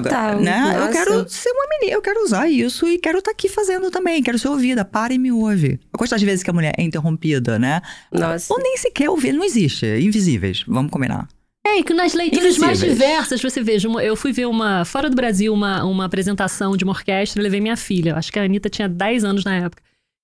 Total, 0.00 0.40
né? 0.40 0.74
Eu 0.78 0.90
quero 0.90 1.28
ser 1.28 1.50
uma 1.50 1.66
menina, 1.68 1.92
eu 1.96 2.00
quero 2.02 2.24
usar 2.24 2.48
isso 2.48 2.88
e 2.88 2.98
quero 2.98 3.18
estar 3.18 3.30
aqui 3.30 3.48
fazendo 3.48 3.90
também. 3.90 4.22
Quero 4.22 4.38
ser 4.38 4.48
ouvida. 4.48 4.84
Para 4.84 5.12
e 5.12 5.18
me 5.18 5.30
ouve. 5.30 5.78
A 5.92 5.98
quantidade 5.98 6.20
de 6.20 6.26
vezes 6.26 6.42
que 6.42 6.50
a 6.50 6.52
mulher 6.52 6.72
é 6.78 6.82
interrompida, 6.82 7.58
né? 7.58 7.80
Nossa. 8.10 8.52
Ou 8.52 8.58
nem 8.62 8.76
sequer 8.76 9.10
ouvir, 9.10 9.32
não 9.32 9.44
existe. 9.44 9.84
Invisíveis, 9.86 10.64
vamos 10.66 10.90
combinar. 10.90 11.28
É, 11.64 11.78
e 11.78 11.84
que 11.84 11.94
nas 11.94 12.12
leituras 12.14 12.58
mais 12.58 12.78
Invisíveis. 12.82 12.98
diversas, 12.98 13.40
você 13.40 13.62
veja, 13.62 13.88
eu 13.88 14.16
fui 14.16 14.32
ver 14.32 14.46
uma, 14.46 14.84
fora 14.84 15.08
do 15.08 15.14
Brasil, 15.14 15.52
uma, 15.54 15.84
uma 15.84 16.06
apresentação 16.06 16.76
de 16.76 16.82
uma 16.82 16.92
orquestra, 16.92 17.40
eu 17.40 17.44
levei 17.44 17.60
minha 17.60 17.76
filha, 17.76 18.16
acho 18.16 18.32
que 18.32 18.38
a 18.38 18.42
Anitta 18.42 18.68
tinha 18.68 18.88
10 18.88 19.22
anos 19.24 19.44
na 19.44 19.56
época. 19.58 19.80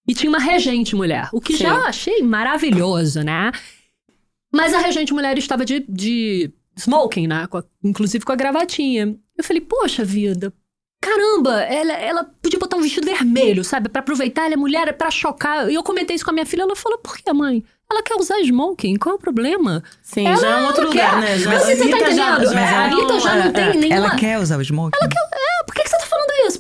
E 0.09 0.15
tinha 0.15 0.29
uma 0.31 0.41
regente 0.41 0.97
mulher, 0.97 1.29
o 1.33 1.41
que 1.41 1.53
Sim. 1.53 1.65
já 1.65 1.75
achei 1.87 2.23
maravilhoso, 2.23 3.23
né? 3.23 3.53
Mas 4.53 4.73
a 4.75 4.79
regente 4.79 5.13
mulher 5.13 5.37
estava 5.39 5.65
de, 5.65 5.85
de 5.89 6.51
smoking, 6.77 7.27
né? 7.27 7.47
Com 7.47 7.59
a- 7.59 7.65
inclusive 7.85 8.25
com 8.25 8.33
a 8.33 8.37
gravatinha. 8.37 9.15
Eu 9.39 9.45
falei, 9.45 9.61
poxa 9.61 10.05
vida, 10.05 10.53
caramba, 11.01 11.63
ela, 11.63 11.93
ela 11.93 12.25
podia 12.43 12.59
botar 12.59 12.77
um 12.77 12.83
vestido 12.83 13.07
vermelho, 13.07 13.63
sabe? 13.63 13.89
Pra 13.89 14.01
aproveitar, 14.01 14.45
ela 14.47 14.55
é 14.55 14.57
mulher, 14.57 14.89
é 14.89 14.93
pra 14.93 15.11
chocar. 15.11 15.71
E 15.71 15.75
eu 15.75 15.83
comentei 15.83 16.17
isso 16.17 16.25
com 16.25 16.31
a 16.33 16.35
minha 16.35 16.45
filha, 16.47 16.63
ela 16.63 16.75
falou, 16.77 16.99
por 16.99 17.17
que, 17.17 17.33
mãe? 17.33 17.63
Ela 17.91 18.03
quer 18.03 18.17
usar 18.17 18.39
smoking, 18.41 18.97
qual 18.97 19.15
é 19.15 19.17
o 19.17 19.19
problema? 19.19 19.83
Sim, 20.03 20.27
Ela 20.27 20.37
já 20.37 20.49
é 20.59 20.63
um 20.63 20.67
outro 20.67 20.89
lugar, 20.89 21.11
quer. 21.15 21.21
né? 21.21 21.39
Já, 21.39 21.51
Mas 21.51 21.63
você 21.63 21.77
tá 21.77 21.85
entendendo? 21.87 22.15
já, 22.17 22.45
já, 22.45 22.61
É, 22.61 22.65
a 22.75 22.85
Anitta 22.85 23.21
já 23.21 23.37
não 23.37 23.53
tem 23.53 23.77
nenhuma... 23.79 23.95
Ela 23.95 24.17
quer 24.17 24.39
usar 24.39 24.59
o 24.59 24.65
smoke? 24.65 24.99
Ah, 25.01 25.09
por 25.09 25.28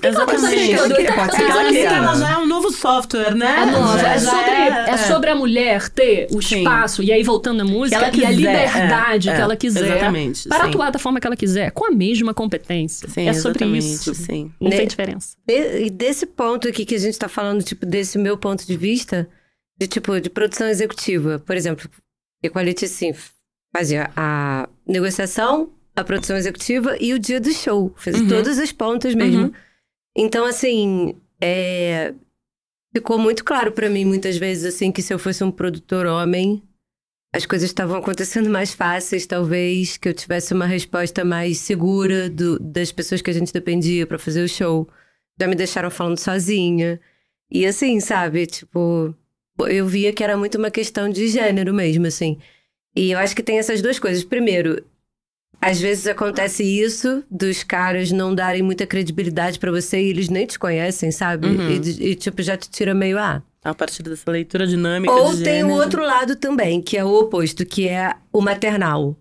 Pode 0.00 0.16
tô 0.16 0.96
que 0.96 1.82
ela 1.82 2.14
já 2.16 2.30
é 2.32 2.36
um 2.38 2.46
novo 2.46 2.70
software, 2.70 3.34
né? 3.34 3.62
É 3.62 3.66
nova, 3.66 3.98
Já- 3.98 4.14
é 4.14 4.18
já 4.18 4.30
sobre, 4.30 4.50
é 4.90 4.96
sobre 4.96 5.30
a 5.30 5.34
mulher 5.34 5.88
ter 5.88 6.26
o 6.30 6.40
Sim. 6.40 6.58
espaço, 6.58 7.02
e 7.02 7.12
aí 7.12 7.22
voltando 7.22 7.60
à 7.62 7.64
música, 7.64 7.96
ela 8.06 8.16
e 8.16 8.24
a 8.24 8.30
liberdade 8.30 9.28
é, 9.28 9.32
que 9.34 9.38
é, 9.38 9.42
ela 9.42 9.56
quiser 9.56 9.84
exatamente, 9.86 10.48
para 10.48 10.64
sim. 10.64 10.70
atuar 10.70 10.90
da 10.90 10.98
forma 10.98 11.20
que 11.20 11.26
ela 11.26 11.36
quiser, 11.36 11.70
com 11.72 11.86
a 11.86 11.90
mesma 11.90 12.32
competência. 12.32 13.08
Sim, 13.08 13.28
é 13.28 13.32
sobre 13.32 13.58
exatamente, 13.64 13.86
isso. 13.86 14.14
Sim. 14.14 14.52
Não 14.60 14.70
Ne- 14.70 14.76
tem 14.76 14.86
diferença. 14.86 15.36
E 15.48 15.90
desse 15.90 16.26
ponto 16.26 16.68
aqui 16.68 16.84
que 16.84 16.94
a 16.94 16.98
gente 16.98 17.18
tá 17.18 17.28
falando, 17.28 17.62
tipo, 17.62 17.84
desse 17.84 18.18
meu 18.18 18.36
ponto 18.38 18.66
de 18.66 18.76
vista, 18.76 19.28
de 19.78 19.86
tipo, 19.86 20.20
de 20.20 20.28
produção 20.30 20.66
executiva. 20.68 21.38
Por 21.44 21.56
exemplo, 21.56 21.88
Equality, 22.42 22.84
assim, 22.84 23.12
fazia 23.76 24.10
a 24.16 24.68
negociação, 24.86 25.70
a 25.94 26.04
produção 26.04 26.36
executiva 26.36 26.96
e 27.00 27.12
o 27.12 27.18
dia 27.18 27.40
do 27.40 27.52
show. 27.52 27.92
Fazia 27.96 28.22
Uhum. 28.22 28.28
todas 28.28 28.58
as 28.58 28.70
pontas 28.72 29.14
mesmo. 29.14 29.44
Uhum. 29.46 29.52
Então, 30.20 30.44
assim, 30.44 31.14
é... 31.40 32.12
ficou 32.94 33.18
muito 33.18 33.44
claro 33.44 33.70
pra 33.70 33.88
mim, 33.88 34.04
muitas 34.04 34.36
vezes, 34.36 34.74
assim, 34.74 34.90
que 34.90 35.00
se 35.02 35.14
eu 35.14 35.18
fosse 35.18 35.44
um 35.44 35.50
produtor 35.50 36.06
homem, 36.06 36.60
as 37.34 37.46
coisas 37.46 37.68
estavam 37.70 37.98
acontecendo 37.98 38.50
mais 38.50 38.72
fáceis, 38.74 39.26
talvez, 39.26 39.96
que 39.96 40.08
eu 40.08 40.14
tivesse 40.14 40.52
uma 40.52 40.66
resposta 40.66 41.24
mais 41.24 41.58
segura 41.58 42.28
do- 42.28 42.58
das 42.58 42.90
pessoas 42.90 43.22
que 43.22 43.30
a 43.30 43.34
gente 43.34 43.52
dependia 43.52 44.06
pra 44.06 44.18
fazer 44.18 44.42
o 44.42 44.48
show. 44.48 44.88
Já 45.40 45.46
me 45.46 45.54
deixaram 45.54 45.90
falando 45.90 46.18
sozinha. 46.18 47.00
E 47.50 47.64
assim, 47.66 48.00
sabe, 48.00 48.46
tipo, 48.46 49.14
eu 49.68 49.86
via 49.86 50.12
que 50.12 50.24
era 50.24 50.36
muito 50.36 50.58
uma 50.58 50.70
questão 50.70 51.08
de 51.08 51.28
gênero 51.28 51.72
mesmo, 51.72 52.06
assim. 52.06 52.38
E 52.96 53.12
eu 53.12 53.18
acho 53.18 53.36
que 53.36 53.42
tem 53.42 53.58
essas 53.58 53.80
duas 53.80 53.98
coisas. 53.98 54.24
Primeiro, 54.24 54.84
às 55.60 55.80
vezes 55.80 56.06
acontece 56.06 56.62
isso 56.62 57.24
dos 57.30 57.62
caras 57.62 58.12
não 58.12 58.34
darem 58.34 58.62
muita 58.62 58.86
credibilidade 58.86 59.58
pra 59.58 59.70
você 59.70 60.00
e 60.00 60.10
eles 60.10 60.28
nem 60.28 60.46
te 60.46 60.58
conhecem, 60.58 61.10
sabe? 61.10 61.48
Uhum. 61.48 61.70
E, 61.70 62.10
e, 62.10 62.14
tipo, 62.14 62.42
já 62.42 62.56
te 62.56 62.70
tira 62.70 62.94
meio, 62.94 63.18
ah, 63.18 63.42
A 63.64 63.74
partir 63.74 64.02
dessa 64.02 64.30
leitura 64.30 64.66
dinâmica 64.66 65.12
ou 65.12 65.34
de 65.34 65.42
tem 65.42 65.64
o 65.64 65.72
outro 65.72 66.02
lado 66.02 66.36
também, 66.36 66.80
que 66.80 66.96
é 66.96 67.04
o 67.04 67.12
oposto, 67.12 67.66
que 67.66 67.88
é 67.88 68.14
o 68.32 68.40
maternal. 68.40 69.16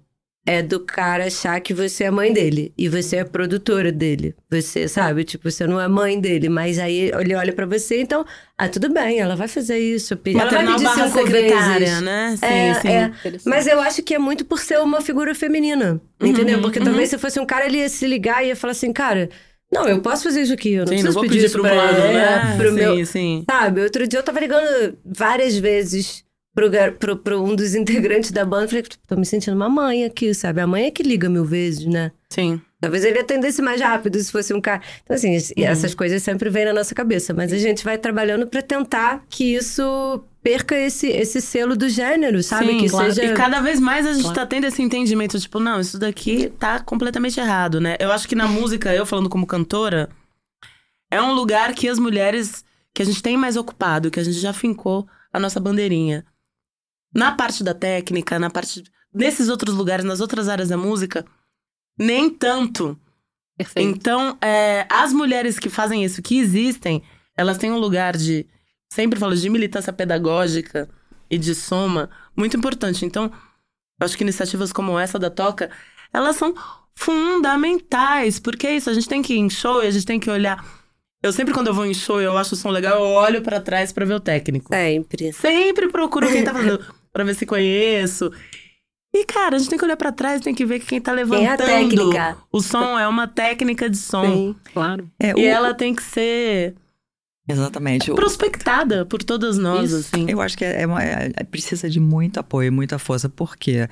É 0.49 0.61
do 0.61 0.79
cara 0.79 1.25
achar 1.25 1.59
que 1.59 1.73
você 1.73 2.05
é 2.05 2.11
mãe 2.11 2.31
dele 2.31 2.71
e 2.77 2.87
você 2.87 3.17
é 3.17 3.23
produtora 3.25 3.91
dele. 3.91 4.33
Você, 4.49 4.87
sabe? 4.87 5.25
Tipo, 5.25 5.51
você 5.51 5.67
não 5.67 5.79
é 5.79 5.89
mãe 5.89 6.17
dele, 6.21 6.47
mas 6.47 6.79
aí 6.79 7.11
ele 7.13 7.35
olha 7.35 7.51
pra 7.51 7.65
você, 7.65 7.99
então, 8.01 8.25
ah, 8.57 8.69
tudo 8.69 8.89
bem, 8.89 9.19
ela 9.19 9.35
vai 9.35 9.49
fazer 9.49 9.77
isso. 9.77 10.17
Ela 10.25 10.49
vai 10.49 10.65
pedir 10.65 10.87
cinco 10.87 11.09
secretária, 11.09 11.79
vezes. 11.79 12.01
né? 12.01 12.35
Sim, 12.37 12.45
É, 12.45 12.73
sim. 12.75 12.87
é. 12.87 13.11
Mas 13.45 13.67
eu 13.67 13.81
acho 13.81 14.01
que 14.01 14.13
é 14.15 14.19
muito 14.19 14.45
por 14.45 14.59
ser 14.59 14.79
uma 14.79 15.01
figura 15.01 15.35
feminina, 15.35 15.99
entendeu? 16.23 16.61
Porque 16.61 16.79
talvez 16.79 17.09
se 17.09 17.17
fosse 17.17 17.37
um 17.41 17.45
cara, 17.45 17.65
ele 17.65 17.79
ia 17.79 17.89
se 17.89 18.07
ligar 18.07 18.41
e 18.41 18.47
ia 18.47 18.55
falar 18.55 18.71
assim, 18.71 18.93
cara, 18.93 19.29
não, 19.69 19.85
eu 19.85 19.99
posso 20.01 20.23
fazer 20.23 20.43
isso 20.43 20.53
aqui, 20.53 20.75
eu 20.75 20.85
não 20.85 20.87
Sim, 20.87 21.03
preciso 21.03 21.07
não 21.07 21.13
vou 21.13 21.23
pedir, 21.23 21.33
pedir 21.33 21.45
isso 21.47 21.53
pro 21.55 21.63
pra 21.63 21.73
é, 21.73 22.13
né? 22.13 22.55
pro 22.57 22.69
sim, 22.69 22.75
meu, 22.75 23.05
sim. 23.05 23.43
Sabe, 23.51 23.81
outro 23.81 24.07
dia 24.07 24.19
eu 24.19 24.23
tava 24.23 24.39
ligando 24.39 24.97
várias 25.05 25.57
vezes 25.57 26.23
pro, 26.57 26.69
gar- 26.71 26.91
pro, 26.93 27.15
pro 27.15 27.43
um 27.43 27.55
dos 27.55 27.75
integrantes 27.75 28.31
da 28.31 28.43
banda. 28.43 28.67
Falei, 28.67 28.83
tô 29.07 29.15
me 29.15 29.25
sentindo 29.25 29.55
uma 29.55 29.69
mãe 29.69 30.03
aqui, 30.03 30.33
sabe? 30.33 30.59
A 30.59 30.65
mãe 30.65 30.85
é 30.87 30.91
que 30.91 31.03
liga 31.03 31.29
mil 31.29 31.45
vezes, 31.45 31.85
né? 31.85 32.11
Sim. 32.31 32.59
Talvez 32.81 33.05
ele 33.05 33.19
atendesse 33.19 33.61
mais 33.61 33.79
rápido 33.79 34.19
se 34.19 34.31
fosse 34.31 34.53
um 34.53 34.59
cara. 34.61 34.81
Então, 35.03 35.15
assim, 35.15 35.35
Uhum. 35.35 35.63
essas 35.65 35.93
coisas 35.93 36.21
sempre 36.23 36.49
vêm 36.49 36.65
na 36.65 36.73
nossa 36.73 36.95
cabeça. 36.95 37.31
Mas 37.33 37.53
a 37.53 37.57
gente 37.57 37.83
vai 37.83 37.97
trabalhando 37.97 38.47
pra 38.47 38.61
tentar 38.63 39.23
que 39.29 39.55
isso 39.55 40.23
perca 40.43 40.75
esse, 40.75 41.07
esse 41.07 41.41
selo 41.41 41.75
do 41.75 41.87
gênero, 41.89 42.41
sabe? 42.41 42.67
Sim, 42.67 42.77
que 42.79 42.89
claro. 42.89 43.13
seja. 43.13 43.31
E 43.31 43.35
cada 43.35 43.59
vez 43.61 43.79
mais 43.79 44.05
a 44.07 44.13
gente 44.13 44.21
Claro. 44.23 44.35
tá 44.39 44.45
tendo 44.45 44.65
esse 44.65 44.81
entendimento, 44.81 45.39
tipo, 45.39 45.59
não, 45.59 45.79
isso 45.79 45.99
daqui 45.99 46.49
tá 46.59 46.79
completamente 46.79 47.39
errado, 47.39 47.79
né? 47.81 47.97
Eu 47.99 48.11
acho 48.11 48.27
que 48.27 48.35
na 48.35 48.47
música, 48.47 48.93
eu 48.93 49.05
falando 49.05 49.29
como 49.29 49.45
cantora, 49.45 50.09
é 51.11 51.21
um 51.21 51.33
lugar 51.33 51.73
que 51.73 51.87
as 51.89 51.99
mulheres, 51.99 52.63
que 52.93 53.01
a 53.01 53.05
gente 53.05 53.21
tem 53.21 53.35
mais 53.37 53.57
ocupado, 53.57 54.09
que 54.11 54.19
a 54.19 54.23
gente 54.23 54.39
já 54.39 54.53
fincou 54.53 55.07
a 55.33 55.39
nossa 55.39 55.59
bandeirinha. 55.59 56.25
Na 57.13 57.31
parte 57.31 57.63
da 57.63 57.73
técnica, 57.73 58.37
na 58.37 58.49
parte. 58.49 58.83
Nesses 59.13 59.49
outros 59.49 59.73
lugares, 59.73 60.05
nas 60.05 60.19
outras 60.19 60.47
áreas 60.47 60.69
da 60.69 60.77
música, 60.77 61.25
nem 61.97 62.29
tanto. 62.29 62.99
Perfeito. 63.57 63.89
Então, 63.89 64.37
é, 64.41 64.85
as 64.89 65.11
mulheres 65.11 65.57
que 65.57 65.69
fazem 65.69 66.03
isso, 66.03 66.21
que 66.21 66.37
existem, 66.37 67.01
elas 67.35 67.57
têm 67.57 67.71
um 67.71 67.79
lugar 67.79 68.15
de, 68.15 68.45
sempre 68.91 69.19
falo, 69.19 69.35
de 69.35 69.49
militância 69.49 69.91
pedagógica 69.91 70.87
e 71.29 71.37
de 71.37 71.55
soma 71.55 72.09
muito 72.35 72.55
importante. 72.55 73.05
Então, 73.05 73.31
eu 73.99 74.05
acho 74.05 74.15
que 74.15 74.23
iniciativas 74.23 74.71
como 74.71 74.99
essa 74.99 75.17
da 75.17 75.29
Toca, 75.29 75.71
elas 76.13 76.35
são 76.35 76.53
fundamentais, 76.93 78.39
porque 78.39 78.67
é 78.67 78.75
isso, 78.75 78.89
a 78.89 78.93
gente 78.93 79.07
tem 79.09 79.21
que 79.21 79.33
ir 79.33 79.39
em 79.39 79.49
show 79.49 79.83
e 79.83 79.87
a 79.87 79.91
gente 79.91 80.05
tem 80.05 80.19
que 80.19 80.29
olhar. 80.29 80.63
Eu 81.21 81.33
sempre, 81.33 81.53
quando 81.53 81.67
eu 81.67 81.73
vou 81.73 81.85
em 81.85 81.93
show 81.93 82.21
e 82.21 82.25
eu 82.25 82.37
acho 82.37 82.53
o 82.53 82.57
som 82.57 82.69
legal, 82.69 82.99
eu 82.99 83.05
olho 83.05 83.41
pra 83.41 83.59
trás 83.59 83.91
pra 83.91 84.05
ver 84.05 84.13
o 84.13 84.19
técnico. 84.19 84.73
Sempre. 84.73 85.33
Sempre 85.33 85.89
procuro 85.89 86.27
quem 86.27 86.43
tá 86.43 86.53
fazendo, 86.53 86.83
pra 87.17 87.23
ver 87.23 87.33
se 87.35 87.45
conheço. 87.47 88.31
E, 89.15 89.25
cara, 89.25 89.55
a 89.55 89.59
gente 89.59 89.69
tem 89.69 89.79
que 89.79 89.83
olhar 89.85 89.97
pra 89.97 90.11
trás, 90.11 90.39
tem 90.41 90.53
que 90.53 90.63
ver 90.65 90.79
que 90.79 90.85
quem 90.85 91.01
tá 91.01 91.11
Quem 91.15 91.21
é 91.21 91.23
a 91.23 91.25
levantando 91.25 91.65
técnica? 91.65 92.37
o 92.51 92.61
som 92.61 92.99
é 92.99 93.07
uma 93.07 93.27
técnica 93.27 93.89
de 93.89 93.97
som. 93.97 94.23
Sim. 94.25 94.55
Claro. 94.71 95.09
É, 95.19 95.31
E 95.31 95.33
o- 95.33 95.39
ela 95.47 95.73
tem 95.73 95.95
que 95.95 96.03
ser 96.03 96.75
Exatamente. 97.49 98.11
O- 98.11 98.15
prospectada 98.15 99.05
por 99.05 99.23
todas 99.23 99.57
nós, 99.57 99.91
Isso. 99.91 100.13
assim. 100.15 100.25
Eu 100.29 100.39
acho 100.41 100.55
que 100.57 100.63
é 100.65 100.85
uma- 100.85 101.03
é- 101.03 101.31
é- 101.35 101.43
precisa 101.43 101.89
de 101.89 101.99
muito 101.99 102.39
apoio, 102.39 102.71
muita 102.71 102.99
força, 102.99 103.27
porque 103.27 103.87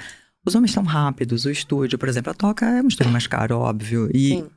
os 0.45 0.53
homens 0.53 0.71
são 0.71 0.83
rápidos, 0.83 1.45
o 1.45 1.49
estúdio, 1.49 1.97
por 1.97 2.07
exemplo, 2.07 2.31
a 2.31 2.35
toca 2.35 2.65
é 2.65 2.81
um 2.83 2.87
estúdio 2.87 3.11
mais 3.11 3.25
caro, 3.25 3.57
óbvio. 3.57 4.09
E 4.13 4.27
Sim. 4.29 4.49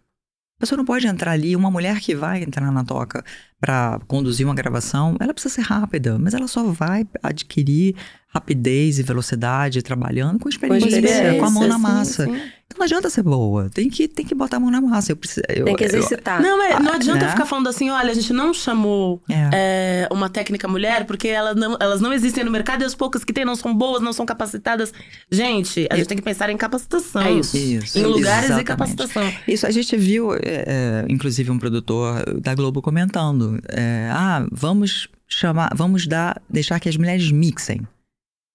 A 0.58 0.60
pessoa 0.60 0.76
não 0.76 0.84
pode 0.84 1.06
entrar 1.06 1.30
ali, 1.30 1.54
uma 1.54 1.70
mulher 1.70 2.00
que 2.00 2.16
vai 2.16 2.42
entrar 2.42 2.72
na 2.72 2.82
toca 2.82 3.24
para 3.60 4.00
conduzir 4.08 4.44
uma 4.44 4.56
gravação, 4.56 5.16
ela 5.20 5.32
precisa 5.32 5.54
ser 5.54 5.60
rápida, 5.60 6.18
mas 6.18 6.34
ela 6.34 6.48
só 6.48 6.64
vai 6.64 7.06
adquirir 7.22 7.94
rapidez 8.26 8.98
e 8.98 9.04
velocidade 9.04 9.80
trabalhando 9.82 10.40
com 10.40 10.48
experiência, 10.48 10.88
experiência, 10.88 11.38
com 11.38 11.46
a 11.46 11.50
mão 11.50 11.68
na 11.68 11.76
sim, 11.76 11.80
massa. 11.80 12.24
sim. 12.24 12.40
Então 12.70 12.80
não 12.80 12.84
adianta 12.84 13.08
ser 13.08 13.22
boa, 13.22 13.70
tem 13.70 13.88
que, 13.88 14.06
tem 14.06 14.26
que 14.26 14.34
botar 14.34 14.58
a 14.58 14.60
mão 14.60 14.70
na 14.70 14.78
massa. 14.78 15.12
Eu 15.12 15.16
preciso, 15.16 15.40
eu, 15.48 15.64
Tem 15.64 15.74
que 15.74 15.84
eu- 15.84 15.88
exercitar. 15.88 16.42
Não, 16.42 16.62
é, 16.62 16.78
não 16.78 16.92
Ah, 16.92 16.96
adianta 16.96 17.24
né? 17.24 17.30
ficar 17.30 17.46
falando 17.46 17.66
assim, 17.66 17.88
olha, 17.88 18.10
a 18.10 18.14
gente 18.14 18.30
não 18.30 18.52
chamou 18.52 19.22
é. 19.26 20.04
é, 20.06 20.08
uma 20.12 20.28
técnica 20.28 20.68
mulher 20.68 21.06
porque 21.06 21.28
elas 21.28 21.56
não, 21.56 21.78
elas 21.80 22.02
não 22.02 22.12
existem 22.12 22.44
no 22.44 22.50
mercado 22.50 22.82
e 22.82 22.84
as 22.84 22.94
poucas 22.94 23.24
que 23.24 23.32
tem 23.32 23.42
não 23.42 23.56
são 23.56 23.74
boas, 23.74 24.02
não 24.02 24.12
são 24.12 24.26
capacitadas. 24.26 24.92
Gente, 25.30 25.88
a 25.90 25.96
gente 25.96 26.08
tem 26.08 26.18
que 26.18 26.22
pensar 26.22 26.50
em 26.50 26.58
capacitação. 26.58 27.22
É 27.22 27.32
isso. 27.32 27.56
Isso, 27.56 27.98
Em 27.98 28.02
lugares 28.04 28.50
e 28.50 28.52
exatamente. 28.52 28.66
capacitação. 28.66 29.32
Isso 29.48 29.66
a 29.66 29.70
gente 29.70 29.96
viu, 29.96 30.34
é, 30.34 30.38
é, 30.44 31.04
inclusive 31.08 31.50
um 31.50 31.58
produtor 31.58 32.38
da 32.38 32.54
Globo 32.54 32.82
comentando. 32.82 33.58
é, 33.70 34.10
ah, 34.12 34.46
vamos 34.52 35.08
chamar, 35.26 35.70
vamos 35.74 36.06
dar, 36.06 36.38
deixar 36.50 36.78
que 36.80 36.88
as 36.90 36.98
mulheres 36.98 37.30
mixem. 37.32 37.80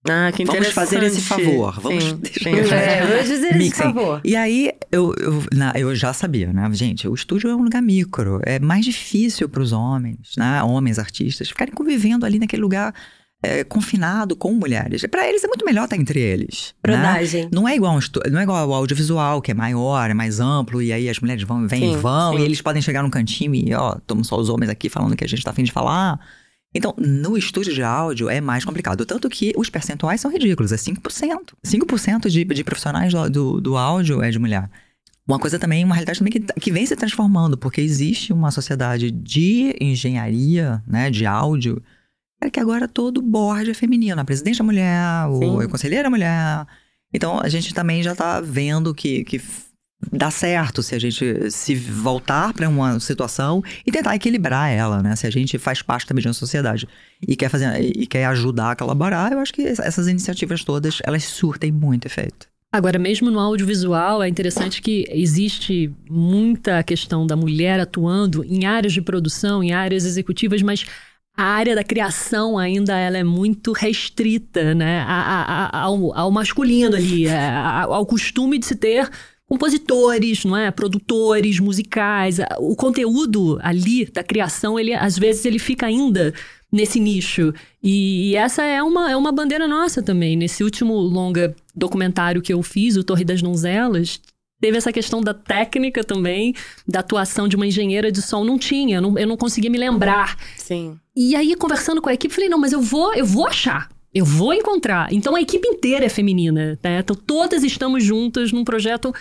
Ah, 0.09 0.31
que 0.33 0.43
Vamos 0.43 0.67
fazer 0.69 1.01
esse 1.03 1.21
favor, 1.21 1.79
vamos 1.79 2.03
Sim, 2.03 2.19
sim. 2.43 2.49
É, 2.73 3.05
vou 3.05 3.23
dizer 3.23 3.55
esse 3.55 3.75
favor. 3.75 4.19
E 4.23 4.35
aí, 4.35 4.71
eu, 4.91 5.13
eu, 5.17 5.43
na- 5.53 5.73
eu 5.75 5.95
já 5.95 6.11
sabia, 6.11 6.51
né? 6.51 6.69
Gente, 6.73 7.07
o 7.07 7.13
estúdio 7.13 7.49
é 7.49 7.55
um 7.55 7.63
lugar 7.63 7.81
micro. 7.81 8.41
É 8.43 8.59
mais 8.59 8.83
difícil 8.83 9.47
para 9.47 9.61
os 9.63 9.71
homens, 9.71 10.31
né? 10.37 10.61
Homens, 10.61 10.99
artistas, 10.99 11.47
ficarem 11.47 11.73
convivendo 11.73 12.25
ali 12.25 12.37
naquele 12.37 12.61
lugar 12.61 12.93
é, 13.41 13.63
confinado 13.63 14.35
com 14.35 14.53
mulheres. 14.53 15.05
Para 15.09 15.27
eles 15.27 15.43
é 15.43 15.47
muito 15.47 15.65
melhor 15.65 15.85
estar 15.85 15.95
entre 15.97 16.19
eles. 16.19 16.73
né? 16.97 17.03
Não 17.51 17.67
é 17.67 17.75
igual 17.75 17.95
um 17.97 17.99
não 18.31 18.39
é 18.39 18.43
igual 18.43 18.57
ao 18.57 18.73
audiovisual, 18.73 19.41
que 19.41 19.51
é 19.51 19.53
maior, 19.53 20.09
é 20.09 20.13
mais 20.13 20.39
amplo, 20.39 20.81
e 20.81 20.91
aí 20.91 21.09
as 21.09 21.19
mulheres 21.19 21.43
vão, 21.43 21.67
vêm 21.67 21.91
e 21.91 21.93
Sim, 21.95 21.97
vão, 22.01 22.33
sim. 22.35 22.41
e 22.41 22.45
eles 22.45 22.61
podem 22.61 22.81
chegar 22.81 23.03
num 23.03 23.09
cantinho 23.09 23.53
e, 23.55 23.73
ó, 23.73 23.95
estamos 23.97 24.27
só 24.27 24.37
os 24.37 24.49
homens 24.49 24.69
aqui 24.69 24.89
falando 24.89 25.15
que 25.15 25.23
a 25.23 25.27
gente 25.27 25.43
tá 25.43 25.51
afim 25.51 25.63
de 25.63 25.71
falar. 25.71 26.19
Então, 26.73 26.93
no 26.97 27.37
estúdio 27.37 27.73
de 27.73 27.83
áudio 27.83 28.29
é 28.29 28.41
mais 28.41 28.65
complicado. 28.65 29.05
Tanto 29.05 29.29
que 29.29 29.53
os 29.55 29.69
percentuais 29.69 30.19
são 30.19 30.31
ridículos, 30.31 30.71
é 30.71 30.75
5%. 30.75 31.53
5% 31.63 32.29
de, 32.29 32.43
de 32.43 32.63
profissionais 32.63 33.13
do, 33.13 33.29
do, 33.29 33.61
do 33.61 33.77
áudio 33.77 34.21
é 34.21 34.31
de 34.31 34.39
mulher. 34.39 34.69
Uma 35.25 35.39
coisa 35.39 35.57
também, 35.57 35.85
uma 35.85 35.95
realidade 35.95 36.19
também 36.19 36.33
que, 36.33 36.39
que 36.39 36.71
vem 36.71 36.85
se 36.85 36.95
transformando, 36.95 37.57
porque 37.57 37.79
existe 37.79 38.33
uma 38.33 38.51
sociedade 38.51 39.09
de 39.09 39.75
engenharia, 39.79 40.83
né, 40.85 41.09
de 41.09 41.25
áudio, 41.25 41.81
é 42.41 42.49
que 42.49 42.59
agora 42.59 42.89
todo 42.89 43.21
board 43.21 43.71
é 43.71 43.73
feminino. 43.73 44.19
A 44.19 44.25
presidente 44.25 44.59
é 44.59 44.63
mulher, 44.63 45.27
o, 45.29 45.39
Sim. 45.39 45.61
a 45.61 45.67
conselheira 45.69 46.07
é 46.07 46.09
mulher. 46.09 46.67
Então, 47.13 47.39
a 47.39 47.47
gente 47.47 47.73
também 47.73 48.03
já 48.03 48.13
tá 48.13 48.41
vendo 48.41 48.93
que, 48.93 49.23
que 49.23 49.39
dá 50.11 50.29
certo 50.31 50.83
se 50.83 50.95
a 50.95 50.99
gente 50.99 51.51
se 51.51 51.75
voltar 51.75 52.53
para 52.53 52.67
uma 52.67 52.99
situação 52.99 53.63
e 53.85 53.91
tentar 53.91 54.15
equilibrar 54.15 54.69
ela, 54.71 55.01
né? 55.01 55.15
Se 55.15 55.27
a 55.27 55.31
gente 55.31 55.57
faz 55.57 55.81
parte 55.81 56.07
também 56.07 56.21
de 56.21 56.27
uma 56.27 56.33
sociedade 56.33 56.87
e 57.25 57.35
quer 57.35 57.49
fazer 57.49 57.79
e 57.81 58.05
quer 58.05 58.25
ajudar 58.25 58.71
a 58.71 58.75
colaborar, 58.75 59.31
eu 59.31 59.39
acho 59.39 59.53
que 59.53 59.61
essas 59.61 60.07
iniciativas 60.07 60.63
todas, 60.63 60.99
elas 61.03 61.23
surtem 61.23 61.71
muito 61.71 62.05
efeito. 62.05 62.47
Agora, 62.71 62.97
mesmo 62.97 63.29
no 63.29 63.39
audiovisual, 63.39 64.23
é 64.23 64.27
interessante 64.27 64.81
que 64.81 65.05
existe 65.09 65.91
muita 66.09 66.81
questão 66.81 67.27
da 67.27 67.35
mulher 67.35 67.79
atuando 67.79 68.43
em 68.43 68.65
áreas 68.65 68.93
de 68.93 69.01
produção, 69.01 69.63
em 69.63 69.71
áreas 69.71 70.05
executivas, 70.05 70.63
mas 70.63 70.83
a 71.35 71.43
área 71.43 71.75
da 71.75 71.83
criação 71.83 72.57
ainda 72.57 72.97
ela 72.97 73.17
é 73.17 73.23
muito 73.23 73.73
restrita 73.73 74.73
né, 74.73 75.01
a, 75.07 75.13
a, 75.13 75.65
a, 75.65 75.81
ao, 75.81 76.17
ao, 76.17 76.31
masculino 76.31 76.95
ali, 76.95 77.27
ao 77.29 78.05
costume 78.05 78.59
de 78.59 78.65
se 78.65 78.75
ter 78.75 79.09
compositores, 79.53 80.43
não 80.45 80.57
é? 80.57 80.71
Produtores 80.71 81.59
musicais. 81.59 82.39
O 82.57 82.75
conteúdo 82.75 83.59
ali 83.61 84.03
da 84.05 84.23
criação, 84.23 84.79
ele 84.79 84.95
às 84.95 85.17
vezes 85.17 85.45
ele 85.45 85.59
fica 85.59 85.85
ainda 85.85 86.33
nesse 86.71 86.99
nicho. 86.99 87.53
E, 87.81 88.31
e, 88.31 88.35
essa 88.35 88.63
é 88.63 88.81
uma, 88.81 89.11
é 89.11 89.15
uma 89.15 89.31
bandeira 89.31 89.67
nossa 89.67 90.01
também. 90.01 90.35
Nesse 90.35 90.63
último 90.63 90.95
longa 90.95 91.55
documentário 91.75 92.41
que 92.41 92.51
eu 92.51 92.63
fiz, 92.63 92.97
o 92.97 93.03
Torre 93.03 93.23
das 93.23 93.43
Donzelas, 93.43 94.19
teve 94.59 94.75
essa 94.75 94.91
questão 94.91 95.21
da 95.21 95.35
técnica 95.35 96.03
também, 96.03 96.55
da 96.87 97.01
atuação 97.01 97.47
de 97.47 97.55
uma 97.55 97.67
engenheira 97.67 98.11
de 98.11 98.23
som. 98.23 98.43
Não 98.43 98.57
tinha, 98.57 98.99
não, 98.99 99.19
eu 99.19 99.27
não 99.27 99.37
conseguia 99.37 99.69
me 99.69 99.77
lembrar. 99.77 100.35
Sim. 100.57 100.97
E 101.15 101.35
aí, 101.35 101.55
conversando 101.55 102.01
com 102.01 102.09
a 102.09 102.13
equipe, 102.15 102.33
falei, 102.33 102.49
não, 102.49 102.57
mas 102.57 102.73
eu 102.73 102.81
vou, 102.81 103.13
eu 103.13 103.25
vou 103.25 103.45
achar. 103.45 103.87
Eu 104.13 104.25
vou 104.25 104.53
encontrar. 104.53 105.11
Então 105.11 105.35
a 105.35 105.41
equipe 105.41 105.67
inteira 105.67 106.05
é 106.05 106.09
feminina, 106.09 106.79
né? 106.83 106.99
Então 106.99 107.15
todas 107.15 107.63
estamos 107.63 108.03
juntas 108.03 108.51
num 108.51 108.63
projeto 108.63 109.13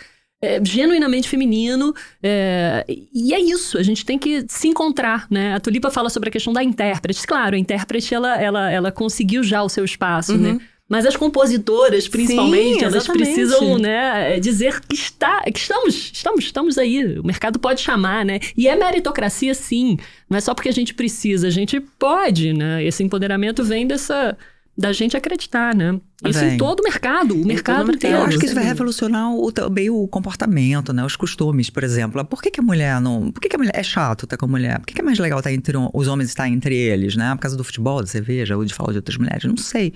é, 0.42 0.60
genuinamente 0.64 1.28
feminino. 1.28 1.94
É, 2.20 2.84
e 3.14 3.32
é 3.32 3.40
isso, 3.40 3.78
a 3.78 3.82
gente 3.82 4.04
tem 4.04 4.18
que 4.18 4.44
se 4.48 4.66
encontrar, 4.66 5.26
né? 5.30 5.54
A 5.54 5.60
Tulipa 5.60 5.90
fala 5.90 6.10
sobre 6.10 6.28
a 6.28 6.32
questão 6.32 6.52
da 6.52 6.62
intérprete. 6.62 7.24
Claro, 7.24 7.54
a 7.54 7.58
intérprete, 7.58 8.12
ela, 8.12 8.36
ela, 8.40 8.70
ela 8.70 8.92
conseguiu 8.92 9.44
já 9.44 9.62
o 9.62 9.68
seu 9.68 9.84
espaço, 9.84 10.36
né? 10.36 10.48
uhum. 10.50 10.54
né? 10.54 10.60
Mas 10.88 11.06
as 11.06 11.16
compositoras, 11.16 12.06
principalmente, 12.06 12.80
Sim, 12.80 12.84
elas 12.84 13.06
precisam, 13.06 13.78
né, 13.78 14.38
dizer 14.38 14.78
que, 14.80 14.94
está, 14.94 15.40
que 15.44 15.58
estamos, 15.58 16.10
estamos, 16.12 16.44
estamos 16.44 16.76
aí. 16.76 17.18
O 17.18 17.24
mercado 17.24 17.58
pode 17.58 17.80
chamar, 17.80 18.26
né? 18.26 18.40
E 18.54 18.68
é 18.68 18.76
meritocracia, 18.76 19.54
sim. 19.54 19.96
Não 20.28 20.36
é 20.36 20.40
só 20.42 20.52
porque 20.52 20.68
a 20.68 20.72
gente 20.72 20.92
precisa, 20.92 21.46
a 21.46 21.50
gente 21.50 21.80
pode, 21.80 22.52
né? 22.52 22.84
Esse 22.84 23.02
empoderamento 23.02 23.64
vem 23.64 23.86
dessa 23.86 24.36
da 24.76 24.92
gente 24.92 25.16
acreditar, 25.16 25.74
né? 25.74 26.00
Isso 26.24 26.42
em 26.44 26.56
todo 26.56 26.80
o 26.80 26.82
mercado, 26.82 27.34
o 27.34 27.44
mercado 27.44 27.92
inteiro. 27.92 28.16
Eu 28.16 28.22
acho 28.24 28.38
que 28.38 28.46
isso 28.46 28.54
vai 28.54 28.64
revolucionar 28.64 29.30
o, 29.30 29.52
também 29.52 29.90
o 29.90 30.08
comportamento, 30.08 30.92
né? 30.92 31.04
Os 31.04 31.14
costumes, 31.14 31.68
por 31.68 31.84
exemplo. 31.84 32.24
Por 32.24 32.40
que, 32.40 32.50
que 32.50 32.60
a 32.60 32.62
mulher 32.62 33.00
não... 33.00 33.30
Por 33.30 33.40
que, 33.40 33.48
que 33.48 33.56
a 33.56 33.58
mulher... 33.58 33.72
É 33.74 33.82
chato 33.82 34.24
estar 34.24 34.36
com 34.36 34.46
a 34.46 34.48
mulher? 34.48 34.78
Por 34.78 34.86
que, 34.86 34.94
que 34.94 35.00
é 35.00 35.04
mais 35.04 35.18
legal 35.18 35.40
estar 35.40 35.52
entre 35.52 35.76
os 35.76 36.08
homens 36.08 36.30
estar 36.30 36.48
entre 36.48 36.74
eles, 36.74 37.16
né? 37.16 37.34
Por 37.34 37.42
causa 37.42 37.56
do 37.56 37.64
futebol, 37.64 38.00
da 38.00 38.06
cerveja, 38.06 38.56
ou 38.56 38.64
de 38.64 38.72
falar 38.72 38.92
de 38.92 38.98
outras 38.98 39.18
mulheres? 39.18 39.44
Não 39.44 39.58
sei. 39.58 39.92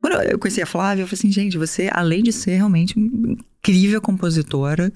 Quando 0.00 0.20
eu 0.22 0.38
conheci 0.38 0.60
a 0.60 0.66
Flávia, 0.66 1.02
eu 1.02 1.06
falei 1.06 1.18
assim, 1.18 1.32
gente, 1.32 1.56
você, 1.56 1.88
além 1.90 2.22
de 2.22 2.32
ser 2.32 2.56
realmente 2.56 2.96
uma 2.98 3.32
incrível 3.32 4.00
compositora... 4.00 4.92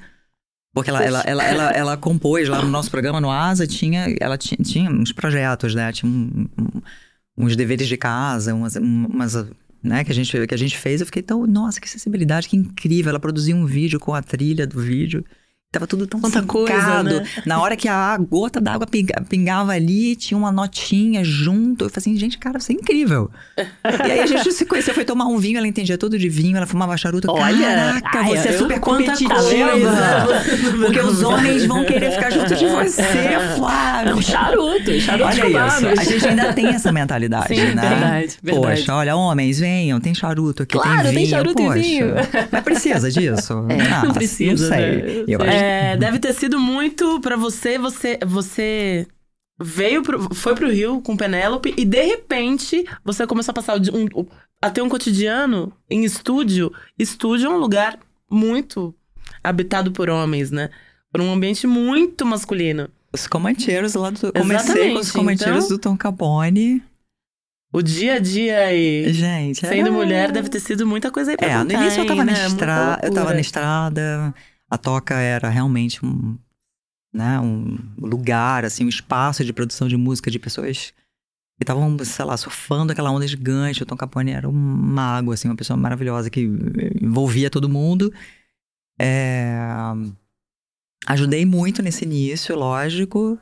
Porque 0.75 0.91
ela, 0.91 1.03
ela, 1.03 1.21
ela, 1.23 1.45
ela, 1.45 1.71
ela, 1.71 1.97
compôs 1.97 2.49
lá 2.49 2.63
no 2.63 2.69
nosso 2.69 2.91
programa, 2.91 3.21
no 3.21 3.31
Asa, 3.31 3.67
tinha, 3.67 4.15
ela 4.19 4.39
tinha, 4.39 4.57
tinha 4.63 4.91
uns 4.91 5.13
projetos, 5.13 5.75
né? 5.75 5.93
Tinha 5.93 6.11
um, 6.11 6.49
um 6.59 6.83
uns 7.43 7.57
deveres 7.57 7.89
de 7.89 7.97
casa, 7.97 8.55
umas, 8.55 8.77
umas 8.77 9.35
né, 9.83 10.05
que 10.05 10.13
a 10.13 10.15
gente 10.15 10.47
que 10.47 10.55
a 10.55 10.59
gente 10.59 10.79
fez, 10.79 11.01
eu 11.01 11.07
fiquei 11.07 11.23
tão, 11.23 11.47
nossa, 11.47 11.81
que 11.81 11.89
sensibilidade, 11.89 12.49
que 12.49 12.57
incrível. 12.57 13.11
Ela 13.11 13.21
produziu 13.21 13.57
um 13.57 13.67
vídeo 13.67 13.99
com 13.99 14.15
a 14.15 14.23
trilha 14.23 14.67
do 14.67 14.81
vídeo. 14.81 15.25
Tava 15.73 15.87
tudo 15.87 16.07
tão 16.07 16.21
Quanta 16.21 16.43
coisa, 16.43 17.03
né? 17.03 17.27
Na 17.47 17.59
hora 17.59 17.75
que 17.75 17.89
a 17.89 18.15
gota 18.19 18.61
d'água 18.61 18.87
pingava 18.87 19.73
ali, 19.73 20.15
tinha 20.15 20.37
uma 20.37 20.53
notinha 20.53 21.25
junto. 21.25 21.87
Eu 21.87 21.89
falei 21.89 22.03
assim, 22.03 22.15
gente, 22.15 22.37
cara, 22.37 22.59
isso 22.59 22.71
é 22.71 22.75
incrível. 22.75 23.31
e 23.57 24.11
aí 24.13 24.21
a 24.21 24.27
gente 24.27 24.53
se 24.53 24.67
conheceu, 24.67 24.93
foi 24.93 25.07
tomar 25.07 25.25
um 25.25 25.39
vinho, 25.39 25.57
ela 25.57 25.67
entendia 25.67 25.97
tudo 25.97 26.19
de 26.19 26.29
vinho, 26.29 26.59
ela 26.59 26.67
fumava 26.67 26.95
charuto. 26.99 27.31
Olha, 27.31 28.01
Caraca, 28.03 28.19
ai, 28.19 28.37
você 28.37 28.49
é 28.49 28.53
super 28.53 28.79
competitiva. 28.81 29.35
porque 30.85 31.01
os 31.01 31.23
homens 31.23 31.65
vão 31.65 31.87
querer 31.87 32.11
ficar 32.11 32.31
junto 32.31 32.55
de 32.55 32.67
você, 32.67 33.03
Flávio. 33.57 34.23
charuto, 34.23 35.01
charuto 35.01 35.25
Olha 35.25 35.69
isso, 35.69 36.01
a 36.01 36.05
gente 36.05 36.29
ainda 36.29 36.53
tem 36.53 36.67
essa 36.67 36.93
mentalidade, 36.93 37.49
Sim, 37.49 37.75
né? 37.75 37.89
verdade, 37.89 38.37
verdade. 38.43 38.77
Poxa, 38.77 38.95
olha, 38.95 39.17
homens, 39.17 39.59
venham, 39.59 39.99
tem 39.99 40.15
charuto 40.15 40.65
aqui, 40.65 40.75
claro, 40.79 41.03
tem 41.05 41.13
vinho. 41.13 41.15
tem 41.15 41.27
charuto 41.27 41.55
Poxa, 41.55 41.79
e 41.79 41.83
vinho. 41.83 42.15
Mas 42.51 42.63
precisa 42.63 43.11
disso? 43.11 43.65
É, 43.71 43.89
não, 43.89 44.03
não 44.09 44.13
precisa, 44.15 44.51
não 44.51 44.77
sei. 44.77 44.97
Né? 44.97 45.25
Eu 45.27 45.41
acho 45.41 45.62
é, 45.63 45.97
deve 45.97 46.19
ter 46.19 46.33
sido 46.33 46.59
muito 46.59 47.21
para 47.21 47.37
você, 47.37 47.79
você, 47.79 48.19
você 48.27 49.07
veio 49.61 50.03
pro, 50.03 50.35
foi 50.35 50.55
pro 50.55 50.71
Rio 50.71 51.01
com 51.01 51.17
Penélope 51.17 51.73
e 51.77 51.85
de 51.85 52.03
repente 52.03 52.85
você 53.05 53.27
começou 53.27 53.53
a 53.53 53.55
passar 53.55 53.77
um, 53.77 54.27
a 54.61 54.71
ter 54.71 54.83
um 54.83 54.89
cotidiano 54.89 55.73
em 55.89 56.05
estúdio. 56.05 56.73
Estúdio 56.99 57.47
é 57.47 57.51
um 57.51 57.59
lugar 57.59 57.99
muito 58.31 58.95
habitado 59.43 59.93
por 59.93 60.11
homens, 60.11 60.51
né? 60.51 60.71
Por 61.13 61.21
um 61.21 61.33
ambiente 61.33 61.67
muito 61.67 62.27
masculino. 62.27 62.89
Os 63.13 63.27
comanteiros 63.27 63.95
lá 63.95 64.11
do. 64.11 64.33
Comecei 64.33 64.93
com 64.93 64.99
os 64.99 65.11
comanteiros 65.11 65.65
então, 65.67 65.77
do 65.77 65.79
Tom 65.79 65.97
Capone. 65.97 66.83
O 67.73 67.81
dia 67.81 68.15
a 68.15 68.19
dia 68.19 68.59
aí. 68.67 69.13
Gente, 69.13 69.61
sendo 69.61 69.93
mulher 69.93 70.31
deve 70.31 70.49
ter 70.49 70.61
sido 70.61 70.87
muita 70.87 71.11
coisa 71.11 71.31
aí 71.31 71.37
pra 71.37 71.49
É, 71.49 71.65
no 71.65 71.73
início 71.73 72.03
eu 72.03 72.07
tava 72.07 72.25
né? 72.25 72.33
na 72.33 72.47
estrada, 72.47 73.07
eu 73.07 73.15
tava 73.15 73.35
na 73.35 73.41
estrada, 73.41 74.35
a 74.73 74.79
toca 74.79 75.15
era 75.17 75.51
realmente 75.51 76.03
um, 76.03 76.39
né, 77.13 77.39
um 77.39 77.77
lugar, 77.99 78.65
assim, 78.65 78.87
um 78.87 78.89
espaço 78.89 79.45
de 79.45 79.53
produção 79.53 79.87
de 79.87 79.99
música 79.99 80.31
de 80.31 80.39
pessoas 80.39 80.95
que 81.59 81.63
estavam, 81.63 81.95
sei 82.03 82.25
lá, 82.25 82.35
surfando 82.39 82.91
aquela 82.91 83.11
onda 83.11 83.29
gigante. 83.29 83.83
O 83.83 83.87
Tom 83.87 83.99
Capone 83.99 84.31
era 84.31 84.49
um 84.49 84.53
mago, 84.53 85.31
assim, 85.31 85.47
uma 85.47 85.57
pessoa 85.57 85.77
maravilhosa 85.77 86.31
que 86.31 86.49
envolvia 87.03 87.51
todo 87.51 87.69
mundo. 87.69 88.11
É... 88.99 89.59
Ajudei 91.07 91.45
muito 91.45 91.83
nesse 91.83 92.07
início, 92.07 92.57
lógico, 92.57 93.39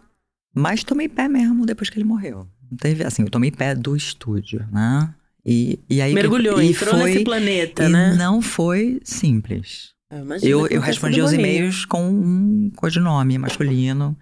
mas 0.52 0.82
tomei 0.82 1.08
pé 1.08 1.28
mesmo 1.28 1.64
depois 1.64 1.88
que 1.88 1.96
ele 1.96 2.04
morreu. 2.04 2.48
Não 2.68 2.76
teve, 2.76 3.04
assim, 3.04 3.22
eu 3.22 3.30
tomei 3.30 3.52
pé 3.52 3.76
do 3.76 3.94
estúdio, 3.94 4.66
né? 4.72 5.14
E, 5.46 5.78
e 5.88 6.02
aí 6.02 6.12
mergulhou, 6.12 6.60
e 6.60 6.70
entrou 6.70 6.96
foi, 6.96 7.12
nesse 7.12 7.24
planeta, 7.24 7.88
né? 7.88 8.16
Não 8.16 8.42
foi 8.42 9.00
simples. 9.04 9.94
Eu, 10.42 10.66
eu 10.66 10.80
respondi 10.80 11.20
aos 11.20 11.32
e-mails 11.32 11.84
com 11.84 12.02
um 12.02 12.72
codinome 12.76 13.38
masculino. 13.38 14.16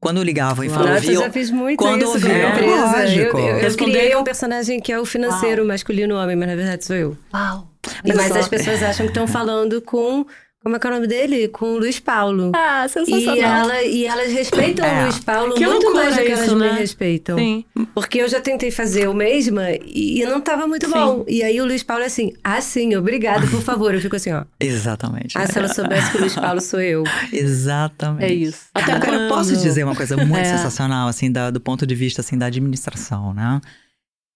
Quando 0.00 0.22
ligavam 0.22 0.64
e 0.64 0.68
falavam, 0.70 0.94
Nossa, 0.94 1.12
eu 1.12 1.20
já 1.20 1.30
fiz 1.30 1.50
muito 1.50 1.78
quando 1.78 2.02
isso 2.02 2.12
ouviam, 2.12 2.32
é, 2.32 2.60
lógico. 2.62 3.38
Eu, 3.38 3.58
eu, 3.58 3.58
eu 3.58 3.76
criei 3.76 4.16
um 4.16 4.24
personagem 4.24 4.80
que 4.80 4.90
é 4.90 4.98
o 4.98 5.04
financeiro 5.04 5.60
Uau. 5.62 5.68
masculino 5.68 6.16
homem, 6.16 6.34
mas 6.34 6.48
na 6.48 6.56
verdade 6.56 6.84
sou 6.84 6.96
eu. 6.96 7.18
Uau! 7.32 7.70
Mas 8.06 8.28
só... 8.28 8.38
as 8.38 8.48
pessoas 8.48 8.82
acham 8.82 9.04
que 9.04 9.10
estão 9.10 9.28
falando 9.28 9.80
com 9.82 10.26
como 10.62 10.76
é 10.76 10.78
que 10.78 10.86
é 10.86 10.90
o 10.90 10.92
nome 10.92 11.06
dele? 11.06 11.48
Com 11.48 11.72
o 11.72 11.78
Luiz 11.78 11.98
Paulo. 11.98 12.52
Ah, 12.54 12.86
sensacional. 12.86 13.34
E, 13.34 13.40
ela, 13.40 13.82
e 13.82 14.06
elas 14.06 14.30
respeitam 14.30 14.84
é. 14.84 15.00
o 15.00 15.02
Luiz 15.04 15.18
Paulo 15.18 15.54
que 15.54 15.66
muito 15.66 15.94
mais 15.94 16.14
do 16.14 16.22
que 16.22 16.32
elas 16.32 16.52
né? 16.52 16.72
me 16.72 16.78
respeitam. 16.78 17.38
Sim. 17.38 17.64
Porque 17.94 18.18
eu 18.18 18.28
já 18.28 18.40
tentei 18.40 18.70
fazer 18.70 19.08
o 19.08 19.14
mesmo 19.14 19.58
e 19.86 20.22
não 20.26 20.38
estava 20.38 20.66
muito 20.66 20.86
sim. 20.86 20.92
bom. 20.92 21.24
E 21.26 21.42
aí 21.42 21.58
o 21.62 21.64
Luiz 21.64 21.82
Paulo 21.82 22.02
é 22.02 22.06
assim, 22.06 22.34
ah 22.44 22.60
sim, 22.60 22.94
obrigado, 22.94 23.48
por 23.48 23.62
favor. 23.62 23.94
Eu 23.94 24.02
fico 24.02 24.16
assim, 24.16 24.32
ó. 24.32 24.44
Exatamente. 24.60 25.38
Ah, 25.38 25.46
se 25.46 25.58
ela 25.58 25.68
soubesse 25.68 26.10
que 26.10 26.18
o 26.18 26.20
Luiz 26.20 26.34
Paulo 26.34 26.60
sou 26.60 26.80
eu. 26.80 27.04
Exatamente. 27.32 28.24
É 28.24 28.34
isso. 28.34 28.66
Até 28.74 28.92
agora 28.92 29.16
eu 29.16 29.28
posso 29.30 29.56
dizer 29.56 29.82
uma 29.84 29.96
coisa 29.96 30.14
muito 30.18 30.36
é. 30.36 30.44
sensacional, 30.44 31.08
assim, 31.08 31.32
da, 31.32 31.50
do 31.50 31.60
ponto 31.60 31.86
de 31.86 31.94
vista, 31.94 32.20
assim, 32.20 32.36
da 32.36 32.46
administração, 32.46 33.32
né? 33.32 33.62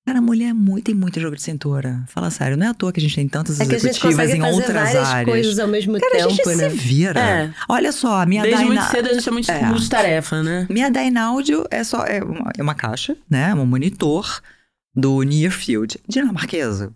Cara, 0.07 0.18
a 0.18 0.22
mulher 0.22 0.50
é 0.50 0.52
muito, 0.52 0.84
tem 0.84 0.94
muito 0.94 1.18
jogo 1.18 1.34
de 1.34 1.40
cintura. 1.40 2.05
Fala 2.09 2.30
sério, 2.30 2.59
não 2.59 2.66
é 2.66 2.68
à 2.68 2.74
toa 2.74 2.92
que 2.92 3.00
a 3.00 3.02
gente 3.02 3.14
tem 3.14 3.26
tantas 3.26 3.59
é 3.59 3.64
executivas 3.64 4.30
em 4.34 4.42
outras 4.42 4.74
várias 4.74 5.09
áreas. 5.09 5.30
coisas 5.30 5.59
ao 5.59 5.66
mesmo 5.66 5.98
Cara, 5.98 6.12
tempo, 6.12 6.26
a 6.26 6.28
gente 6.28 6.46
né? 6.57 6.70
se 6.70 6.76
vira. 6.76 7.20
É. 7.20 7.55
Olha 7.66 7.90
só, 7.90 8.20
a 8.20 8.26
minha 8.26 8.42
Desde 8.42 8.66
muito 8.66 8.84
cedo 8.84 9.09
a 9.09 9.14
gente 9.14 9.26
é 9.26 9.32
muito 9.32 9.50
é. 9.50 9.62
multitarefa, 9.64 10.42
né? 10.42 10.66
Minha 10.68 10.90
Dynaaudio 10.90 11.64
é 11.70 11.82
só 11.82 12.05
é 12.05 12.22
uma, 12.22 12.52
é 12.59 12.62
uma 12.62 12.74
caixa, 12.74 13.16
né? 13.30 13.55
Um 13.55 13.64
monitor 13.64 14.42
do 14.94 15.22
Near 15.22 15.50
Field. 15.50 15.98
Dinamarquesa. 16.07 16.92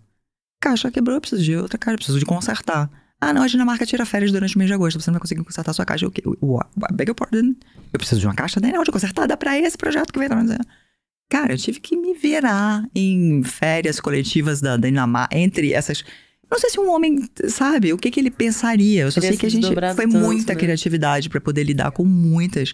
Caixa 0.61 0.91
quebrou, 0.91 1.15
eu 1.17 1.21
preciso 1.21 1.41
de 1.41 1.55
outra 1.55 1.79
caixa, 1.79 1.95
eu 1.95 1.97
preciso 1.97 2.19
de 2.19 2.25
consertar. 2.25 2.91
Ah, 3.19 3.33
não, 3.33 3.41
a 3.41 3.47
Dinamarca 3.47 3.87
tira 3.87 4.05
férias 4.05 4.31
durante 4.31 4.55
o 4.55 4.59
mês 4.59 4.69
de 4.69 4.73
agosto, 4.73 5.01
você 5.01 5.09
não 5.09 5.15
vai 5.15 5.21
conseguir 5.21 5.43
consertar 5.43 5.71
a 5.71 5.73
sua 5.73 5.85
caixa. 5.85 6.05
O 6.05 6.11
quê? 6.11 6.21
Beg 6.93 7.09
your 7.09 7.15
pardon. 7.15 7.55
Eu 7.91 7.97
preciso 7.97 8.21
de 8.21 8.27
uma 8.27 8.35
caixa 8.35 8.61
Dynaaudio 8.61 8.93
consertada 8.93 9.35
para 9.35 9.57
esse 9.57 9.77
projeto 9.77 10.13
que 10.13 10.19
vem. 10.19 10.29
Cara, 11.29 11.53
eu 11.53 11.57
tive 11.57 11.79
que 11.79 11.95
me 11.95 12.15
virar 12.15 12.83
em 12.95 13.43
férias 13.43 13.99
coletivas 13.99 14.59
da 14.59 14.75
Dinamarca, 14.75 15.37
entre 15.37 15.73
essas. 15.73 16.03
Não 16.49 16.57
sei 16.57 16.71
se 16.71 16.79
um 16.79 16.89
homem, 16.89 17.23
sabe, 17.47 17.93
o 17.93 17.97
que, 17.97 18.09
que 18.09 18.19
ele 18.19 18.31
pensaria. 18.31 19.03
Eu 19.03 19.11
só 19.11 19.21
sei 19.21 19.37
que 19.37 19.45
a 19.45 19.49
gente 19.49 19.67
foi 19.67 20.07
tanto, 20.07 20.17
muita 20.17 20.53
né? 20.53 20.59
criatividade 20.59 21.29
para 21.29 21.39
poder 21.39 21.63
lidar 21.63 21.91
com 21.91 22.03
muitas. 22.03 22.73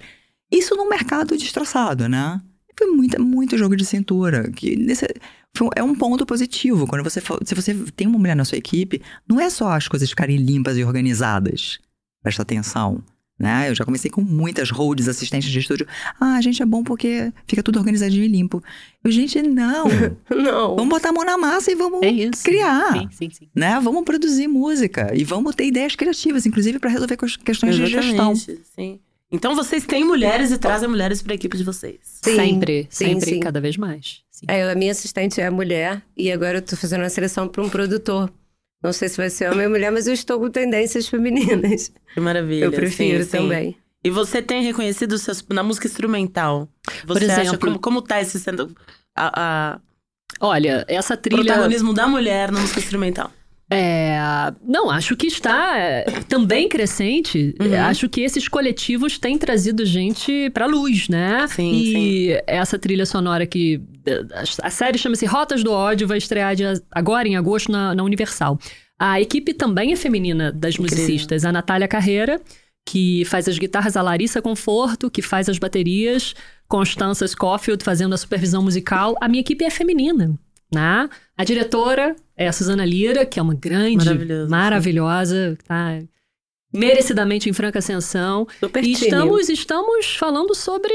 Isso 0.50 0.74
num 0.76 0.88
mercado 0.88 1.38
destroçado, 1.38 2.08
né? 2.08 2.42
Foi 2.78 2.88
muita, 2.88 3.20
muito 3.20 3.58
jogo 3.58 3.76
de 3.76 3.84
cintura. 3.84 4.50
Que 4.52 4.78
nesse, 4.78 5.06
foi, 5.54 5.70
é 5.76 5.84
um 5.84 5.94
ponto 5.94 6.26
positivo. 6.26 6.88
Quando 6.88 7.04
você, 7.04 7.22
se 7.44 7.56
você 7.56 7.74
tem 7.94 8.08
uma 8.08 8.20
mulher 8.20 8.38
na 8.38 8.46
sua 8.46 8.58
equipe, 8.58 9.02
não 9.28 9.38
é 9.38 9.50
só 9.50 9.72
as 9.72 9.90
coisas 9.90 10.10
ficarem 10.10 10.38
limpas 10.38 10.78
e 10.78 10.84
organizadas. 10.84 11.80
Presta 12.24 12.44
atenção. 12.44 13.04
Né? 13.38 13.70
Eu 13.70 13.76
já 13.76 13.84
comecei 13.84 14.10
com 14.10 14.22
muitas 14.22 14.70
holds, 14.70 15.10
assistentes 15.10 15.50
de 15.50 15.60
estúdio. 15.60 15.86
Ah, 16.22 16.36
a 16.36 16.42
gente 16.42 16.62
é 16.64 16.66
bom 16.66 16.84
porque 16.84 17.34
fica 17.46 17.62
tudo 17.62 17.78
organizadinho 17.80 18.24
e 18.24 18.28
limpo. 18.30 18.64
Eu, 19.04 19.12
gente, 19.12 19.42
não. 19.42 19.86
Não. 20.32 20.76
vamos 20.76 20.88
botar 20.90 21.10
a 21.10 21.12
mão 21.12 21.26
na 21.26 21.38
massa 21.38 21.70
e 21.72 21.76
vamos 21.76 22.02
É 22.02 22.08
isso. 22.10 22.44
criar. 22.44 22.94
Sim, 22.94 23.10
sim, 23.12 23.30
sim. 23.30 23.50
Né? 23.54 23.78
Vamos 23.84 24.04
produzir 24.06 24.48
música 24.48 25.12
e 25.14 25.24
vamos 25.26 25.54
ter 25.54 25.66
ideias 25.66 25.96
criativas, 25.96 26.46
inclusive 26.46 26.80
para 26.80 26.90
resolver 26.90 27.18
quest- 27.18 27.44
questões 27.44 27.76
de 27.76 27.86
gestão. 27.88 28.32
Exatamente, 28.32 28.62
sim. 28.74 29.00
Então 29.32 29.54
vocês 29.54 29.84
têm 29.86 30.06
mulheres 30.06 30.52
e 30.52 30.58
trazem 30.58 30.88
mulheres 30.88 31.22
pra 31.22 31.34
equipe 31.36 31.58
de 31.58 31.64
vocês. 31.64 31.98
Sim, 32.24 32.36
sempre, 32.36 32.88
sim, 32.90 33.06
sempre, 33.06 33.32
sim. 33.32 33.40
cada 33.42 33.60
vez 33.60 33.76
mais. 33.76 34.22
Sim. 34.32 34.46
É, 34.48 34.72
a 34.72 34.76
minha 34.76 34.92
assistente 34.94 35.42
é 35.42 35.50
mulher 35.50 36.02
e 36.16 36.32
agora 36.32 36.60
eu 36.60 36.62
tô 36.62 36.78
fazendo 36.78 37.02
uma 37.02 37.10
seleção 37.10 37.48
para 37.50 37.62
um 37.64 37.68
produtor. 37.70 38.32
Não 38.86 38.94
sei 38.94 39.10
se 39.10 39.18
vai 39.18 39.30
ser 39.30 39.52
homem 39.52 39.66
ou 39.66 39.72
mulher, 39.72 39.92
mas 39.92 40.06
eu 40.08 40.14
estou 40.14 40.40
com 40.40 40.50
tendências 40.50 41.08
femininas. 41.08 41.92
Que 42.14 42.20
maravilha. 42.20 42.66
eu 42.66 42.72
prefiro 42.72 43.24
sim, 43.24 43.30
sim. 43.30 43.38
também. 43.38 43.76
E 44.04 44.10
você 44.12 44.42
tem 44.42 44.62
reconhecido 44.64 45.14
os 45.14 45.22
seus, 45.24 45.44
na 45.50 45.64
música 45.64 45.88
instrumental? 45.88 46.70
Você 47.06 47.22
Por 47.26 47.32
acha 47.32 47.42
exemplo- 47.42 47.60
como, 47.60 47.80
como 47.80 48.02
tá 48.02 48.22
esse 48.22 48.40
sendo 48.40 48.76
a, 49.16 49.32
a 49.76 49.80
Olha, 50.40 50.86
essa 50.88 51.18
trilha. 51.18 51.44
protagonismo 51.44 51.94
da 51.94 52.08
mulher 52.08 52.52
na 52.52 52.60
música 52.60 52.80
instrumental? 52.80 53.32
É, 53.72 54.16
não, 54.64 54.92
acho 54.92 55.16
que 55.16 55.26
está 55.26 55.74
também 56.30 56.70
crescente. 56.70 57.56
Uhum. 57.60 57.74
Acho 57.82 58.08
que 58.08 58.22
esses 58.22 58.48
coletivos 58.48 59.18
têm 59.18 59.40
trazido 59.40 59.84
gente 59.84 60.52
pra 60.52 60.68
luz, 60.68 61.10
né? 61.10 61.48
Sim, 61.48 61.72
e 61.74 62.44
essa 62.46 62.78
trilha 62.78 63.08
sonora 63.08 63.46
que. 63.48 63.82
A 64.62 64.70
série 64.70 64.98
chama-se 64.98 65.26
Rotas 65.26 65.64
do 65.64 65.72
Ódio, 65.72 66.08
vai 66.08 66.18
estrear 66.18 66.56
dia- 66.56 66.82
agora 66.92 67.28
em 67.28 67.36
agosto 67.36 67.72
na, 67.72 67.94
na 67.96 68.04
Universal. 68.04 68.60
A 69.00 69.20
equipe 69.20 69.54
também 69.54 69.92
é 69.94 69.96
feminina 69.96 70.52
das 70.52 70.76
Incrível. 70.76 70.98
musicistas. 70.98 71.44
A 71.46 71.52
Natália 71.52 71.88
Carreira, 71.88 72.40
que 72.88 73.26
faz 73.26 73.48
as 73.48 73.58
guitarras, 73.58 73.98
a 73.98 74.02
Larissa 74.02 74.42
Conforto, 74.42 75.10
que 75.10 75.22
faz 75.22 75.50
as 75.50 75.58
baterias, 75.58 76.34
Constança 76.68 77.28
Scofield 77.28 77.84
fazendo 77.84 78.14
a 78.14 78.18
supervisão 78.18 78.62
musical. 78.64 79.16
A 79.20 79.28
minha 79.28 79.42
equipe 79.42 79.66
é 79.66 79.70
feminina. 79.70 80.38
Né? 80.74 81.10
A 81.38 81.44
diretora 81.44 82.16
é 82.36 82.48
a 82.48 82.52
Suzana 82.52 82.84
Lira, 82.86 83.26
que 83.26 83.40
é 83.40 83.42
uma 83.42 83.54
grande, 83.54 84.06
Maravilhosa, 84.50 85.58
tá 85.68 86.00
merecidamente 86.74 87.50
em 87.50 87.54
franca 87.54 87.80
ascensão. 87.80 88.48
Super 88.60 88.84
E 88.84 88.92
estamos, 88.92 89.48
estamos 89.50 90.16
falando 90.18 90.54
sobre, 90.56 90.92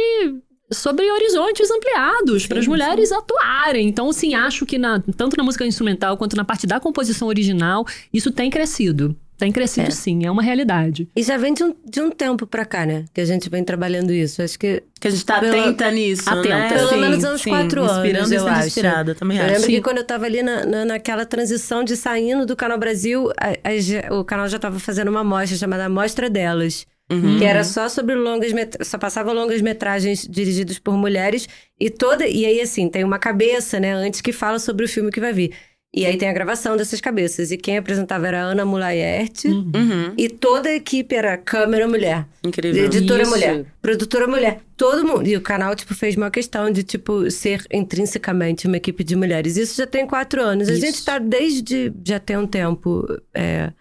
sobre 0.73 1.11
horizontes 1.11 1.71
ampliados 1.71 2.47
para 2.47 2.59
as 2.59 2.65
Sim, 2.65 2.71
mulheres 2.71 3.11
atuarem. 3.13 3.89
Então, 3.89 4.09
assim, 4.09 4.35
acho 4.35 4.65
que 4.67 4.79
na- 4.79 5.03
tanto 5.17 5.37
na 5.37 5.43
música 5.43 5.67
instrumental 5.67 6.17
quanto 6.17 6.37
na 6.37 6.45
parte 6.45 6.67
da 6.67 6.79
composição 6.81 7.29
original, 7.29 7.85
isso 8.13 8.31
tem 8.31 8.51
crescido. 8.51 9.17
Tem 9.39 9.51
crescido 9.51 9.89
É. 9.89 9.91
sim, 9.91 10.27
é 10.27 10.31
uma 10.31 10.43
realidade. 10.43 11.09
E 11.17 11.23
já 11.23 11.39
vem 11.39 11.55
de 11.55 11.65
um, 11.65 11.75
de 11.83 11.99
um 12.03 12.11
tempo 12.11 12.47
pra 12.47 12.63
cá, 12.67 12.85
né? 12.85 13.07
Que 13.15 13.23
a 13.23 13.25
gente 13.25 13.49
vem 13.49 13.65
trabalhando 13.65 14.13
isso. 14.13 14.43
Acho 14.43 14.59
que 14.59 14.83
Que 15.01 15.09
a 15.09 15.11
gente 15.11 15.25
tá 15.25 15.41
Pela- 15.41 15.59
atenta 15.63 15.91
nisso, 15.91 16.29
Atenta. 16.29 16.49
né? 16.51 16.69
Pelo 16.69 16.89
Sim, 16.91 16.97
menos 17.01 17.25
uns 17.25 17.41
sim, 17.41 17.49
quatro 17.49 17.81
anos, 17.81 17.97
Inspirando 17.97 18.33
e 18.33 18.37
eu 18.37 18.47
acho. 18.47 18.67
inspirada, 18.67 19.15
também 19.15 19.39
Eu 19.39 19.45
acho. 19.45 19.53
lembro 19.55 19.67
Sim. 19.67 19.73
que 19.77 19.81
quando 19.81 19.97
eu 19.97 20.05
tava 20.05 20.27
ali 20.27 20.43
na, 20.43 20.67
na- 20.67 20.85
naquela 20.85 21.25
transição 21.25 21.83
de 21.83 21.97
saindo 21.97 22.45
do 22.45 22.55
Canal 22.55 22.77
Brasil, 22.79 23.31
a- 23.41 24.11
a 24.11 24.15
o 24.15 24.25
canal 24.25 24.47
já 24.47 24.59
tava 24.59 24.79
fazendo 24.79 25.09
uma 25.09 25.25
mostra 25.25 25.57
chamada 25.57 25.89
Mostra 25.89 26.29
Delas. 26.29 26.85
Uhum. 27.11 27.39
Que 27.39 27.45
era 27.45 27.65
só 27.65 27.89
sobre 27.89 28.15
longas 28.15 28.53
met- 28.53 28.77
só 28.85 28.97
passava 28.97 29.33
longas 29.33 29.61
metragens 29.61 30.27
dirigidos 30.29 30.79
por 30.79 30.95
mulheres 30.97 31.49
e 31.79 31.91
toda 31.91 32.27
e 32.27 32.47
aí 32.47 32.61
assim 32.61 32.89
tem 32.89 33.03
uma 33.03 33.19
cabeça 33.19 33.81
né 33.81 33.93
antes 33.93 34.21
que 34.21 34.33
fala 34.33 34.59
sobre 34.61 34.85
o 34.85 34.89
filme 34.89 35.11
que 35.11 35.21
vai 35.21 35.33
vir 35.33 35.53
e 35.93 36.07
aí 36.07 36.17
tem 36.17 36.29
a 36.29 36.33
gravação 36.33 36.77
dessas 36.77 37.01
cabeças 37.01 37.51
e 37.51 37.57
quem 37.57 37.77
apresentava 37.77 38.29
era 38.29 38.43
a 38.43 38.45
Ana 38.45 38.65
Mulaerte 38.65 39.49
Uhum. 39.49 40.15
e 40.17 40.29
toda 40.29 40.69
a 40.69 40.75
equipe 40.77 41.13
era 41.17 41.37
câmera 41.37 41.89
mulher 41.89 42.25
Incrível. 42.45 42.85
editora 42.85 43.23
Isso. 43.23 43.31
mulher, 43.33 43.65
produtora 43.83 44.29
mulher, 44.29 44.61
todo 44.77 45.05
mundo. 45.05 45.27
E 45.27 45.37
o 45.37 45.41
canal, 45.41 45.75
tipo, 45.75 45.93
fez 45.93 46.15
uma 46.17 46.31
questão 46.31 46.71
de, 46.71 46.85
tipo, 46.85 47.29
ser 47.29 47.65
intrinsecamente 47.73 48.69
uma 48.69 48.77
equipe 48.77 49.03
de 49.03 49.17
mulheres. 49.17 49.57
Isso 49.57 49.77
já 49.77 49.87
tem 49.87 50.07
quatro 50.07 50.41
anos. 50.41 50.69
A 50.69 50.73
Isso. 50.73 50.81
gente 50.81 51.05
tá 51.05 51.19
desde 51.19 51.93
já 52.07 52.19
tem 52.21 52.37
um 52.39 52.47
tempo 52.47 53.05
é, 53.35 53.73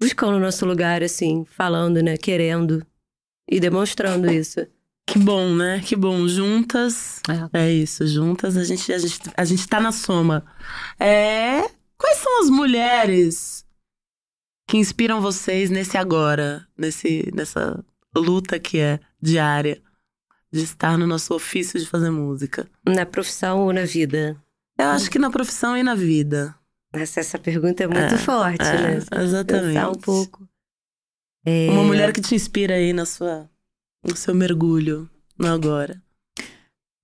buscando 0.00 0.36
o 0.36 0.40
nosso 0.40 0.64
lugar, 0.64 1.02
assim, 1.02 1.44
falando, 1.44 2.02
né? 2.02 2.16
Querendo 2.16 2.86
e 3.50 3.58
demonstrando 3.58 4.30
isso. 4.30 4.66
Que 5.06 5.18
bom, 5.18 5.54
né? 5.54 5.80
Que 5.80 5.96
bom. 5.96 6.28
Juntas. 6.28 7.22
É. 7.54 7.64
É 7.64 7.72
isso, 7.72 8.06
juntas 8.06 8.56
a 8.58 8.64
gente, 8.64 8.92
a 8.92 8.98
gente, 8.98 9.18
a 9.34 9.44
gente 9.44 9.66
tá 9.66 9.80
na 9.80 9.90
soma. 9.90 10.44
É. 11.00 11.62
Quais 11.96 12.18
são 12.18 12.42
as 12.42 12.50
mulheres 12.50 13.66
que 14.68 14.76
inspiram 14.76 15.20
vocês 15.20 15.70
nesse 15.70 15.96
agora, 15.96 16.68
nesse, 16.76 17.32
nessa 17.34 17.82
luta 18.14 18.58
que 18.58 18.78
é 18.78 19.00
diária 19.20 19.82
de 20.52 20.62
estar 20.62 20.98
no 20.98 21.06
nosso 21.06 21.34
ofício 21.34 21.80
de 21.80 21.86
fazer 21.86 22.10
música? 22.10 22.68
Na 22.86 23.06
profissão 23.06 23.60
ou 23.60 23.72
na 23.72 23.84
vida? 23.84 24.36
Eu 24.78 24.88
acho 24.88 25.10
que 25.10 25.18
na 25.18 25.30
profissão 25.30 25.76
e 25.76 25.82
na 25.82 25.94
vida. 25.94 26.54
Essa, 26.92 27.20
essa 27.20 27.38
pergunta 27.38 27.84
é 27.84 27.86
muito 27.86 28.14
É, 28.14 28.18
forte, 28.18 28.62
é, 28.62 28.80
né? 28.82 28.96
exatamente. 29.22 29.66
Pensar 29.74 29.90
um 29.90 29.94
pouco. 29.94 30.48
É, 31.44 31.68
Uma 31.70 31.84
mulher 31.84 32.12
que 32.12 32.20
te 32.20 32.34
inspira 32.34 32.74
aí 32.74 32.92
na 32.92 33.04
sua, 33.06 33.48
no 34.04 34.16
seu 34.16 34.34
mergulho 34.34 35.08
no 35.38 35.46
agora. 35.48 36.02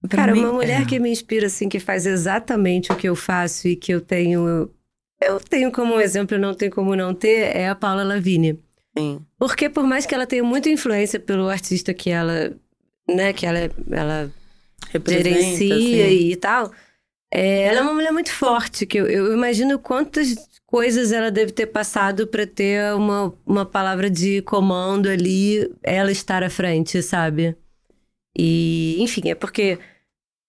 Pra 0.09 0.18
Cara, 0.18 0.32
mim, 0.32 0.41
uma 0.41 0.53
mulher 0.53 0.82
é. 0.82 0.85
que 0.85 0.99
me 0.99 1.11
inspira, 1.11 1.47
assim, 1.47 1.68
que 1.68 1.78
faz 1.80 2.05
exatamente 2.07 2.93
o 2.93 2.97
que 2.97 3.09
eu 3.09 3.16
faço 3.16 3.68
e 3.68 3.76
que 3.76 3.93
eu 3.93 4.01
tenho. 4.03 4.70
Eu 5.22 5.41
tenho 5.41 5.72
como 5.72 5.99
exemplo, 5.99 6.37
não 6.37 6.53
tenho 6.55 6.70
como 6.70 6.95
não 6.95 7.14
ter, 7.14 7.57
é 7.57 7.68
a 7.68 7.74
Paula 7.74 8.03
Lavigne. 8.05 8.61
Sim. 8.99 9.24
Porque 9.39 9.70
por 9.70 9.85
mais 9.85 10.05
que 10.05 10.14
ela 10.14 10.26
tenha 10.26 10.45
muita 10.45 10.68
influência 10.68 11.18
pelo 11.18 11.49
artista 11.49 11.95
que 11.95 12.11
ela, 12.11 12.55
né, 13.09 13.32
que 13.32 13.47
ela, 13.47 13.59
ela 13.91 14.30
Representa, 14.91 15.24
gerencia 15.30 15.74
assim. 16.07 16.30
e 16.30 16.37
tal, 16.37 16.70
é, 17.37 17.64
ela 17.64 17.80
é 17.80 17.82
uma 17.82 17.95
mulher 17.95 18.12
muito 18.12 18.30
forte, 18.30 18.87
que 18.87 18.97
eu, 18.97 19.09
eu 19.09 19.32
imagino 19.32 19.76
quantas 19.76 20.37
coisas 20.64 21.11
ela 21.11 21.32
deve 21.32 21.51
ter 21.51 21.66
passado 21.66 22.28
para 22.28 22.47
ter 22.47 22.95
uma, 22.95 23.35
uma 23.45 23.66
palavra 23.66 24.09
de 24.09 24.41
comando 24.43 25.09
ali, 25.09 25.68
ela 25.82 26.12
estar 26.12 26.45
à 26.45 26.49
frente, 26.49 27.03
sabe? 27.03 27.57
E, 28.39 28.97
enfim, 29.01 29.30
é 29.30 29.35
porque, 29.35 29.80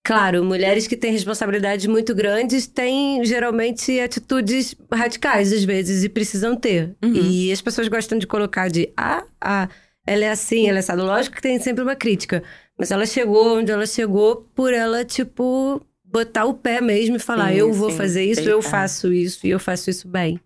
claro, 0.03 0.45
mulheres 0.45 0.85
que 0.85 0.95
têm 0.95 1.11
responsabilidades 1.11 1.87
muito 1.87 2.13
grandes 2.13 2.67
têm 2.67 3.25
geralmente 3.25 3.99
atitudes 3.99 4.75
radicais 4.91 5.51
às 5.51 5.63
vezes 5.63 6.03
e 6.03 6.09
precisam 6.09 6.55
ter. 6.55 6.95
Uhum. 7.03 7.15
E 7.15 7.51
as 7.51 7.61
pessoas 7.61 7.87
gostam 7.87 8.19
de 8.19 8.27
colocar 8.27 8.69
de 8.69 8.93
ah, 8.95 9.23
ah, 9.41 9.67
ela 10.05 10.25
é 10.25 10.29
assim, 10.29 10.69
ela 10.69 10.77
é 10.77 10.81
assado. 10.81 11.03
Lógico 11.03 11.35
que 11.35 11.41
tem 11.41 11.57
sempre 11.57 11.83
uma 11.83 11.95
crítica, 11.95 12.43
mas 12.77 12.91
ela 12.91 13.07
chegou 13.07 13.57
onde 13.57 13.71
ela 13.71 13.87
chegou 13.87 14.47
por 14.55 14.71
ela, 14.71 15.03
tipo, 15.03 15.83
botar 16.15 16.45
o 16.45 16.53
pé 16.53 16.79
mesmo 16.79 17.17
e 17.17 17.19
falar: 17.19 17.51
Sim, 17.51 17.57
eu 17.57 17.73
vou 17.73 17.91
sim, 17.91 17.97
fazer 17.97 18.23
isso, 18.23 18.41
eu 18.41 18.61
faço 18.61 19.11
isso 19.11 19.45
e 19.45 19.49
eu 19.49 19.59
faço 19.59 19.89
isso 19.89 20.07
bem. 20.07 20.39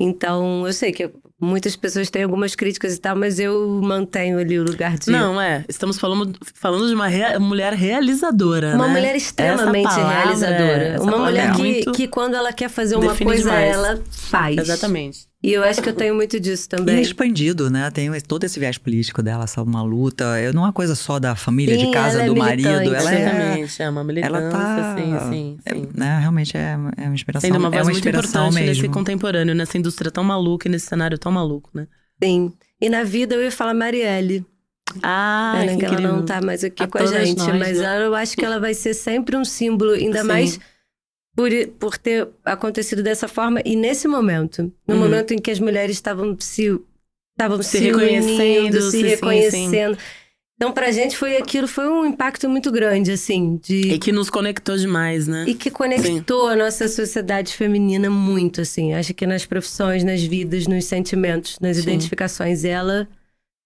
Então, 0.00 0.64
eu 0.66 0.72
sei 0.72 0.92
que 0.92 1.10
muitas 1.40 1.74
pessoas 1.74 2.08
têm 2.08 2.22
algumas 2.22 2.54
críticas 2.54 2.94
e 2.94 3.00
tal, 3.00 3.16
mas 3.16 3.40
eu 3.40 3.80
mantenho 3.82 4.38
ali 4.38 4.58
o 4.58 4.64
lugar 4.64 4.96
de. 4.96 5.10
Não, 5.10 5.40
é. 5.40 5.64
Estamos 5.68 5.98
falando, 5.98 6.38
falando 6.54 6.86
de 6.88 6.94
uma 6.94 7.08
rea- 7.08 7.38
mulher 7.40 7.72
realizadora. 7.72 8.74
Uma 8.74 8.86
né? 8.86 8.92
mulher 8.92 9.16
extremamente 9.16 9.94
realizadora. 9.94 10.96
uma 11.00 11.12
palavra 11.12 11.18
mulher 11.18 11.50
é 11.50 11.82
que, 11.84 11.92
que 11.92 12.08
quando 12.08 12.34
ela 12.34 12.52
quer 12.52 12.68
fazer 12.68 12.96
uma 12.96 13.14
coisa, 13.14 13.42
demais. 13.42 13.74
ela 13.74 14.02
faz. 14.10 14.56
Exatamente. 14.58 15.27
E 15.40 15.52
eu 15.52 15.62
acho 15.62 15.80
que 15.80 15.88
eu 15.88 15.92
tenho 15.94 16.16
muito 16.16 16.40
disso 16.40 16.66
E 16.72 16.74
é 16.74 16.76
também. 16.78 17.00
expandido, 17.00 17.70
né? 17.70 17.88
Tem 17.92 18.10
todo 18.20 18.42
esse 18.42 18.58
viés 18.58 18.76
político 18.76 19.22
dela, 19.22 19.44
essa 19.44 19.62
uma 19.62 19.82
luta. 19.82 20.36
É, 20.36 20.52
Não 20.52 20.62
é 20.62 20.66
uma 20.66 20.72
coisa 20.72 20.96
só 20.96 21.20
da 21.20 21.36
família, 21.36 21.78
Sim, 21.78 21.86
de 21.86 21.92
casa, 21.92 22.22
é 22.22 22.26
do 22.26 22.34
marido. 22.34 22.68
militante, 22.68 22.94
Ela 22.96 23.14
é. 23.14 23.22
Exatamente. 23.22 23.82
É 23.82 23.88
uma 23.90 24.04
militância, 24.04 24.36
Ela 24.36 24.50
tá. 24.50 24.96
sim, 24.96 25.30
sim, 25.30 25.58
é, 25.64 25.74
sim. 25.74 25.88
né, 25.94 26.18
realmente 26.20 26.56
é, 26.56 26.76
é 26.96 27.04
uma 27.06 27.14
inspiração. 27.14 27.48
Sendo 27.48 27.58
uma 27.60 27.68
é 27.68 27.70
voz 27.70 27.86
uma 27.86 27.92
muito 27.92 27.98
inspiração 27.98 28.48
importante 28.48 28.66
nesse 28.66 28.80
mesmo. 28.80 28.94
contemporâneo, 28.94 29.54
nessa 29.54 29.78
indústria 29.78 30.10
tão 30.10 30.24
maluca 30.24 30.66
e 30.66 30.70
nesse 30.72 30.86
cenário 30.86 31.16
tão 31.16 31.30
maluco, 31.30 31.70
né? 31.72 31.86
Sim. 32.20 32.52
E 32.80 32.88
na 32.90 33.04
vida 33.04 33.36
eu 33.36 33.42
ia 33.44 33.52
falar 33.52 33.74
Marielle. 33.74 34.44
Ah, 35.02 35.52
Pena 35.60 35.72
que 35.72 35.78
que 35.78 35.84
ela 35.84 36.00
não 36.00 36.24
tá 36.24 36.40
mais 36.40 36.64
aqui 36.64 36.82
A 36.82 36.88
com 36.88 36.98
a 36.98 37.06
gente, 37.06 37.38
nós, 37.38 37.58
mas 37.58 37.78
né? 37.78 37.84
ela- 37.84 38.04
eu 38.06 38.14
acho 38.14 38.36
que 38.36 38.44
ela 38.44 38.58
vai 38.58 38.74
ser 38.74 38.94
sempre 38.94 39.36
um 39.36 39.44
símbolo, 39.44 39.92
ainda 39.92 40.22
Sim. 40.22 40.26
mais 40.26 40.58
por, 41.38 41.50
por 41.78 41.96
ter 41.96 42.26
acontecido 42.44 43.00
dessa 43.00 43.28
forma 43.28 43.62
e 43.64 43.76
nesse 43.76 44.08
momento. 44.08 44.72
No 44.88 44.94
Uhum. 44.96 45.00
momento 45.00 45.32
em 45.32 45.38
que 45.38 45.52
as 45.52 45.60
mulheres 45.60 45.94
estavam 45.94 46.36
se, 46.40 46.64
estavam 47.30 47.62
Se 47.62 47.78
se, 47.78 47.84
reconhecendo, 47.84 48.58
unindo, 48.62 48.82
se 48.82 48.90
sim, 48.90 48.98
sim, 49.02 49.06
reconhecendo. 49.06 49.96
Então, 50.56 50.72
pra 50.72 50.90
gente 50.90 51.16
foi 51.16 51.36
aquilo, 51.36 51.68
foi 51.68 51.88
um 51.88 52.04
impacto 52.04 52.48
muito 52.50 52.72
grande, 52.72 53.12
assim, 53.12 53.54
de. 53.62 53.92
E 53.92 53.98
que 54.00 54.10
nos 54.10 54.28
conectou 54.28 54.76
demais, 54.76 55.28
né? 55.28 55.44
E 55.46 55.54
que 55.54 55.70
conectou 55.70 56.48
a 56.48 56.56
nossa 56.56 56.88
sociedade 56.88 57.54
feminina 57.54 58.10
muito, 58.10 58.60
assim. 58.62 58.92
Acho 58.94 59.14
que 59.14 59.24
nas 59.24 59.46
profissões, 59.46 60.02
nas 60.02 60.20
vidas, 60.20 60.66
nos 60.66 60.86
sentimentos, 60.86 61.56
nas 61.60 61.76
Sim. 61.76 61.84
identificações, 61.84 62.64
ela 62.64 63.08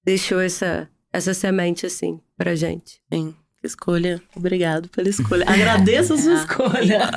deixou 0.04 0.42
essa, 0.42 0.86
essa 1.10 1.32
semente, 1.32 1.86
assim, 1.86 2.20
pra 2.36 2.54
gente. 2.54 3.00
Sim. 3.10 3.34
Escolha. 3.62 4.20
Obrigado 4.34 4.88
pela 4.88 5.08
escolha. 5.08 5.44
Agradeço 5.48 6.14
a 6.14 6.18
sua 6.18 6.34
escolha. 6.40 7.10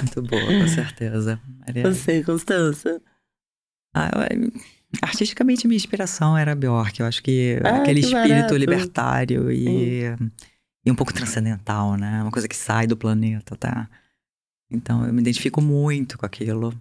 Muito 0.00 0.22
boa, 0.22 0.46
com 0.60 0.68
certeza. 0.68 1.40
Maria. 1.66 1.82
Você, 1.92 2.22
Constança. 2.22 3.00
Ah, 3.94 4.10
eu- 4.30 4.50
Artisticamente, 5.00 5.66
minha 5.66 5.76
inspiração 5.76 6.36
era 6.36 6.54
Bjork. 6.54 7.00
Eu 7.00 7.06
acho 7.06 7.22
que 7.22 7.58
Ah, 7.64 7.78
aquele 7.78 8.00
que 8.00 8.06
espírito 8.08 8.28
barato. 8.34 8.56
libertário 8.56 9.50
e, 9.50 10.02
e 10.84 10.90
um 10.90 10.94
pouco 10.94 11.14
transcendental, 11.14 11.96
né? 11.96 12.20
Uma 12.22 12.30
coisa 12.30 12.46
que 12.46 12.54
sai 12.54 12.86
do 12.86 12.96
planeta, 12.96 13.56
tá? 13.56 13.88
Então, 14.70 15.06
eu 15.06 15.12
me 15.12 15.20
identifico 15.22 15.60
muito 15.62 16.18
com 16.18 16.26
aquilo. 16.26 16.72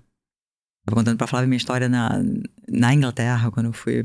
Tava 0.85 0.95
contando 0.95 1.17
pra 1.17 1.25
Flávia 1.27 1.47
minha 1.47 1.57
história 1.57 1.87
na, 1.87 2.21
na 2.67 2.93
Inglaterra, 2.93 3.49
quando 3.49 3.67
eu 3.67 3.73
fui, 3.73 4.03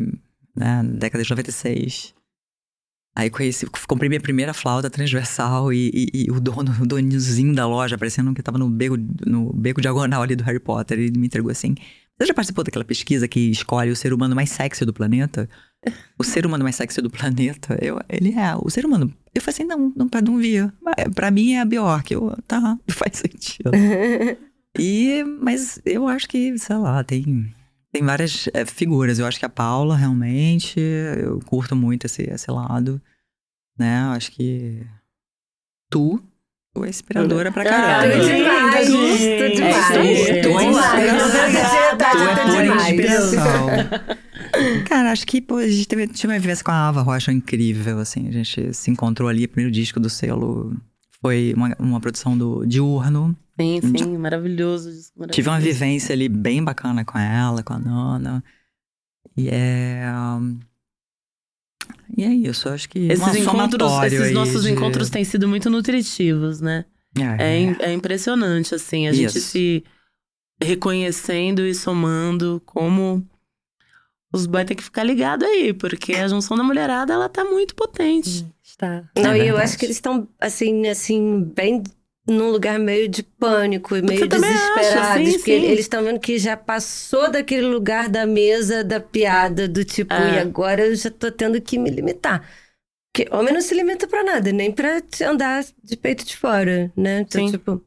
né, 0.54 0.82
na 0.82 0.84
década 0.84 1.24
de 1.24 1.30
96. 1.30 2.14
Aí 3.16 3.30
conheci, 3.30 3.64
comprei 3.88 4.08
minha 4.10 4.20
primeira 4.20 4.52
flauta 4.52 4.90
transversal 4.90 5.72
e, 5.72 5.90
e- 5.94 6.26
e 6.26 6.30
o 6.30 6.38
dono, 6.38 6.70
o 6.82 6.86
donozinho 6.86 7.54
da 7.54 7.66
loja, 7.66 7.96
parecendo 7.96 8.34
que 8.34 8.42
tava 8.42 8.58
no 8.58 8.68
beco, 8.68 8.96
no 9.26 9.52
beco 9.54 9.80
diagonal 9.80 10.22
ali 10.22 10.36
do 10.36 10.44
Harry 10.44 10.60
Potter, 10.60 10.98
ele 10.98 11.18
me 11.18 11.26
entregou 11.26 11.50
assim. 11.50 11.74
Você 12.18 12.26
já 12.26 12.34
participou 12.34 12.62
daquela 12.62 12.84
pesquisa 12.84 13.26
que 13.26 13.40
escolhe 13.50 13.90
o 13.90 13.96
ser 13.96 14.12
humano 14.12 14.34
mais 14.34 14.50
sexy 14.50 14.84
do 14.84 14.92
planeta? 14.92 15.48
O 16.18 16.24
ser 16.24 16.44
humano 16.46 16.62
mais 16.64 16.76
sexy 16.76 17.00
do 17.00 17.10
planeta, 17.10 17.78
eu, 17.80 17.98
ele 18.08 18.32
é 18.34 18.54
o 18.56 18.68
ser 18.68 18.84
humano. 18.84 19.12
Eu 19.34 19.40
falei 19.40 19.54
assim, 19.54 19.64
não, 19.64 19.92
não, 19.96 20.08
não 20.22 20.36
via. 20.38 20.72
Mas, 20.82 20.94
Pra 21.14 21.30
mim 21.30 21.52
é 21.52 21.60
a 21.60 21.64
Bjork. 21.64 22.12
Eu, 22.12 22.36
tá, 22.46 22.78
faz 22.88 23.16
sentido. 23.18 23.70
E, 24.78 25.24
mas 25.40 25.80
eu 25.86 26.06
acho 26.06 26.28
que, 26.28 26.58
sei 26.58 26.76
lá, 26.76 27.02
tem, 27.02 27.50
tem 27.92 28.02
várias 28.02 28.48
é, 28.52 28.64
figuras. 28.64 29.18
Eu 29.18 29.26
acho 29.26 29.38
que 29.38 29.44
a 29.46 29.48
Paula, 29.50 29.96
realmente, 29.96 30.78
eu 30.80 31.40
curto 31.46 31.74
muito 31.74 32.06
esse, 32.06 32.22
esse 32.22 32.50
lado, 32.50 33.00
né? 33.78 34.02
Eu 34.06 34.10
acho 34.10 34.32
que 34.32 34.84
tu, 35.90 36.20
tu 36.74 36.84
é 36.84 36.88
inspiradora 36.88 37.50
pra 37.52 37.62
Ah, 37.62 37.66
caramba. 37.66 38.14
Tu 38.18 38.26
demais, 38.26 38.86
gente. 38.86 39.38
tu 39.38 39.56
demais. 39.56 39.90
É, 39.90 40.40
tu 40.42 40.48
é 40.48 40.64
é 42.58 42.62
demais. 42.62 42.88
inspiração. 42.88 43.66
Cara, 44.88 45.12
acho 45.12 45.26
que 45.26 45.40
pô, 45.40 45.56
a 45.56 45.68
gente 45.68 45.88
teve, 45.88 46.06
tive 46.08 46.32
uma 46.32 46.38
vivência 46.38 46.64
com 46.64 46.70
a 46.70 46.88
Ava 46.88 47.02
Rocha 47.02 47.32
incrível, 47.32 47.98
assim. 47.98 48.28
A 48.28 48.32
gente 48.32 48.72
se 48.74 48.90
encontrou 48.90 49.28
ali, 49.28 49.44
o 49.44 49.48
primeiro 49.48 49.70
disco 49.72 49.98
do 50.00 50.08
selo 50.08 50.76
foi 51.20 51.52
uma, 51.56 51.74
uma 51.78 52.00
produção 52.00 52.36
do 52.36 52.64
Diurno. 52.66 53.36
Sim, 53.58 53.80
sim, 53.80 54.18
maravilhoso. 54.18 54.90
disco 54.90 55.26
Tive 55.28 55.48
uma 55.48 55.54
maravilhoso. 55.54 55.78
vivência 55.80 56.12
ali 56.12 56.28
bem 56.28 56.62
bacana 56.62 57.04
com 57.04 57.18
ela, 57.18 57.62
com 57.62 57.72
a 57.72 57.78
Nana. 57.78 58.44
E 59.36 59.48
é. 59.48 60.02
E 62.16 62.24
é 62.24 62.28
isso, 62.28 62.68
eu 62.68 62.72
acho 62.74 62.88
que. 62.88 62.98
Esses 62.98 63.26
um 63.26 63.36
encontros, 63.36 63.92
esses 64.04 64.20
aí 64.22 64.32
nossos 64.32 64.62
de- 64.64 64.70
encontros 64.70 65.10
têm 65.10 65.24
sido 65.24 65.46
muito 65.48 65.68
nutritivos, 65.70 66.60
né? 66.60 66.84
É, 67.38 67.52
É, 67.54 67.60
im- 67.60 67.76
é 67.80 67.92
impressionante, 67.92 68.74
assim, 68.74 69.06
a 69.08 69.12
gente 69.12 69.38
Isso. 69.38 69.48
se 69.48 69.84
reconhecendo 70.62 71.62
e 71.66 71.74
somando 71.74 72.62
como 72.64 73.26
os 74.32 74.46
boys 74.46 74.66
têm 74.66 74.76
que 74.76 74.82
ficar 74.82 75.02
ligado 75.04 75.44
aí, 75.44 75.72
porque 75.72 76.14
a 76.14 76.28
junção 76.28 76.56
da 76.56 76.62
mulherada, 76.64 77.12
ela 77.12 77.28
tá 77.28 77.44
muito 77.44 77.74
potente. 77.74 78.46
Está. 78.62 79.08
Não, 79.16 79.32
É 79.32 79.38
e 79.44 79.48
eu 79.48 79.56
acho 79.56 79.78
que 79.78 79.86
eles 79.86 79.96
estão, 79.96 80.28
assim, 80.40 80.86
assim, 80.88 81.44
bem 81.54 81.82
num 82.26 82.50
lugar 82.50 82.78
meio 82.78 83.08
de 83.08 83.22
pânico 83.22 83.96
e 83.96 84.02
meio 84.02 84.20
sim, 85.14 85.38
porque 85.38 85.60
sim. 85.60 85.64
eles 85.64 85.80
estão 85.80 86.02
vendo 86.02 86.18
que 86.20 86.38
já 86.38 86.56
passou 86.56 87.30
daquele 87.30 87.66
lugar 87.66 88.08
da 88.08 88.26
mesa, 88.26 88.82
da 88.82 89.00
piada, 89.00 89.68
do 89.68 89.84
tipo, 89.84 90.12
É. 90.12 90.34
e 90.34 90.38
agora 90.38 90.86
eu 90.86 90.94
já 90.96 91.10
tô 91.10 91.30
tendo 91.30 91.60
que 91.60 91.78
me 91.78 91.90
limitar. 91.90 92.46
Porque 93.12 93.34
homem 93.34 93.54
não 93.54 93.60
se 93.62 93.74
limita 93.74 94.06
pra 94.06 94.22
nada, 94.24 94.52
nem 94.52 94.70
pra 94.72 95.00
te 95.00 95.24
andar 95.24 95.64
de 95.82 95.96
peito 95.96 96.24
de 96.24 96.36
fora, 96.36 96.92
né? 96.96 97.20
Então, 97.20 97.46
Sim. 97.46 97.50
tipo. 97.52 97.82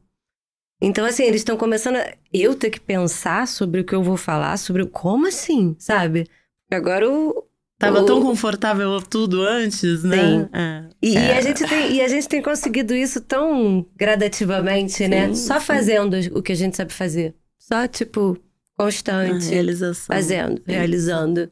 Então, 0.82 1.04
assim, 1.04 1.24
eles 1.24 1.42
estão 1.42 1.56
começando 1.56 1.96
a 1.96 2.14
eu 2.32 2.54
ter 2.54 2.70
que 2.70 2.80
pensar 2.80 3.46
sobre 3.46 3.80
o 3.80 3.84
que 3.84 3.94
eu 3.94 4.02
vou 4.02 4.16
falar, 4.16 4.56
sobre 4.56 4.82
o 4.82 4.88
como 4.88 5.26
assim, 5.26 5.76
sabe? 5.78 6.24
Porque 6.24 6.74
agora 6.74 7.10
o. 7.10 7.46
Tava 7.80 8.02
o- 8.02 8.04
tão 8.04 8.20
confortável 8.22 9.00
tudo 9.00 9.42
antes, 9.42 10.04
né? 10.04 10.16
Sim. 10.16 10.48
É. 10.52 10.84
E, 11.02 11.14
e 11.14 11.18
a 11.32 11.40
gente 11.40 11.66
tem, 11.66 11.92
e 11.94 12.00
a 12.02 12.08
gente 12.08 12.28
tem 12.28 12.40
conseguido 12.42 12.94
isso 12.94 13.20
tão 13.22 13.84
gradativamente, 13.96 15.08
né? 15.08 15.28
Sim, 15.28 15.34
Só 15.34 15.58
sim. 15.58 15.66
fazendo 15.66 16.14
o 16.38 16.42
que 16.42 16.52
a 16.52 16.54
gente 16.54 16.76
sabe 16.76 16.92
fazer. 16.92 17.34
Só, 17.58 17.88
tipo, 17.88 18.38
A 18.78 18.84
constante. 18.84 19.46
realização. 19.48 20.14
Fazendo, 20.14 20.60
realizando. 20.66 21.50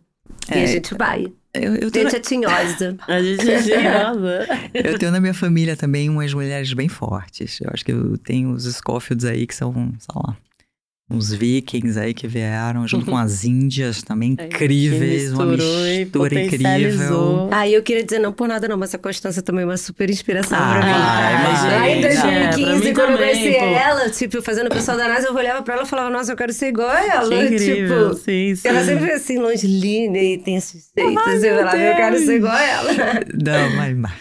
E 0.50 0.58
É, 0.58 0.62
a 0.64 0.66
gente 0.66 0.94
vai. 0.94 1.26
Eu, 1.54 1.74
eu, 1.76 1.90
tenho, 1.90 2.04
Gente 2.10 2.16
é 2.16 2.20
tinhosa. 2.20 2.96
A 3.08 3.22
gente 3.22 3.50
é 3.50 3.62
genial. 3.62 4.14
eu 4.74 4.98
tenho 4.98 5.10
na 5.10 5.18
minha 5.18 5.32
família 5.34 5.74
também 5.76 6.08
umas 6.10 6.32
mulheres 6.34 6.72
bem 6.74 6.88
fortes. 6.88 7.58
Eu 7.60 7.70
acho 7.72 7.82
que 7.84 7.90
eu 7.90 8.18
tenho 8.18 8.50
os 8.52 8.64
Scofields 8.64 9.24
aí 9.24 9.46
que 9.46 9.54
são, 9.54 9.72
sei 9.98 10.14
lá, 10.14 10.36
uns 11.10 11.32
vikings 11.32 11.98
aí 11.98 12.12
que 12.12 12.28
vieram, 12.28 12.86
junto 12.86 13.06
com 13.06 13.16
as 13.16 13.42
índias 13.44 14.02
também 14.02 14.34
É, 14.38 14.44
incríveis, 14.44 15.32
uma 15.32 15.46
misturou 15.46 15.86
e 15.86 15.98
mistura 16.00 16.40
incrível. 16.44 17.48
Aí 17.50 17.72
eu 17.74 17.82
queria 17.82 18.04
dizer, 18.04 18.18
não 18.18 18.32
por 18.32 18.46
nada 18.46 18.68
não, 18.68 18.76
mas 18.76 18.94
a 18.94 18.98
Constância 18.98 19.40
também 19.40 19.62
é 19.62 19.66
uma 19.66 19.76
super 19.78 20.10
inspiração 20.10 20.58
Ah, 20.60 20.70
pra 20.70 20.86
mim. 20.86 21.40
imagina. 21.40 21.76
Lá 21.78 21.88
em 21.88 21.98
É, 21.98 22.00
pra 22.00 22.50
2015, 22.50 22.84
mim 22.88 22.94
quando 22.94 23.10
eu 23.12 23.16
também, 23.18 23.34
conheci 23.34 23.58
pô. 23.58 23.64
ela, 23.64 24.10
tipo, 24.10 24.42
fazendo 24.42 24.66
o 24.66 24.70
pessoal 24.70 24.98
da 24.98 25.08
NASA, 25.08 25.28
eu 25.28 25.34
olhava 25.34 25.62
pra 25.62 25.74
ela 25.74 25.82
e 25.84 25.86
falava, 25.86 26.10
nossa, 26.10 26.32
eu 26.32 26.36
quero 26.36 26.52
ser 26.52 26.68
igual 26.68 26.90
a 26.90 27.00
ela. 27.06 27.28
Que 27.48 27.54
incrível. 27.54 28.10
Tipo, 28.10 28.14
sim, 28.24 28.54
sim. 28.54 28.68
ela 28.68 28.84
sempre 28.84 29.06
foi 29.06 29.14
assim, 29.14 29.38
longilínea 29.38 30.22
e 30.22 30.38
tem 30.38 30.56
esses 30.56 30.90
jeitos. 30.96 31.42
Eu 31.42 31.56
falava, 31.56 31.76
eu 31.78 31.96
quero 31.96 32.18
ser 32.18 32.36
igual 32.36 32.52
a 32.52 32.62
ela. 32.62 32.92
Não, 33.42 33.76
mas, 33.76 33.96
mas- 33.96 34.12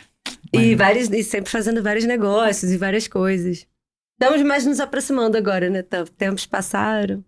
E, 0.54 0.74
vários, 0.76 1.10
e 1.10 1.22
sempre 1.24 1.52
fazendo 1.52 1.84
vários 1.84 2.06
negócios 2.06 2.72
e 2.72 2.78
várias 2.78 3.08
coisas. 3.10 3.66
Estamos 4.20 4.42
mais 4.42 4.66
nos 4.66 4.80
aproximando 4.80 5.38
agora, 5.38 5.70
né? 5.70 5.84
Tempos 6.18 6.48
passaram. 6.48 7.24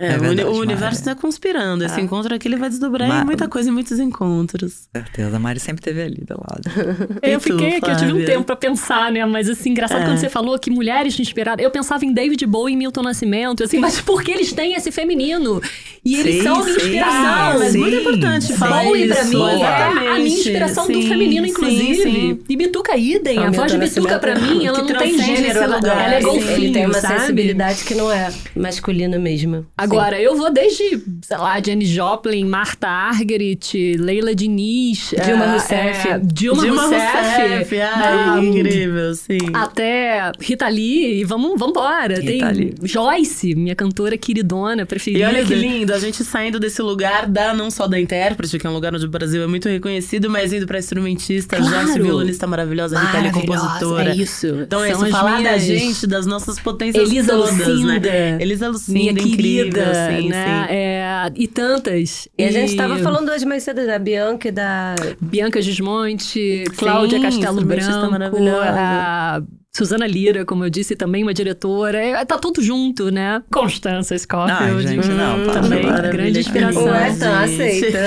É, 0.00 0.06
É 0.14 0.18
verdade, 0.18 0.42
o 0.48 0.56
universo 0.58 0.98
está 0.98 1.14
conspirando. 1.14 1.84
Esse 1.84 2.00
Ah. 2.00 2.02
encontro 2.02 2.34
aqui 2.34 2.48
ele 2.48 2.56
vai 2.56 2.68
desdobrar 2.68 3.08
Ma- 3.08 3.20
em 3.22 3.24
muita 3.24 3.46
coisa, 3.46 3.68
em 3.70 3.72
muitos 3.72 4.00
encontros. 4.00 4.88
certeza, 4.92 5.36
a 5.36 5.38
Mari 5.38 5.60
sempre 5.60 5.80
esteve 5.80 6.02
ali 6.02 6.24
do 6.26 6.34
lado. 6.34 6.62
Eu 7.22 7.38
tu, 7.38 7.44
fiquei 7.52 7.76
aqui, 7.76 7.90
eu 7.90 7.96
tive 7.96 8.12
um 8.12 8.24
tempo 8.24 8.42
pra 8.42 8.56
pensar, 8.56 9.12
né? 9.12 9.24
Mas 9.24 9.48
assim, 9.48 9.70
engraçado 9.70 10.02
É. 10.02 10.04
quando 10.06 10.18
você 10.18 10.28
falou 10.28 10.58
que 10.58 10.68
mulheres 10.68 11.18
inspiradas. 11.20 11.64
Eu 11.64 11.70
pensava 11.70 12.04
em 12.04 12.12
David 12.12 12.44
Bowie 12.44 12.74
e 12.74 12.76
Milton 12.76 13.02
Nascimento, 13.02 13.62
assim, 13.62 13.78
mas 13.78 14.00
porque 14.00 14.32
eles 14.32 14.52
têm 14.52 14.74
esse 14.74 14.90
feminino. 14.90 15.62
E 16.04 16.16
eles 16.18 16.36
Sim, 16.36 16.42
são 16.42 16.56
a 16.56 16.64
minha 16.64 16.74
sim. 16.74 16.80
inspiração. 16.86 17.24
Ah, 17.24 17.54
mas 17.58 17.72
sim, 17.72 17.78
muito 17.78 17.96
importante 17.96 18.46
sim. 18.46 18.52
falar 18.56 18.82
Bowie 18.84 19.06
pra 19.08 19.20
isso. 19.20 19.28
mim 19.38 19.60
é 19.62 19.66
a 20.10 20.18
minha 20.18 20.26
inspiração 20.38 20.86
do 20.88 20.92
Sim, 21.00 21.08
feminino, 21.08 21.44
sim, 21.46 21.50
inclusive. 21.52 22.02
sim. 22.02 22.38
E 22.48 22.56
Bituca 22.56 22.96
idem. 22.96 23.38
Ah, 23.38 23.46
a 23.46 23.50
voz 23.52 23.70
de 23.70 23.78
Bituca 23.78 24.18
pra 24.18 24.34
mim, 24.34 24.66
ela 24.66 24.82
que 24.84 24.92
não 24.92 24.98
tem 25.00 25.18
gênero, 25.22 25.60
ela, 25.60 25.76
ela 25.78 26.14
é 26.16 26.20
sim. 26.20 26.26
golfinho, 26.26 26.50
Ele 26.52 26.72
tem 26.72 26.84
uma 26.86 26.94
sabe? 26.94 27.20
sensibilidade 27.20 27.84
que 27.84 27.94
não 27.94 28.10
é 28.10 28.28
masculina 28.56 29.18
mesmo. 29.18 29.64
Agora, 29.78 29.93
eu 30.20 30.36
vou 30.36 30.52
desde, 30.52 31.02
sei 31.22 31.36
lá, 31.36 31.60
Jenny 31.64 31.84
Joplin, 31.86 32.44
Marta 32.44 32.88
Argerich, 32.88 33.96
Leila 33.96 34.34
Diniz, 34.34 35.10
Dilma 35.24 35.44
eh, 35.44 35.50
Rousseff. 35.52 36.08
eh, 36.08 36.20
Dilma, 36.22 36.62
Dilma 36.62 36.82
Rousseff, 36.82 37.16
Rousseff. 37.16 37.80
Ai, 37.80 37.90
ah, 37.92 38.40
incrível, 38.42 39.14
sim. 39.14 39.38
até 39.52 40.32
Rita 40.40 40.68
Lee, 40.68 41.20
e 41.20 41.24
vamos, 41.24 41.58
vamos 41.58 41.70
embora. 41.76 42.16
Rita 42.20 42.26
Tem 42.26 42.52
Lee. 42.52 42.74
Joyce, 42.82 43.54
minha 43.54 43.74
cantora 43.74 44.16
queridona, 44.16 44.82
E 44.82 44.84
preferida. 44.84 45.28
olha 45.28 45.44
que 45.44 45.54
lindo, 45.54 45.92
a 45.92 45.98
gente 45.98 46.22
saindo 46.24 46.58
desse 46.60 46.82
lugar 46.82 47.26
da 47.26 47.54
não 47.54 47.70
só 47.70 47.86
da 47.86 47.98
intérprete, 48.00 48.58
que 48.58 48.66
é 48.66 48.70
um 48.70 48.74
lugar 48.74 48.94
onde 48.94 49.04
o 49.04 49.08
Brasil 49.08 49.42
é 49.42 49.46
muito 49.46 49.68
reconhecido, 49.68 50.28
mas 50.30 50.52
indo 50.52 50.66
pra 50.66 50.78
instrumentista, 50.78 51.56
Claro. 51.56 51.86
Joyce, 51.86 52.00
violonista 52.00 52.46
maravilhosa, 52.46 52.98
Rita 52.98 53.18
Lee, 53.20 53.32
compositora. 53.32 54.10
É 54.10 54.16
isso. 54.16 54.46
Então 54.46 54.82
é 54.84 54.92
São 54.92 55.02
isso, 55.02 55.10
falar 55.10 55.32
da 55.34 55.38
minhas- 55.40 55.62
gente, 55.64 56.06
das 56.06 56.26
nossas 56.26 56.58
potências 56.58 57.08
Elisa 57.10 57.32
todas, 57.32 57.56
Lucinda, 57.58 58.00
né? 58.00 58.38
Elisa 58.40 58.68
Lucinda, 58.68 58.98
minha 58.98 59.12
incrível, 59.12 59.73
sim, 59.80 60.28
né? 60.28 60.66
sim. 60.68 60.74
É, 60.74 61.32
e 61.34 61.46
tantas. 61.48 62.28
E 62.38 62.44
a 62.44 62.50
gente 62.50 62.76
tava 62.76 62.98
falando 62.98 63.30
hoje 63.30 63.44
mais 63.46 63.62
cedo 63.62 63.86
da 63.86 63.98
Bianca 63.98 64.48
e 64.48 64.52
da. 64.52 64.94
Bianca 65.20 65.60
Gismonte, 65.62 66.64
Cláudia 66.76 67.20
Castelo 67.20 67.64
Branco, 67.64 68.36
a 68.62 69.42
Suzana 69.76 70.06
Lira, 70.06 70.44
como 70.44 70.64
eu 70.64 70.70
disse, 70.70 70.94
também 70.94 71.24
uma 71.24 71.34
diretora. 71.34 71.98
É, 71.98 72.24
Tá 72.24 72.38
tudo 72.38 72.62
junto, 72.62 73.10
né? 73.10 73.42
Constança 73.52 74.16
Scofield. 74.16 74.52
Ai, 74.62 74.86
gente, 74.86 75.08
não, 75.08 75.40
Hum, 75.40 75.44
para. 75.46 75.60
também, 75.60 75.82
maravilha, 75.84 76.12
grande 76.12 76.38
inspiração. 76.40 76.84
Ué, 76.84 77.10
então, 77.10 77.34
aceita. 77.34 77.98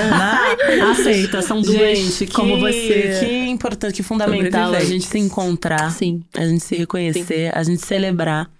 Aceita, 0.90 1.42
são 1.42 1.60
duas 1.60 1.76
Gente, 1.98 2.26
que, 2.26 2.32
como 2.32 2.58
você. 2.58 3.18
que 3.20 3.46
importante, 3.48 3.94
que 3.96 4.02
fundamental 4.02 4.72
a 4.72 4.80
gente 4.80 5.04
se 5.04 5.18
encontrar, 5.18 5.90
Sim. 5.92 6.22
a 6.36 6.46
gente 6.46 6.60
se 6.64 6.74
reconhecer, 6.76 7.50
a 7.54 7.62
gente 7.62 7.84
celebrar 7.84 8.50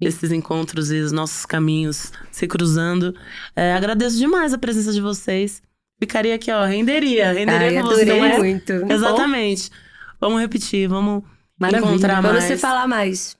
esses 0.00 0.30
encontros 0.30 0.90
e 0.90 1.00
os 1.00 1.12
nossos 1.12 1.46
caminhos 1.46 2.12
se 2.30 2.46
cruzando. 2.46 3.14
É, 3.54 3.72
agradeço 3.74 4.18
demais 4.18 4.52
a 4.52 4.58
presença 4.58 4.92
de 4.92 5.00
vocês. 5.00 5.62
Ficaria 5.98 6.34
aqui, 6.34 6.50
ó, 6.50 6.64
renderia, 6.64 7.32
renderia 7.32 7.68
Ai, 7.68 7.74
com 7.82 7.88
adorei 7.88 8.04
vocês. 8.04 8.38
muito. 8.38 8.72
Exatamente. 8.92 9.70
Vamos 10.20 10.40
repetir, 10.40 10.88
vamos 10.88 11.22
Maravilha. 11.58 11.88
encontrar 11.88 12.20
Vamos 12.20 12.38
mais. 12.38 12.44
se 12.44 12.56
falar 12.58 12.86
mais. 12.86 13.36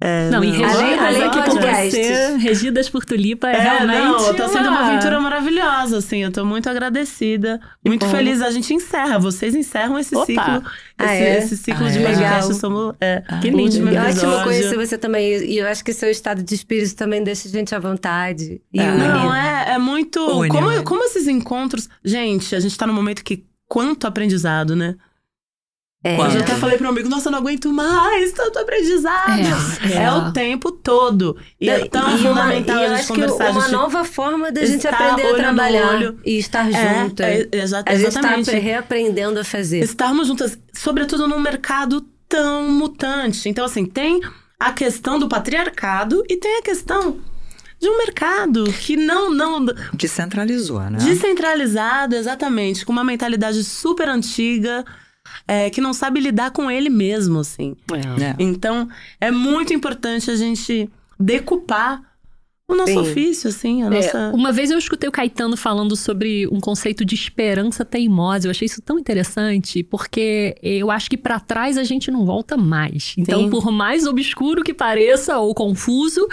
É, 0.00 0.30
Não, 0.30 0.44
e 0.44 0.62
Além- 0.62 0.62
regidas 0.62 1.00
além 1.06 1.22
aqui 1.24 1.38
de 1.40 1.44
por 1.50 1.60
você, 1.60 2.36
regidas 2.38 2.88
por 2.88 3.04
Tulipa, 3.04 3.48
é, 3.48 3.56
É, 3.56 3.58
realmente 3.60 4.22
não, 4.22 4.34
tá 4.34 4.48
sendo 4.48 4.68
uma 4.68 4.86
aventura 4.86 5.20
maravilhosa, 5.20 5.98
assim. 5.98 6.18
Eu 6.22 6.30
tô 6.30 6.44
muito 6.44 6.70
agradecida, 6.70 7.60
muito 7.84 8.06
bom. 8.06 8.12
feliz. 8.12 8.40
A 8.40 8.50
gente 8.52 8.72
encerra, 8.72 9.18
vocês 9.18 9.56
encerram 9.56 9.98
esse 9.98 10.14
Opa. 10.14 10.26
ciclo. 10.26 10.70
Ah, 10.96 11.14
esse, 11.16 11.24
é? 11.24 11.38
esse 11.38 11.56
ciclo 11.56 11.84
Ah, 11.86 11.90
de 11.90 11.98
é? 11.98 12.06
podcast. 12.06 12.54
Somos, 12.54 12.94
é, 13.00 13.22
Que 13.42 13.48
o 13.48 13.56
lindo. 13.56 13.76
E 13.92 13.96
ótimo 13.98 14.42
conhecer 14.44 14.76
você 14.76 14.96
também. 14.96 15.42
E 15.44 15.58
eu 15.58 15.66
acho 15.66 15.84
que 15.84 15.92
seu 15.92 16.08
estado 16.10 16.44
de 16.44 16.54
espírito 16.54 16.94
também 16.94 17.22
deixa 17.24 17.48
a 17.48 17.50
gente 17.50 17.74
à 17.74 17.78
vontade. 17.80 18.60
E 18.72 18.78
É. 18.80 18.86
Não, 18.92 19.34
é, 19.34 19.72
é 19.72 19.78
muito. 19.78 20.20
Une, 20.38 20.48
como, 20.48 20.70
né? 20.70 20.82
como 20.82 21.02
esses 21.02 21.26
encontros. 21.26 21.88
Gente, 22.04 22.54
a 22.54 22.60
gente 22.60 22.78
tá 22.78 22.86
num 22.86 22.94
momento 22.94 23.24
que. 23.24 23.44
Quanto 23.70 24.06
aprendizado, 24.06 24.74
né? 24.74 24.94
É. 26.04 26.16
Eu 26.16 26.30
já 26.30 26.40
até 26.40 26.54
falei 26.54 26.76
pro 26.76 26.84
meu 26.84 26.92
amigo, 26.92 27.08
nossa, 27.08 27.26
eu 27.28 27.32
não 27.32 27.40
aguento 27.40 27.72
mais, 27.72 28.30
tanto 28.32 28.56
aprendizado. 28.60 29.40
É, 29.82 29.94
É, 29.94 30.02
é. 30.04 30.12
o 30.12 30.32
tempo 30.32 30.70
todo. 30.70 31.36
E 31.60 31.68
é 31.68 31.86
tão 31.88 32.02
E 32.08 32.14
uma- 32.14 32.18
fundamental 32.28 32.78
e 32.78 32.84
eu 32.84 32.92
acho 32.94 33.12
que 33.12 33.20
uma 33.24 33.44
a 33.44 33.50
gente 33.50 33.70
nova 33.72 34.04
forma 34.04 34.52
da 34.52 34.64
gente 34.64 34.86
aprender 34.86 35.26
a 35.26 35.34
trabalhar 35.34 35.88
olho. 35.94 36.20
e 36.24 36.38
estar 36.38 36.70
é, 36.72 37.02
junto. 37.02 37.20
é, 37.20 37.48
exa- 37.50 37.82
a 37.84 37.94
gente 37.96 38.02
tá 38.04 38.08
exatamente. 38.20 38.48
apre- 38.50 38.60
reaprendendo 38.60 39.40
a 39.40 39.44
fazer. 39.44 39.80
estarmos 39.82 40.28
juntas, 40.28 40.56
sobretudo 40.72 41.26
num 41.26 41.40
mercado 41.40 42.00
tão 42.28 42.70
mutante. 42.70 43.48
Então, 43.48 43.64
assim, 43.64 43.84
tem 43.84 44.20
a 44.60 44.70
questão 44.72 45.18
do 45.18 45.28
patriarcado 45.28 46.22
e 46.28 46.36
tem 46.36 46.58
a 46.58 46.62
questão 46.62 47.16
de 47.80 47.88
um 47.88 47.98
mercado 47.98 48.64
que 48.72 48.96
não, 48.96 49.30
não 49.32 49.64
Descentralizou, 49.94 50.80
né? 50.80 50.98
descentralizado, 51.00 52.14
exatamente, 52.14 52.84
com 52.86 52.92
uma 52.92 53.04
mentalidade 53.04 53.62
super 53.64 54.08
antiga, 54.08 54.84
é, 55.48 55.70
que 55.70 55.80
não 55.80 55.92
sabe 55.94 56.20
lidar 56.20 56.50
com 56.52 56.70
ele 56.70 56.90
mesmo, 56.90 57.38
assim. 57.40 57.74
É. 57.92 58.24
É. 58.24 58.36
Então, 58.38 58.86
é 59.20 59.30
muito 59.30 59.72
importante 59.72 60.30
a 60.30 60.36
gente 60.36 60.88
decupar 61.18 62.02
o 62.70 62.74
nosso 62.74 62.92
Sim. 62.92 62.98
ofício, 62.98 63.48
assim, 63.48 63.82
a 63.82 63.86
É, 63.86 63.90
nossa. 63.90 64.30
uma 64.34 64.52
vez 64.52 64.70
eu 64.70 64.76
escutei 64.76 65.08
o 65.08 65.12
Caetano 65.12 65.56
falando 65.56 65.96
sobre 65.96 66.46
um 66.48 66.60
conceito 66.60 67.02
de 67.02 67.14
esperança 67.14 67.82
teimosa. 67.82 68.46
Eu 68.46 68.50
achei 68.50 68.66
isso 68.66 68.82
tão 68.82 68.98
interessante, 68.98 69.82
porque 69.82 70.54
eu 70.62 70.90
acho 70.90 71.08
que 71.08 71.16
pra 71.16 71.40
trás 71.40 71.78
a 71.78 71.82
gente 71.84 72.10
não 72.10 72.26
volta 72.26 72.58
mais. 72.58 73.14
Então, 73.16 73.44
Sim. 73.44 73.50
por 73.50 73.72
mais 73.72 74.06
obscuro 74.06 74.62
que 74.62 74.74
pareça 74.74 75.38
ou 75.38 75.54
confuso, 75.54 76.28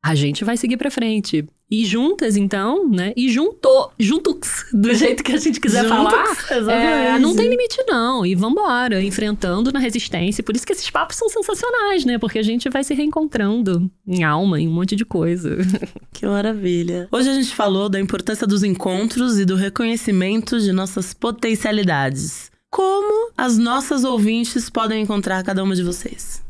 a 0.00 0.14
gente 0.14 0.44
vai 0.44 0.56
seguir 0.56 0.76
pra 0.76 0.92
frente. 0.92 1.44
E 1.70 1.84
juntas, 1.84 2.36
então, 2.36 2.88
né? 2.88 3.12
E 3.16 3.28
juntou, 3.28 3.92
juntos, 3.98 4.66
do 4.72 4.92
jeito 4.94 5.22
que 5.22 5.32
a 5.32 5.36
gente 5.36 5.60
quiser 5.60 5.84
Juntos, 5.84 5.96
falar. 5.96 6.30
exatamente. 6.32 6.70
É, 6.70 7.18
não 7.18 7.36
tem 7.36 7.48
limite, 7.48 7.78
não. 7.86 8.26
E 8.26 8.34
vambora, 8.34 9.00
enfrentando 9.02 9.72
na 9.72 9.78
resistência. 9.78 10.42
Por 10.42 10.56
isso 10.56 10.66
que 10.66 10.72
esses 10.72 10.90
papos 10.90 11.16
são 11.16 11.28
sensacionais, 11.28 12.04
né? 12.04 12.18
Porque 12.18 12.38
a 12.40 12.42
gente 12.42 12.68
vai 12.68 12.82
se 12.82 12.92
reencontrando 12.92 13.88
em 14.06 14.24
alma, 14.24 14.60
em 14.60 14.66
um 14.66 14.72
monte 14.72 14.96
de 14.96 15.04
coisa. 15.04 15.56
Que 16.12 16.26
maravilha. 16.26 17.08
Hoje 17.10 17.30
a 17.30 17.34
gente 17.34 17.54
falou 17.54 17.88
da 17.88 17.98
importância 17.98 18.46
dos 18.46 18.62
encontros 18.62 19.38
e 19.38 19.44
do 19.46 19.54
reconhecimento 19.56 20.60
de 20.60 20.70
nossas 20.70 21.14
potencialidades. 21.14 22.50
Como 22.70 23.30
as 23.36 23.56
nossas 23.56 24.04
ouvintes 24.04 24.68
podem 24.68 25.02
encontrar 25.02 25.42
cada 25.42 25.62
uma 25.62 25.74
de 25.74 25.82
vocês? 25.82 26.42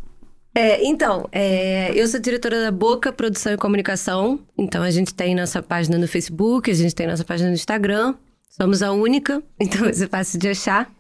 É, 0.55 0.85
então, 0.85 1.29
é, 1.31 1.93
eu 1.95 2.07
sou 2.09 2.19
diretora 2.19 2.61
da 2.61 2.71
Boca 2.73 3.13
Produção 3.13 3.53
e 3.53 3.57
Comunicação. 3.57 4.41
Então, 4.59 4.83
a 4.83 4.91
gente 4.91 5.15
tem 5.15 5.35
nossa 5.35 5.63
página 5.63 5.97
no 5.97 6.09
Facebook, 6.09 6.71
a 6.71 6.75
gente 6.75 6.95
tem 6.95 7.07
nossa 7.07 7.25
página 7.25 7.49
no 7.49 7.55
Instagram. 7.55 8.15
Somos 8.49 8.83
a 8.83 8.93
única, 8.93 9.43
então 9.61 9.93
ser 9.93 10.09
fácil 10.09 10.39
de 10.39 10.49
achar. 10.49 10.93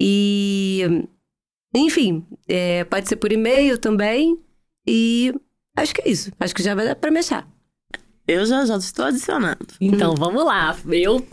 E, 0.00 1.04
enfim, 1.74 2.24
é, 2.48 2.84
pode 2.84 3.08
ser 3.08 3.16
por 3.16 3.32
e-mail 3.32 3.76
também. 3.78 4.38
E 4.86 5.34
acho 5.76 5.94
que 5.94 6.02
é 6.02 6.08
isso. 6.08 6.30
Acho 6.38 6.54
que 6.54 6.62
já 6.62 6.74
vai 6.74 6.86
dar 6.86 6.94
pra 6.94 7.10
me 7.10 7.18
achar. 7.18 7.48
Eu 8.28 8.44
já, 8.44 8.66
já 8.66 8.76
estou 8.76 9.04
adicionando. 9.04 9.58
Então, 9.80 10.14
vamos 10.16 10.44
lá. 10.44 10.76
Eu 10.88 11.24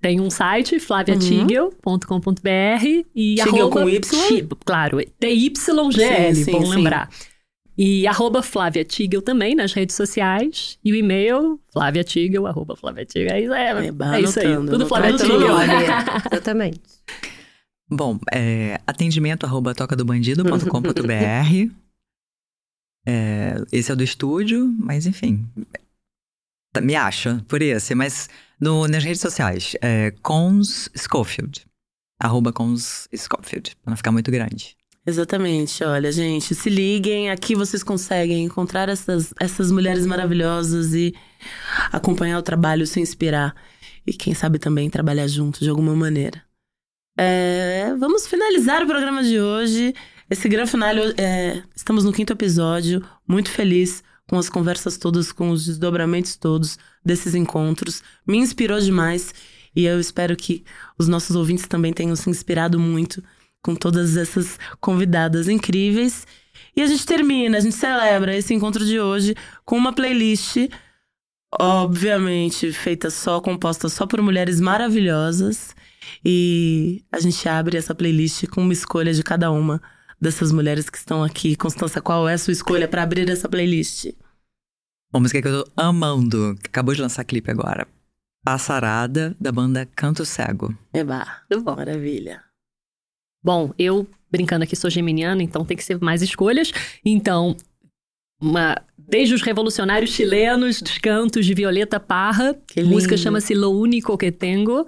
tenho 0.00 0.22
um 0.22 0.30
site, 0.30 0.78
flaviatigel.com.br 0.78 2.84
e 3.14 3.34
Tigel 3.34 3.56
arroba... 3.66 3.82
com 3.82 3.88
Y? 3.88 4.00
Ti- 4.28 4.48
Claro, 4.64 4.98
T-Y-G-L, 5.18 6.34
Sim, 6.36 6.44
sim, 6.44 6.52
bom 6.52 6.64
sim. 6.64 6.76
lembrar. 6.76 7.10
E 7.76 8.06
arroba 8.06 8.42
Flávia 8.42 8.84
Tigel 8.84 9.22
também 9.22 9.54
nas 9.54 9.72
redes 9.72 9.96
sociais. 9.96 10.78
E 10.84 10.92
o 10.92 10.96
e-mail, 10.96 11.58
flaviatigel, 11.72 12.46
arroba 12.46 12.76
flaviatigel. 12.76 13.32
É, 13.34 13.40
isso- 13.40 13.54
é, 13.54 13.86
Eba, 13.86 14.16
é 14.16 14.20
isso 14.20 14.38
aí, 14.40 14.54
tudo 14.66 14.86
Flávia 14.86 15.16
Tigel. 15.16 15.40
exatamente. 16.30 16.80
Bom, 17.90 18.18
é, 18.32 18.78
atendimento 18.86 19.44
arroba 19.46 19.74
tocadobandido.com.br. 19.74 21.70
É, 23.06 23.54
esse 23.72 23.90
é 23.90 23.94
o 23.94 23.96
do 23.96 24.04
estúdio, 24.04 24.72
mas 24.78 25.06
enfim. 25.06 25.44
Me 26.78 26.94
acha 26.94 27.44
por 27.48 27.62
esse, 27.62 27.94
mas 27.94 28.28
no, 28.60 28.86
nas 28.86 29.02
redes 29.02 29.20
sociais, 29.20 29.74
é 29.80 30.12
Cons 30.22 30.88
Schofield. 30.96 31.66
Arroba 32.20 32.52
Cons 32.52 33.08
Schofield, 33.16 33.74
pra 33.82 33.90
não 33.90 33.96
ficar 33.96 34.12
muito 34.12 34.30
grande. 34.30 34.76
Exatamente, 35.04 35.82
olha, 35.82 36.12
gente, 36.12 36.54
se 36.54 36.68
liguem, 36.68 37.30
aqui 37.30 37.54
vocês 37.54 37.82
conseguem 37.82 38.44
encontrar 38.44 38.88
essas, 38.88 39.32
essas 39.40 39.72
mulheres 39.72 40.04
maravilhosas 40.06 40.92
e 40.92 41.14
acompanhar 41.90 42.38
o 42.38 42.42
trabalho, 42.42 42.86
se 42.86 43.00
inspirar 43.00 43.54
e 44.06 44.12
quem 44.12 44.34
sabe 44.34 44.58
também 44.58 44.90
trabalhar 44.90 45.26
junto 45.26 45.60
de 45.60 45.70
alguma 45.70 45.96
maneira. 45.96 46.44
É, 47.18 47.94
vamos 47.98 48.26
finalizar 48.26 48.82
o 48.82 48.86
programa 48.86 49.22
de 49.24 49.40
hoje. 49.40 49.94
Esse 50.28 50.48
grande 50.48 50.70
final, 50.70 50.94
é, 51.16 51.62
estamos 51.74 52.04
no 52.04 52.12
quinto 52.12 52.32
episódio, 52.32 53.02
muito 53.26 53.50
feliz 53.50 54.04
com 54.30 54.38
as 54.38 54.48
conversas 54.48 54.96
todas, 54.96 55.32
com 55.32 55.50
os 55.50 55.66
desdobramentos 55.66 56.36
todos 56.36 56.78
desses 57.04 57.34
encontros. 57.34 58.00
Me 58.24 58.36
inspirou 58.38 58.78
demais 58.78 59.34
e 59.74 59.86
eu 59.86 59.98
espero 59.98 60.36
que 60.36 60.64
os 60.96 61.08
nossos 61.08 61.34
ouvintes 61.34 61.66
também 61.66 61.92
tenham 61.92 62.14
se 62.14 62.30
inspirado 62.30 62.78
muito 62.78 63.24
com 63.60 63.74
todas 63.74 64.16
essas 64.16 64.56
convidadas 64.80 65.48
incríveis. 65.48 66.28
E 66.76 66.80
a 66.80 66.86
gente 66.86 67.04
termina, 67.04 67.58
a 67.58 67.60
gente 67.60 67.74
celebra 67.74 68.36
esse 68.36 68.54
encontro 68.54 68.86
de 68.86 69.00
hoje 69.00 69.34
com 69.64 69.76
uma 69.76 69.92
playlist, 69.92 70.68
obviamente 71.60 72.70
feita 72.70 73.10
só, 73.10 73.40
composta 73.40 73.88
só 73.88 74.06
por 74.06 74.22
mulheres 74.22 74.60
maravilhosas. 74.60 75.74
E 76.24 77.02
a 77.10 77.18
gente 77.18 77.48
abre 77.48 77.76
essa 77.76 77.96
playlist 77.96 78.46
com 78.46 78.62
uma 78.62 78.72
escolha 78.72 79.12
de 79.12 79.24
cada 79.24 79.50
uma 79.50 79.82
dessas 80.20 80.52
mulheres 80.52 80.90
que 80.90 80.98
estão 80.98 81.22
aqui. 81.24 81.56
Constança, 81.56 82.00
qual 82.00 82.28
é 82.28 82.34
a 82.34 82.38
sua 82.38 82.52
escolha 82.52 82.86
para 82.86 83.02
abrir 83.02 83.28
essa 83.30 83.48
playlist? 83.48 84.12
Uma 85.12 85.20
música 85.20 85.40
que 85.42 85.48
eu 85.48 85.64
tô 85.64 85.70
amando, 85.76 86.56
que 86.62 86.68
acabou 86.68 86.94
de 86.94 87.00
lançar 87.00 87.24
clipe 87.24 87.50
agora. 87.50 87.86
Passarada, 88.44 89.36
da 89.40 89.50
banda 89.52 89.86
Canto 89.94 90.24
Cego. 90.24 90.74
Eba, 90.94 91.26
Muito 91.50 91.64
bom. 91.64 91.76
maravilha. 91.76 92.42
Bom, 93.42 93.72
eu, 93.78 94.06
brincando 94.30 94.64
aqui, 94.64 94.76
sou 94.76 94.90
geminiana, 94.90 95.42
então 95.42 95.64
tem 95.64 95.76
que 95.76 95.84
ser 95.84 95.98
mais 96.00 96.22
escolhas. 96.22 96.72
Então, 97.04 97.56
uma, 98.40 98.76
desde 98.96 99.34
os 99.34 99.42
revolucionários 99.42 100.10
chilenos, 100.12 100.80
dos 100.80 100.98
cantos 100.98 101.44
de 101.44 101.54
Violeta 101.54 101.98
Parra, 101.98 102.54
Que 102.66 102.80
a 102.80 102.84
música 102.84 103.14
lindo. 103.14 103.22
chama-se 103.22 103.54
Lo 103.54 103.70
Único 103.70 104.16
Que 104.16 104.30
Tengo, 104.30 104.86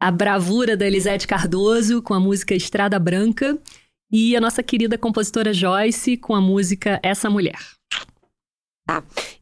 a 0.00 0.10
bravura 0.10 0.76
da 0.76 0.86
Elisete 0.86 1.26
Cardoso 1.26 2.00
com 2.02 2.14
a 2.14 2.20
música 2.20 2.54
Estrada 2.54 2.98
Branca 2.98 3.58
e 4.10 4.36
a 4.36 4.40
nossa 4.40 4.62
querida 4.62 4.96
compositora 4.96 5.52
Joyce 5.52 6.16
com 6.16 6.34
a 6.34 6.40
música 6.40 6.98
Essa 7.02 7.28
Mulher. 7.28 7.58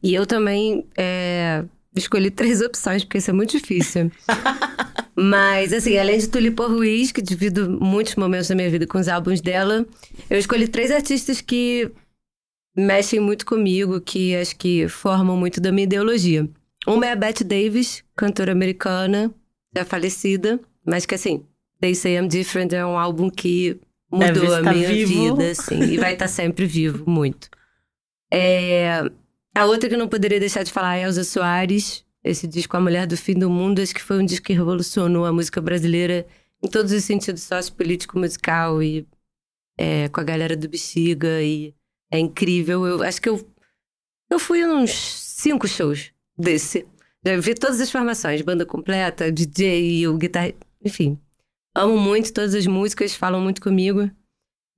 E 0.03 0.13
eu 0.13 0.25
também 0.25 0.85
é, 0.97 1.63
escolhi 1.95 2.29
três 2.29 2.61
opções, 2.61 3.03
porque 3.03 3.17
isso 3.17 3.29
é 3.29 3.33
muito 3.33 3.51
difícil. 3.51 4.11
Mas, 5.15 5.73
assim, 5.73 5.97
além 5.97 6.19
de 6.19 6.27
Tulipa 6.27 6.67
Ruiz, 6.67 7.11
que 7.11 7.21
divido 7.21 7.69
muitos 7.81 8.15
momentos 8.15 8.49
da 8.49 8.55
minha 8.55 8.69
vida 8.69 8.85
com 8.85 8.99
os 8.99 9.07
álbuns 9.07 9.41
dela, 9.41 9.85
eu 10.29 10.37
escolhi 10.37 10.67
três 10.67 10.91
artistas 10.91 11.41
que 11.41 11.89
mexem 12.75 13.19
muito 13.19 13.45
comigo, 13.45 13.99
que 13.99 14.35
acho 14.35 14.55
que 14.55 14.87
formam 14.87 15.35
muito 15.35 15.59
da 15.59 15.71
minha 15.71 15.85
ideologia. 15.85 16.47
Uma 16.85 17.07
é 17.07 17.11
a 17.13 17.15
Bette 17.15 17.43
Davis, 17.43 18.03
cantora 18.15 18.51
americana, 18.51 19.33
já 19.75 19.83
falecida, 19.83 20.59
mas 20.85 21.05
que, 21.05 21.15
assim, 21.15 21.43
They 21.81 21.95
Say 21.95 22.15
I'm 22.15 22.27
Different 22.27 22.73
é 22.73 22.85
um 22.85 22.97
álbum 22.97 23.29
que 23.29 23.79
mudou 24.11 24.55
a 24.55 24.61
minha 24.61 24.87
vivo. 24.87 25.35
vida, 25.35 25.51
assim, 25.51 25.81
e 25.81 25.97
vai 25.97 26.13
estar 26.13 26.27
sempre 26.27 26.65
vivo, 26.65 27.09
muito. 27.09 27.49
É, 28.31 29.01
a 29.53 29.65
outra 29.65 29.89
que 29.89 29.95
eu 29.95 29.99
não 29.99 30.07
poderia 30.07 30.39
deixar 30.39 30.63
de 30.63 30.71
falar 30.71 30.97
é 30.97 31.03
Elza 31.03 31.23
Soares. 31.23 32.05
Esse 32.23 32.47
disco 32.47 32.75
A 32.75 32.81
Mulher 32.81 33.07
do 33.07 33.15
Fim 33.15 33.35
do 33.35 33.49
Mundo, 33.49 33.81
acho 33.81 33.93
que 33.93 34.01
foi 34.01 34.17
um 34.17 34.25
disco 34.25 34.45
que 34.45 34.53
revolucionou 34.53 35.25
a 35.25 35.31
música 35.31 35.61
brasileira 35.61 36.27
em 36.61 36.67
todos 36.67 36.91
os 36.91 37.03
sentidos 37.03 37.43
sociopolítico, 37.43 38.19
musical 38.19 38.83
e 38.83 39.07
é, 39.77 40.09
com 40.09 40.19
a 40.19 40.23
galera 40.23 40.55
do 40.55 40.67
Bexiga. 40.67 41.41
E 41.41 41.73
é 42.11 42.19
incrível. 42.19 42.85
Eu 42.85 43.01
acho 43.03 43.21
que 43.21 43.29
eu, 43.29 43.47
eu 44.29 44.39
fui 44.39 44.61
a 44.61 44.67
uns 44.67 44.91
cinco 44.91 45.67
shows 45.67 46.11
desse. 46.37 46.85
Já 47.25 47.37
vi 47.37 47.55
todas 47.55 47.79
as 47.79 47.91
formações, 47.91 48.41
banda 48.41 48.65
completa, 48.65 49.31
DJ, 49.31 50.07
o 50.07 50.17
guitarra, 50.17 50.53
enfim. 50.83 51.19
Amo 51.77 51.95
muito 51.95 52.33
todas 52.33 52.55
as 52.55 52.65
músicas, 52.65 53.13
falam 53.13 53.39
muito 53.39 53.61
comigo. 53.61 54.09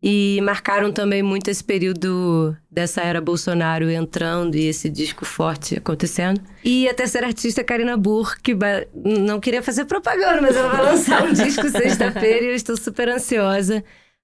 E 0.04 0.40
marcaram 0.44 0.92
também 0.92 1.24
muito 1.24 1.50
esse 1.50 1.64
período 1.64 2.56
dessa 2.70 3.02
era 3.02 3.22
Bolsonaro 3.22 3.90
entrando 3.90 4.56
e 4.56 4.66
esse 4.66 4.90
disco 4.90 5.24
forte 5.24 5.78
acontecendo. 5.78 6.42
E 6.62 6.90
a 6.90 6.94
terceira 6.94 7.28
artista, 7.28 7.64
Karina 7.64 7.96
Burr, 7.96 8.38
que 8.42 8.54
não 8.94 9.40
queria 9.40 9.64
fazer 9.64 9.86
propaganda, 9.86 10.42
mas 10.42 10.58
ela 10.58 10.68
vai 10.68 10.84
lançar 10.84 11.24
um 11.24 11.32
disco 11.32 11.68
sexta-feira 11.72 12.46
e 12.46 12.50
eu 12.50 12.56
estou 12.56 12.76
super 12.76 13.08
ansiosa, 13.08 13.82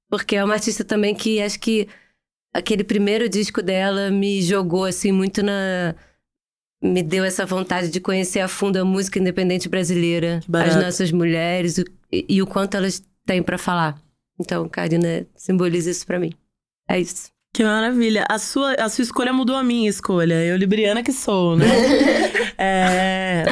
porque 0.10 0.36
é 0.36 0.44
uma 0.44 0.56
artista 0.56 0.84
também 0.84 1.16
que 1.16 1.42
acho 1.42 1.60
que 1.60 1.88
aquele 2.54 2.84
primeiro 2.84 3.30
disco 3.30 3.62
dela 3.62 4.10
me 4.10 4.42
jogou 4.42 4.84
assim 4.84 5.14
muito 5.14 5.42
na 5.42 5.96
me 6.84 7.02
deu 7.02 7.24
essa 7.24 7.46
vontade 7.46 7.90
de 7.90 8.00
conhecer 8.00 8.42
a 8.42 8.48
fundo 8.48 8.78
a 8.78 8.86
música 8.86 9.18
independente 9.18 9.68
brasileira, 9.68 10.42
as 10.54 10.76
nossas 10.76 11.12
mulheres 11.12 11.84
e, 12.12 12.26
e 12.30 12.42
o 12.42 12.48
quanto 12.48 12.76
elas 12.76 13.04
têm 13.26 13.42
para 13.42 13.58
falar. 13.58 14.02
Então, 14.40 14.68
Karina 14.68 15.26
simboliza 15.36 15.90
isso 15.90 16.06
para 16.06 16.20
mim. 16.20 16.32
É 16.90 17.00
isso. 17.00 17.36
Que 17.56 17.64
maravilha. 17.64 18.26
A 18.30 18.38
sua, 18.38 18.74
a 18.74 18.90
sua 18.90 19.04
escolha 19.04 19.32
mudou 19.32 19.56
a 19.56 19.64
minha 19.64 19.90
escolha. 19.90 20.44
Eu, 20.44 20.58
libriana 20.58 21.02
que 21.02 21.14
sou, 21.14 21.56
né? 21.56 21.66
é, 22.58 23.46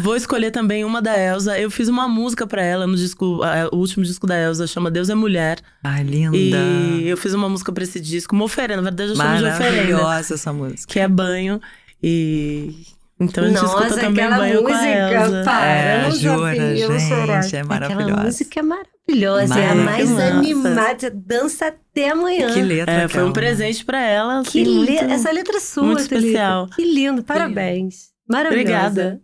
vou 0.00 0.16
escolher 0.16 0.50
também 0.50 0.82
uma 0.82 1.02
da 1.02 1.14
Elsa. 1.14 1.60
Eu 1.60 1.70
fiz 1.70 1.88
uma 1.88 2.08
música 2.08 2.46
para 2.46 2.62
ela 2.62 2.86
no 2.86 2.96
disco, 2.96 3.40
o 3.70 3.76
último 3.76 4.02
disco 4.02 4.26
da 4.26 4.34
Elsa, 4.40 4.66
chama 4.66 4.90
Deus 4.90 5.10
é 5.10 5.14
Mulher. 5.14 5.58
Ai, 5.82 6.02
linda. 6.02 6.56
E 6.56 7.06
eu 7.06 7.18
fiz 7.18 7.34
uma 7.34 7.46
música 7.46 7.70
para 7.70 7.84
esse 7.84 8.00
disco, 8.00 8.34
uma 8.34 8.46
oferenda. 8.46 8.80
Na 8.80 8.88
verdade, 8.88 9.10
eu 9.10 9.16
chamo 9.16 9.36
de 9.36 9.44
oferenda. 9.44 9.92
Maravilhosa 9.92 10.34
essa 10.34 10.50
música. 10.50 10.90
Que 10.90 11.00
é 11.00 11.06
banho. 11.06 11.60
E 12.02 12.74
então 13.18 13.44
a 13.44 13.48
gente 13.48 13.62
Nossa, 13.62 13.84
escuta 13.84 14.00
também 14.00 14.28
banho 14.28 14.62
música, 14.62 14.78
com 14.78 14.84
a 14.84 14.88
Elsa. 14.88 15.42
Para, 15.44 15.66
é, 15.66 16.10
jura, 16.10 16.76
gente, 16.76 17.56
é 17.56 17.62
maravilhosa. 17.62 18.04
Aquela 18.04 18.24
música 18.24 18.60
é 18.60 18.62
maravilhosa, 18.62 19.60
é 19.60 19.70
a 19.70 19.74
mais 19.74 20.18
animada, 20.18 21.10
dança 21.10 21.66
até 21.68 22.10
amanhã. 22.10 22.52
Que 22.52 22.60
letra, 22.60 22.92
é, 22.92 23.08
Foi 23.08 23.22
um 23.22 23.32
presente 23.32 23.84
para 23.84 24.00
ela. 24.00 24.40
Assim, 24.40 24.64
que 24.64 24.68
muito, 24.68 24.90
le... 24.90 24.98
Essa 24.98 25.30
letra 25.30 25.56
é 25.56 25.60
sua, 25.60 25.84
muito 25.84 26.00
especial. 26.00 26.68
Que 26.74 26.84
lindo, 26.84 27.22
parabéns. 27.22 28.12
Maravilhosa. 28.28 28.62
Obrigada. 28.62 29.20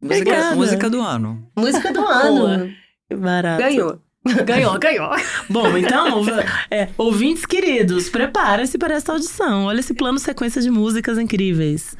Música, 0.00 0.30
Obrigada. 0.30 0.56
música 0.56 0.90
do 0.90 1.00
ano. 1.00 1.48
Música 1.56 1.92
do 1.92 2.00
ano. 2.04 2.74
Barato. 3.16 3.62
Ganhou. 3.62 4.00
Ganhou, 4.44 4.78
ganhou. 4.78 5.10
Bom, 5.48 5.76
então, 5.76 6.22
é, 6.70 6.88
ouvintes 6.96 7.44
queridos, 7.44 8.08
preparem-se 8.08 8.78
para 8.78 8.94
esta 8.94 9.12
audição. 9.12 9.66
Olha 9.66 9.80
esse 9.80 9.94
plano 9.94 10.18
sequência 10.18 10.62
de 10.62 10.70
músicas 10.70 11.18
incríveis. 11.18 11.96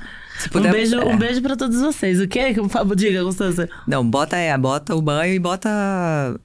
Puder, 0.51 0.69
um 0.69 0.73
beijo, 0.73 0.97
é. 0.97 1.05
um 1.05 1.17
beijo 1.17 1.43
para 1.43 1.57
todos 1.57 1.81
vocês. 1.81 2.21
O 2.21 2.29
que 2.29 2.39
é 2.39 2.55
que 2.55 2.61
diga, 2.97 3.23
Constança? 3.23 3.69
Não, 3.87 4.09
bota 4.09 4.37
é, 4.37 4.57
bota 4.57 4.95
o 4.95 5.03
banho 5.03 5.35
e 5.35 5.39
bota 5.39 5.69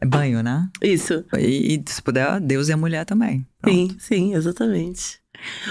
banho, 0.05 0.41
né? 0.43 0.67
Isso. 0.81 1.23
E, 1.37 1.75
e 1.75 1.83
se 1.85 2.01
puder, 2.01 2.39
Deus 2.39 2.69
e 2.69 2.73
a 2.73 2.77
mulher 2.77 3.05
também. 3.05 3.45
Pronto. 3.61 3.75
Sim, 3.75 3.95
sim, 3.99 4.35
exatamente. 4.35 5.19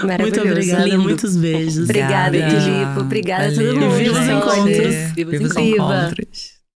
Muito 0.01 0.41
obrigada, 0.41 0.85
Lindo. 0.85 1.01
muitos 1.01 1.35
beijos. 1.35 1.83
Obrigada, 1.83 2.37
Filipe. 2.37 2.99
Obrigada 2.99 3.47
a 3.47 3.53
todo 3.53 3.75
mundo. 3.75 3.99
E 3.99 4.03
viva 4.03 4.19
os 4.19 4.27
encontros. 4.27 4.95
Viva 5.13 5.43
os 5.43 5.55
encontros. 5.55 6.56